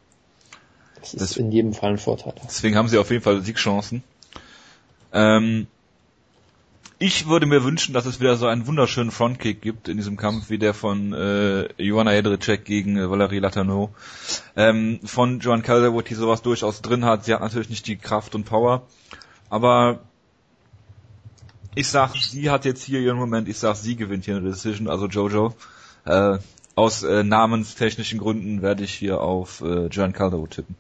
[0.99, 2.34] Das ist das, in jedem Fall ein Vorteil.
[2.43, 4.03] Deswegen haben sie auf jeden Fall Siegchancen.
[5.13, 5.67] Ähm,
[7.00, 10.50] ich würde mir wünschen, dass es wieder so einen wunderschönen Frontkick gibt in diesem Kampf,
[10.50, 13.91] wie der von äh, Joanna Jedrzejczyk gegen äh, Valerie Latano.
[14.58, 17.24] Ähm, von Joan Calderwood, die sowas durchaus drin hat.
[17.24, 18.86] Sie hat natürlich nicht die Kraft und Power,
[19.50, 20.02] aber
[21.74, 23.47] ich sag, sie hat jetzt hier ihren Moment.
[23.47, 25.56] Ich sag, sie gewinnt hier eine Decision, also Jojo.
[26.04, 26.39] Äh,
[26.76, 30.76] aus äh, namenstechnischen Gründen werde ich hier auf äh, Joan Calderwood tippen.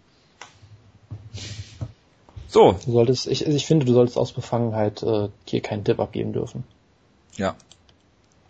[2.49, 2.75] So.
[2.83, 6.63] Du solltest, ich, ich finde, du solltest aus Befangenheit äh, hier keinen Tipp abgeben dürfen.
[7.37, 7.55] Ja.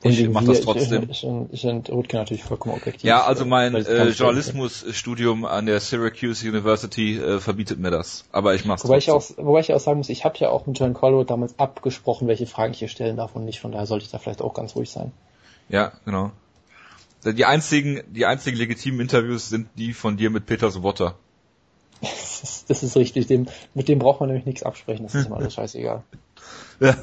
[0.02, 1.10] Ich mache das trotzdem.
[1.10, 3.04] Ich, ich, ich, ich Rutke natürlich vollkommen objektiv.
[3.04, 8.24] Ja, also mein äh, Journalismusstudium an der Syracuse University äh, verbietet mir das.
[8.32, 10.66] Aber ich mache wobei ich auch, Wobei ich auch sagen muss, ich habe ja auch
[10.66, 13.60] mit John Collo damals abgesprochen, welche Fragen ich hier stellen darf und nicht.
[13.60, 15.12] Von daher sollte ich da vielleicht auch ganz ruhig sein.
[15.68, 16.32] Ja, genau.
[17.26, 21.16] Die einzigen, die einzigen legitimen Interviews sind die von dir mit Peter Sobotta.
[22.02, 25.28] Das ist, das ist richtig, dem, mit dem braucht man nämlich nichts absprechen, das ist
[25.28, 26.04] immer alles scheißegal.
[26.80, 26.96] Ja.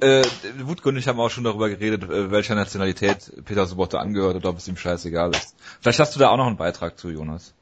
[0.00, 0.24] Äh,
[0.62, 4.50] Wutke und ich haben auch schon darüber geredet, äh, welcher Nationalität Peter Sobotta angehört oder
[4.50, 5.54] ob es ihm scheißegal ist.
[5.80, 7.54] Vielleicht hast du da auch noch einen Beitrag zu, Jonas.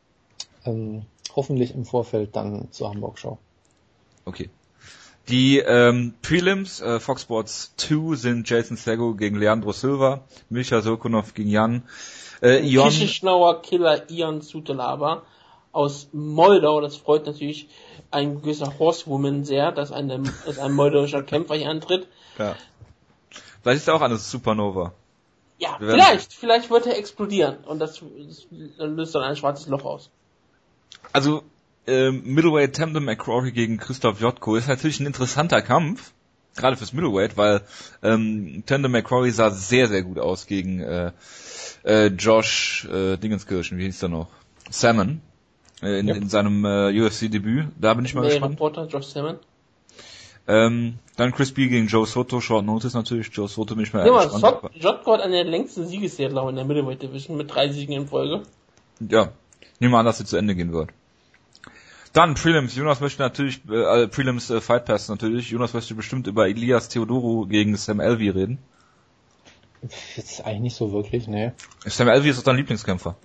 [0.64, 1.02] Ähm,
[1.34, 3.38] hoffentlich im Vorfeld dann zur Hamburg-Show.
[4.24, 4.50] Okay.
[5.28, 11.34] Die ähm, Prelims, äh, Fox Sports 2 sind Jason Sego gegen Leandro Silva, Misha Sokunov
[11.34, 11.82] gegen Jan,
[12.40, 12.90] äh, Ion...
[13.62, 15.22] Killer Ion Sutelaba
[15.78, 16.80] aus Moldau.
[16.80, 17.68] Das freut natürlich
[18.10, 22.08] ein gewisser Horsewoman sehr, dass, eine, dass ein moldauischer Kämpfer hier antritt.
[22.38, 22.56] Ja.
[23.62, 24.92] Vielleicht ist er auch eine Supernova.
[25.58, 26.32] Ja, vielleicht.
[26.32, 28.46] Vielleicht wird er explodieren und das, das
[28.78, 30.10] löst dann ein schwarzes Loch aus.
[31.12, 31.42] Also,
[31.86, 36.12] ähm, Middleweight Tamden McCrory gegen Christoph Jotko ist natürlich ein interessanter Kampf.
[36.56, 37.62] Gerade fürs Middleweight, weil
[38.02, 41.12] ähm, Tandem McCrory sah sehr, sehr gut aus gegen äh,
[41.84, 44.28] äh, Josh äh, Dingenskirchen, wie hieß der noch?
[44.68, 45.20] Salmon.
[45.82, 46.14] Äh, in, ja.
[46.14, 47.68] in seinem äh, UFC-Debüt.
[47.80, 48.54] Da bin ich mal nee, gespannt.
[48.54, 49.38] Reporter, Josh Salmon.
[50.48, 53.28] Ähm, dann Chris B gegen Joe Soto, Short Notice natürlich.
[53.32, 54.70] Joe Soto bin ich mal ja, gespannt.
[54.74, 57.94] Jotko hat eine der längsten Siegesserie, glaube ich, in der Middleweight Division mit drei Siegen
[57.94, 58.42] in Folge.
[59.00, 59.32] Ja,
[59.78, 60.90] nehmen wir an, dass sie zu Ende gehen wird.
[62.14, 62.74] Dann Prelims.
[62.74, 65.50] Jonas möchte natürlich, äh, äh, Prelims äh, Fight Pass natürlich.
[65.50, 68.58] Jonas möchte bestimmt über Elias Theodoro gegen Sam Elvey reden.
[70.16, 71.52] Jetzt eigentlich nicht so wirklich, ne.
[71.84, 73.16] Sam Elvey ist doch dein Lieblingskämpfer.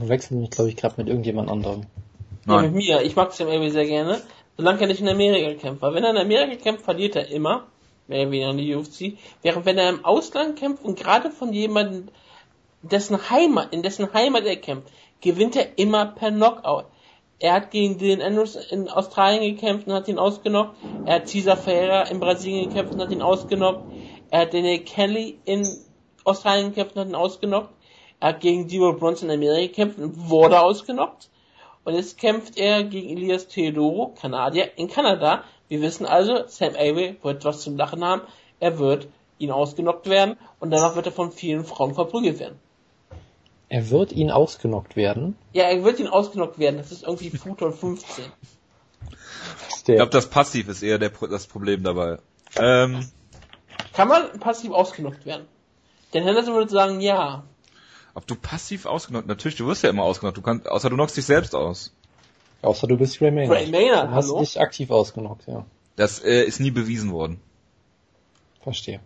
[0.00, 1.86] Du wechselst mich, glaube ich, gerade mit irgendjemand anderem.
[2.44, 2.56] Nein.
[2.56, 3.02] Ja, mit mir.
[3.02, 4.20] Ich mag Sam Elvey sehr gerne.
[4.56, 5.82] Solange er nicht in Amerika kämpft.
[5.82, 7.66] Weil wenn er in Amerika kämpft, verliert er immer.
[8.06, 9.18] Mehr oder weniger in die UFC.
[9.42, 12.08] Während wenn er im Ausland kämpft und gerade von jemandem,
[12.82, 14.88] dessen Heimat, in dessen Heimat er kämpft,
[15.20, 16.86] gewinnt er immer per Knockout.
[17.40, 20.76] Er hat gegen den Andrews in Australien gekämpft und hat ihn ausgenockt.
[21.06, 23.84] Er hat Cesar Ferreira in Brasilien gekämpft und hat ihn ausgenockt.
[24.30, 25.68] Er hat Daniel Kelly in
[26.24, 27.70] Australien gekämpft und hat ihn ausgenockt.
[28.20, 31.28] Er hat gegen Debo Bronson in Amerika gekämpft und wurde ausgenockt.
[31.84, 35.44] Und jetzt kämpft er gegen Elias Theodoro, Kanadier, in Kanada.
[35.68, 38.22] Wir wissen also, Sam Avey wird was zum Lachen haben.
[38.60, 39.08] Er wird
[39.38, 42.58] ihn ausgenockt werden und danach wird er von vielen Frauen verprügelt werden.
[43.68, 45.36] Er wird ihn ausgenockt werden?
[45.52, 46.78] Ja, er wird ihn ausgenockt werden.
[46.78, 48.24] Das ist irgendwie Futon 15.
[49.78, 52.18] Ich glaube, das Passiv ist eher der, das Problem dabei.
[52.56, 53.08] Ähm,
[53.94, 55.46] Kann man passiv ausgenockt werden?
[56.12, 57.44] Denn Henderson würde sagen, ja.
[58.18, 61.16] Ob du passiv ausgenockt, natürlich, du wirst ja immer ausgenockt, du kannst, außer du knockst
[61.16, 61.92] dich selbst aus.
[62.62, 63.56] Außer du bist Ray Maynard.
[63.56, 64.40] Ray Maynard, Du hast hallo?
[64.40, 65.64] dich aktiv ausgenockt, ja.
[65.94, 67.40] Das äh, ist nie bewiesen worden.
[68.60, 68.98] Verstehe.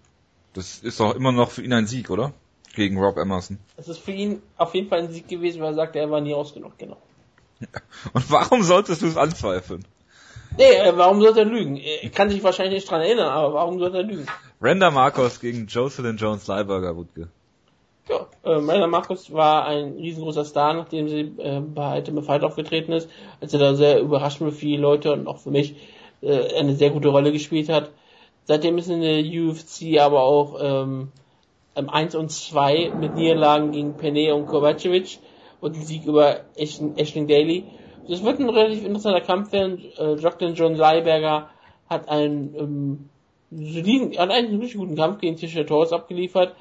[0.55, 2.32] Das ist doch immer noch für ihn ein Sieg, oder?
[2.74, 3.59] Gegen Rob Emerson.
[3.76, 6.22] Es ist für ihn auf jeden Fall ein Sieg gewesen, weil er sagte, er war
[6.22, 6.97] nie ausgenockt, genau.
[8.14, 9.84] Und warum solltest du es anzweifeln?
[10.56, 11.76] Nee, äh, warum sollte er lügen?
[11.76, 14.26] Er kann sich wahrscheinlich nicht dran erinnern, aber warum sollte er lügen?
[14.62, 17.28] Randa Marcos gegen Jocelyn Jones Leiberger, Wutke.
[18.09, 22.93] Ja, äh, Rainer Markus war ein riesengroßer Star, nachdem sie äh, bei Ultimate Fight aufgetreten
[22.93, 23.09] ist,
[23.41, 25.77] als er da sehr überraschend für viele Leute und auch für mich
[26.20, 27.91] äh, eine sehr gute Rolle gespielt hat.
[28.45, 31.12] Seitdem ist in der UFC aber auch ähm,
[31.77, 35.19] ähm, 1 und 2 mit Niederlagen gegen Pene und Kovacevic
[35.61, 37.65] und ein Sieg über Ashling Daly.
[38.09, 39.81] Das wird ein relativ interessanter Kampf werden.
[39.97, 41.51] Äh, Jacqueline John Leiberger
[41.89, 43.09] hat einen ähm,
[43.53, 46.55] soliden, hat einen richtig guten Kampf gegen Tisha Torres abgeliefert.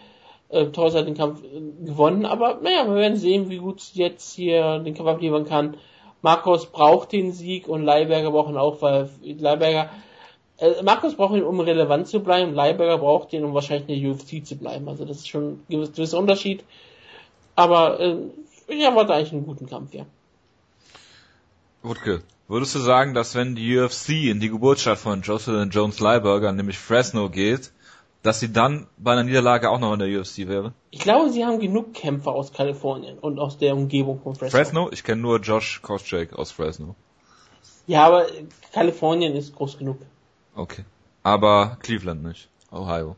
[0.52, 4.34] Äh, Torres hat den Kampf äh, gewonnen, aber naja, wir werden sehen, wie gut jetzt
[4.34, 5.78] hier den Kampf abliefern kann.
[6.22, 9.90] Marcos braucht den Sieg und Leiberger braucht ihn auch, weil Leiberger
[10.58, 14.12] äh, Marcos braucht ihn, um relevant zu bleiben, Leiberger braucht ihn, um wahrscheinlich in der
[14.12, 14.88] UFC zu bleiben.
[14.88, 16.64] Also das ist schon ein gewiss- gewisser Unterschied.
[17.56, 18.18] Aber äh,
[18.68, 20.06] ich erwarte eigentlich einen guten Kampf, ja.
[21.82, 26.52] Wutke, würdest du sagen, dass wenn die UFC in die Geburtsstadt von Jocelyn Jones Leiberger,
[26.52, 27.72] nämlich Fresno geht,
[28.24, 30.74] dass sie dann bei einer Niederlage auch noch in der UFC wäre?
[30.92, 34.58] Ich glaube, sie haben genug Kämpfer aus Kalifornien und aus der Umgebung von Fresno.
[34.58, 34.90] Fresno?
[34.92, 36.96] Ich kenne nur Josh Koscheck aus Fresno.
[37.88, 38.28] Ja, aber
[38.74, 39.98] Kalifornien ist groß genug.
[40.56, 40.86] Okay.
[41.24, 42.50] Aber Cleveland nicht.
[42.72, 43.16] Ohio.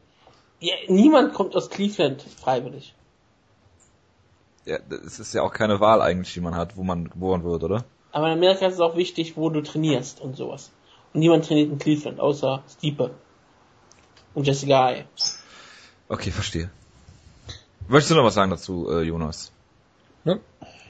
[0.60, 2.96] Ja, niemand kommt aus Cleveland freiwillig.
[4.66, 7.64] Ja, das ist ja auch keine Wahl eigentlich, die man hat, wo man geboren wird,
[7.64, 7.84] oder?
[8.14, 10.72] Aber in Amerika ist es auch wichtig, wo du trainierst und sowas.
[11.14, 13.12] Und niemand trainiert in Cleveland, außer Stiepe.
[14.34, 15.06] Und Jessica Ai.
[16.08, 16.70] Okay, verstehe.
[17.88, 19.52] Möchtest du noch was sagen dazu, äh, Jonas?
[20.24, 20.40] Ne?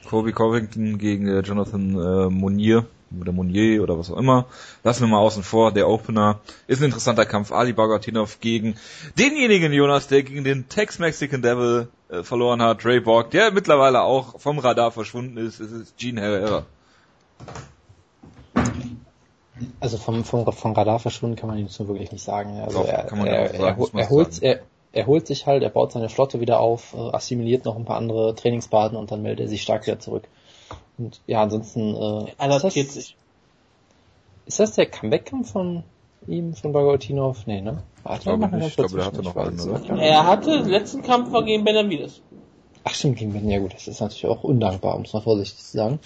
[0.08, 2.86] Kobe Covington gegen äh, Jonathan äh, Monier
[3.20, 4.46] oder Monier oder was auch immer.
[4.82, 5.72] Lassen wir mal außen vor.
[5.72, 7.52] Der Opener ist ein interessanter Kampf.
[7.52, 8.76] Ali Bagatinov gegen
[9.18, 12.84] denjenigen Jonas, der gegen den Tex-Mexican Devil äh, verloren hat.
[12.84, 15.60] Ray Borg, der mittlerweile auch vom Radar verschwunden ist.
[15.60, 16.66] Es ist Gene Herrera.
[19.80, 22.60] Also vom, vom, vom Radar verschwunden kann man ihn so wirklich nicht sagen.
[22.60, 24.60] Also Doch, er, kann man ja er, sagen, er, er, holt, er,
[24.92, 27.96] er holt sich halt, er baut seine Flotte wieder auf, äh, assimiliert noch ein paar
[27.96, 30.24] andere Trainingsbaden und dann meldet er sich stark wieder zurück.
[30.98, 33.16] Und ja, ansonsten äh, Adaptiert ist, das, sich.
[34.46, 35.84] ist das der Comeback-Kampf von
[36.26, 37.46] ihm, von Bagotinov?
[37.46, 37.82] Nee, ne?
[38.02, 38.68] Warte, glaube mach mal nicht.
[38.68, 39.98] Ich glaube, der hatte noch einen, oder?
[39.98, 42.22] Er hatte, den letzten Kampf war gegen Benavides.
[42.84, 45.58] Ach stimmt, gegen Ben, ja gut, das ist natürlich auch undankbar, um es mal vorsichtig
[45.58, 46.00] zu sagen.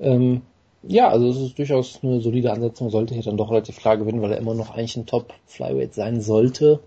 [0.00, 0.42] Ähm,
[0.86, 4.22] ja, also es ist durchaus eine solide Ansetzung, sollte hier dann doch relativ klar gewinnen,
[4.22, 6.80] weil er immer noch eigentlich ein Top-Flyweight sein sollte,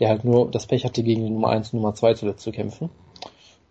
[0.00, 2.52] der halt nur das Pech hatte, gegen die Nummer 1 und Nummer 2 zuletzt zu
[2.52, 2.90] kämpfen.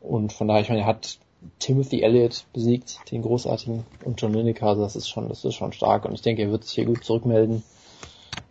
[0.01, 1.17] Und von daher, ich meine, er hat
[1.59, 5.73] Timothy Elliott besiegt, den großartigen, und John Lineker, also das ist schon, das ist schon
[5.73, 7.63] stark und ich denke, er wird sich hier gut zurückmelden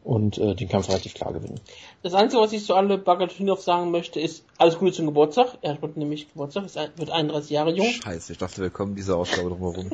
[0.04, 1.60] und äh, den Kampf relativ klar gewinnen.
[2.02, 5.58] Das Einzige, was ich zu alle Bagatinov sagen möchte, ist alles Gute zum Geburtstag.
[5.62, 7.86] Er wird nämlich Geburtstag, ist ein, wird 31 Jahre jung.
[7.86, 9.90] Scheiße, ich dachte, wir kommen diese Ausgabe drumherum.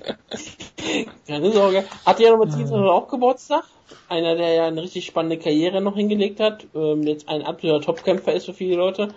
[1.26, 1.84] Keine Sorge.
[2.04, 3.64] Adriano Martinez hat auch Geburtstag.
[4.08, 6.66] Einer, der ja eine richtig spannende Karriere noch hingelegt hat.
[6.74, 9.08] Ähm, jetzt ein absoluter Topkämpfer ist für viele Leute.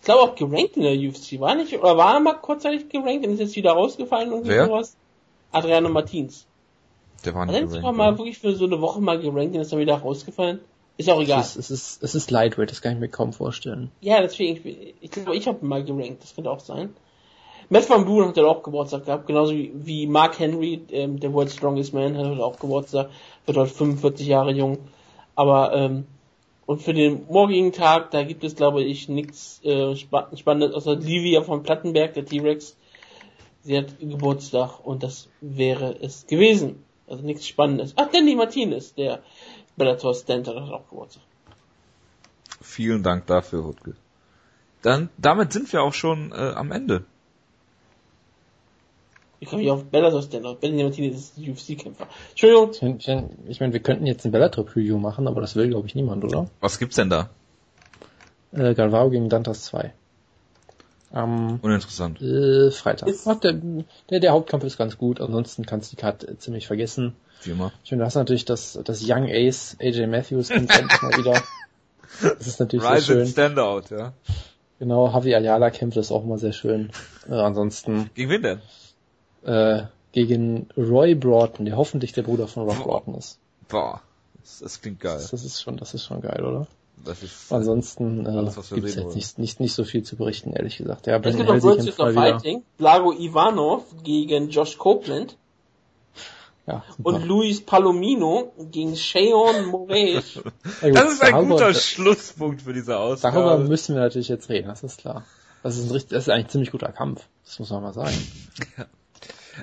[0.00, 1.78] Ich glaube auch gerankt in der UFC, war nicht?
[1.78, 4.66] Oder war er mal kurzzeitig gerankt und ist jetzt wieder rausgefallen und Wer?
[4.66, 4.96] sowas?
[5.52, 6.46] Adriano Martins.
[7.26, 9.60] Der war Hat nicht er sogar mal wirklich für so eine Woche mal gerankt und
[9.60, 10.60] ist dann wieder rausgefallen?
[10.96, 11.40] Ist auch egal.
[11.40, 13.90] Es ist, es ist, es ist Lightweight, das kann ich mir kaum vorstellen.
[14.00, 16.94] Ja, deswegen, ich, ich glaube, ich habe mal gerankt, das könnte auch sein.
[17.68, 21.32] Matt Van Buren hat ja auch Geburtstag gehabt, genauso wie, wie Mark Henry, ähm, der
[21.32, 23.10] World's Strongest Man, hat heute auch Geburtstag,
[23.44, 24.78] wird heute 45 Jahre jung.
[25.34, 26.06] Aber, ähm,
[26.64, 30.96] und für den morgigen Tag, da gibt es, glaube ich, nichts äh, spa Spannendes, außer
[30.96, 32.76] Livia von Plattenberg, der T-Rex.
[33.62, 36.85] Sie hat Geburtstag und das wäre es gewesen.
[37.06, 37.92] Also nichts Spannendes.
[37.96, 39.22] Ach, Danny Martinez, der
[39.76, 41.22] Bellator Stanton hat auch Geburtstag.
[42.60, 43.94] Vielen Dank dafür, Rutge.
[44.82, 47.04] Dann, damit sind wir auch schon äh, am Ende.
[49.38, 50.56] Ich komme hier auf Bellator Stanton.
[50.60, 52.06] Danny Martinez ist UFC-Kämpfer.
[52.30, 55.54] Entschuldigung, Ich meine, ich mein, ich mein, wir könnten jetzt ein Bellator-Preview machen, aber das
[55.56, 56.48] will, glaube ich, niemand, oder?
[56.60, 57.30] Was gibt's denn da?
[58.52, 59.92] Äh, Galvao gegen Dantas 2.
[61.12, 62.20] Am Uninteressant.
[62.20, 63.08] äh, Freitag.
[63.08, 63.54] Ist- Ach, der,
[64.10, 67.14] der, der Hauptkampf ist ganz gut, ansonsten kannst du die Karte äh, ziemlich vergessen.
[67.42, 67.72] Wie immer.
[67.84, 71.42] Ich meine, du hast natürlich das, das Young Ace, AJ Matthews kommt endlich mal wieder.
[72.38, 73.26] Das ist natürlich sehr Rise and schön.
[73.32, 74.12] Standout, ja.
[74.78, 76.90] Genau, Javi Ayala kämpft, das ist auch immer sehr schön.
[77.28, 78.60] Äh, ansonsten Gegen wen denn?
[79.44, 83.38] äh, gegen Roy Broughton, der hoffentlich der Bruder von Rob Broughton ist.
[83.68, 84.00] Boah,
[84.40, 85.16] das, das klingt geil.
[85.18, 86.66] Das, das ist schon, das ist schon geil, oder?
[87.04, 89.84] Das ist Ansonsten äh, Alles, was wir gibt es sehen jetzt nicht, nicht, nicht so
[89.84, 91.06] viel zu berichten, ehrlich gesagt.
[91.06, 92.14] Ja, Es gibt noch World kämpft of.
[92.14, 92.62] Fighting.
[92.78, 95.36] Blago Ivanov gegen Josh Copeland.
[96.66, 97.08] Ja, super.
[97.10, 100.34] Und Luis Palomino gegen Shaon Moraes.
[100.82, 103.64] Ja, Das ist ein darüber- guter Schlusspunkt für diese Darüber Ausgabe.
[103.68, 105.24] müssen wir natürlich jetzt reden, das ist klar.
[105.62, 107.22] Das ist, ein, richtig- das ist eigentlich ein ziemlich guter Kampf.
[107.44, 108.16] Das muss man mal sagen.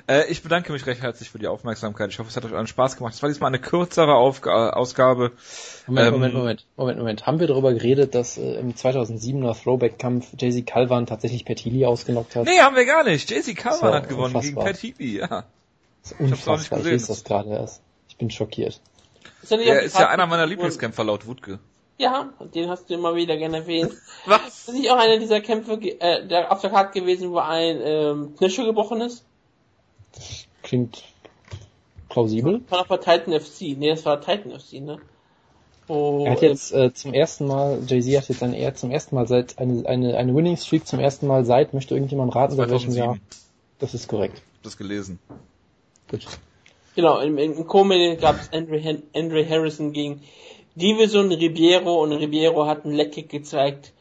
[0.06, 2.10] Äh, ich bedanke mich recht herzlich für die Aufmerksamkeit.
[2.10, 3.14] Ich hoffe, es hat euch allen Spaß gemacht.
[3.14, 5.32] Es war diesmal eine kürzere Aufga Ausgabe.
[5.86, 7.26] Moment, Ähm, Moment, Moment, Moment, Moment.
[7.26, 12.46] Haben wir darüber geredet, dass äh, im 2007er Throwback-Kampf JC Calvan tatsächlich Petili ausgenockt hat?
[12.46, 13.30] Nee, haben wir gar nicht.
[13.30, 14.64] JC Calvin So, hat gewonnen gegen unfassbar.
[14.64, 15.44] Pat Healy, ja.
[16.02, 16.58] Das ist hab's auch nicht unfassbar.
[16.62, 16.92] Ich gesehen.
[16.92, 17.82] lese das gerade erst.
[18.08, 18.80] Ich bin schockiert.
[19.42, 20.46] Ist ja, Er ist ja einer meiner?
[20.46, 21.58] Lieblingskämpfer laut Wutke.
[21.98, 23.92] Ja, und den hast du immer wieder gerne erwähnt.
[24.26, 24.68] Was?
[24.68, 28.34] Ist nicht auch einer dieser Kämpfe äh, der auf der Karte gewesen, wo ein ähm,
[28.36, 29.24] Knöchel gebrochen ist?
[30.62, 31.02] Klingt
[32.08, 32.60] plausibel.
[32.66, 33.76] Von der Titan FC.
[33.76, 34.98] Nee, das war Titan FC, ne?
[35.86, 39.14] Wo, Er hat jetzt äh, zum ersten Mal, Jay-Z hat jetzt dann eher zum ersten
[39.14, 42.70] Mal seit eine, eine, eine Winning Streak zum ersten Mal seit, möchte irgendjemand raten, seit
[42.70, 43.04] welchem 2007.
[43.04, 43.18] Jahr?
[43.78, 44.38] Das ist korrekt.
[44.38, 45.18] Hab das gelesen.
[46.10, 46.26] Gut.
[46.94, 50.22] Genau, im, im Co-Main gab es Andre, Andre Harrison gegen
[50.74, 53.92] Divison Ribeiro und Ribeiro hat einen Leckkick gezeigt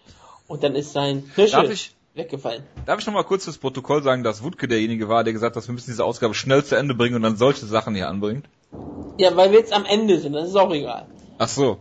[0.47, 2.63] und dann ist sein Darf Knöchel ich, weggefallen.
[2.85, 5.67] darf ich noch mal kurz fürs Protokoll sagen, dass Wutke derjenige war, der gesagt hat,
[5.67, 8.45] wir müssen diese Ausgabe schnell zu Ende bringen und dann solche Sachen hier anbringt?
[9.17, 11.07] Ja, weil wir jetzt am Ende sind, das ist auch egal.
[11.37, 11.79] Ach so.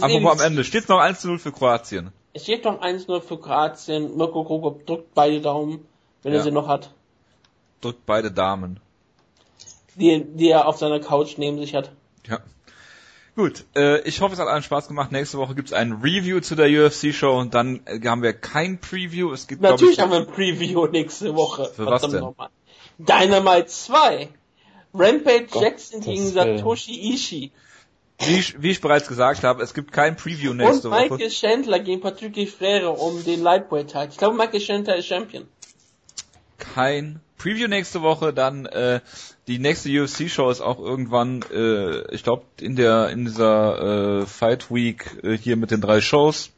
[0.00, 0.40] Aber am.
[0.40, 0.64] Ende?
[0.64, 2.10] Steht's noch 1 zu 0 für Kroatien?
[2.32, 4.16] Es steht noch 1-0 für Kroatien.
[4.16, 5.86] Mirko Krokop drückt beide Daumen,
[6.22, 6.38] wenn Ja.
[6.38, 6.90] er sie noch hat.
[7.80, 8.80] Drückt beide Damen.
[9.94, 11.92] Die, die er auf seiner Couch neben sich hat.
[12.26, 12.40] Ja.
[13.36, 15.10] Gut, äh, ich hoffe, es hat allen Spaß gemacht.
[15.10, 19.32] Nächste Woche gibt's ein Review zu der UFC-Show und dann äh, haben wir kein Preview.
[19.32, 21.64] Es gibt, Natürlich ich, haben wir ein Preview nächste Woche.
[21.74, 22.20] Für was denn?
[22.20, 22.50] nochmal.
[22.98, 24.28] Dynamite 2.
[24.94, 26.28] Rampage Gott, Jackson gegen.
[26.28, 27.50] Satoshi Ishii.
[28.20, 31.28] wie, ich, wie ich bereits gesagt habe, es gibt kein Preview Und nächste Michael Woche.
[31.28, 34.10] Chandler gegen Patrick Frere um den Lightweight-Title.
[34.12, 35.48] Ich glaube, Michael Chandler ist Champion.
[36.74, 38.32] Kein Preview nächste Woche.
[38.32, 39.00] Dann äh,
[39.46, 44.70] die nächste UFC-Show ist auch irgendwann, äh, ich glaube, in der in dieser äh, Fight
[44.70, 46.50] Week äh, hier mit den drei Shows.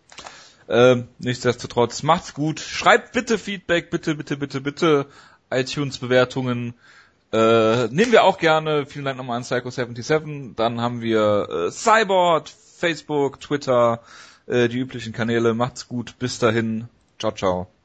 [0.68, 2.60] Ähm, nichtsdestotrotz, macht's gut.
[2.60, 5.06] Schreibt bitte Feedback, bitte, bitte, bitte, bitte.
[5.50, 6.74] iTunes-Bewertungen.
[7.32, 8.86] Äh, nehmen wir auch gerne.
[8.86, 10.54] Vielen Dank nochmal an Psycho77.
[10.56, 14.00] Dann haben wir äh, Cyborg, Facebook, Twitter,
[14.46, 15.54] äh, die üblichen Kanäle.
[15.54, 16.18] Macht's gut.
[16.18, 16.88] Bis dahin.
[17.18, 17.75] Ciao, ciao.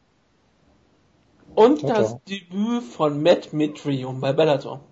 [1.55, 2.23] Und Ciao, das.
[2.23, 4.90] Debüt von Matt Mitrium bei Bellator.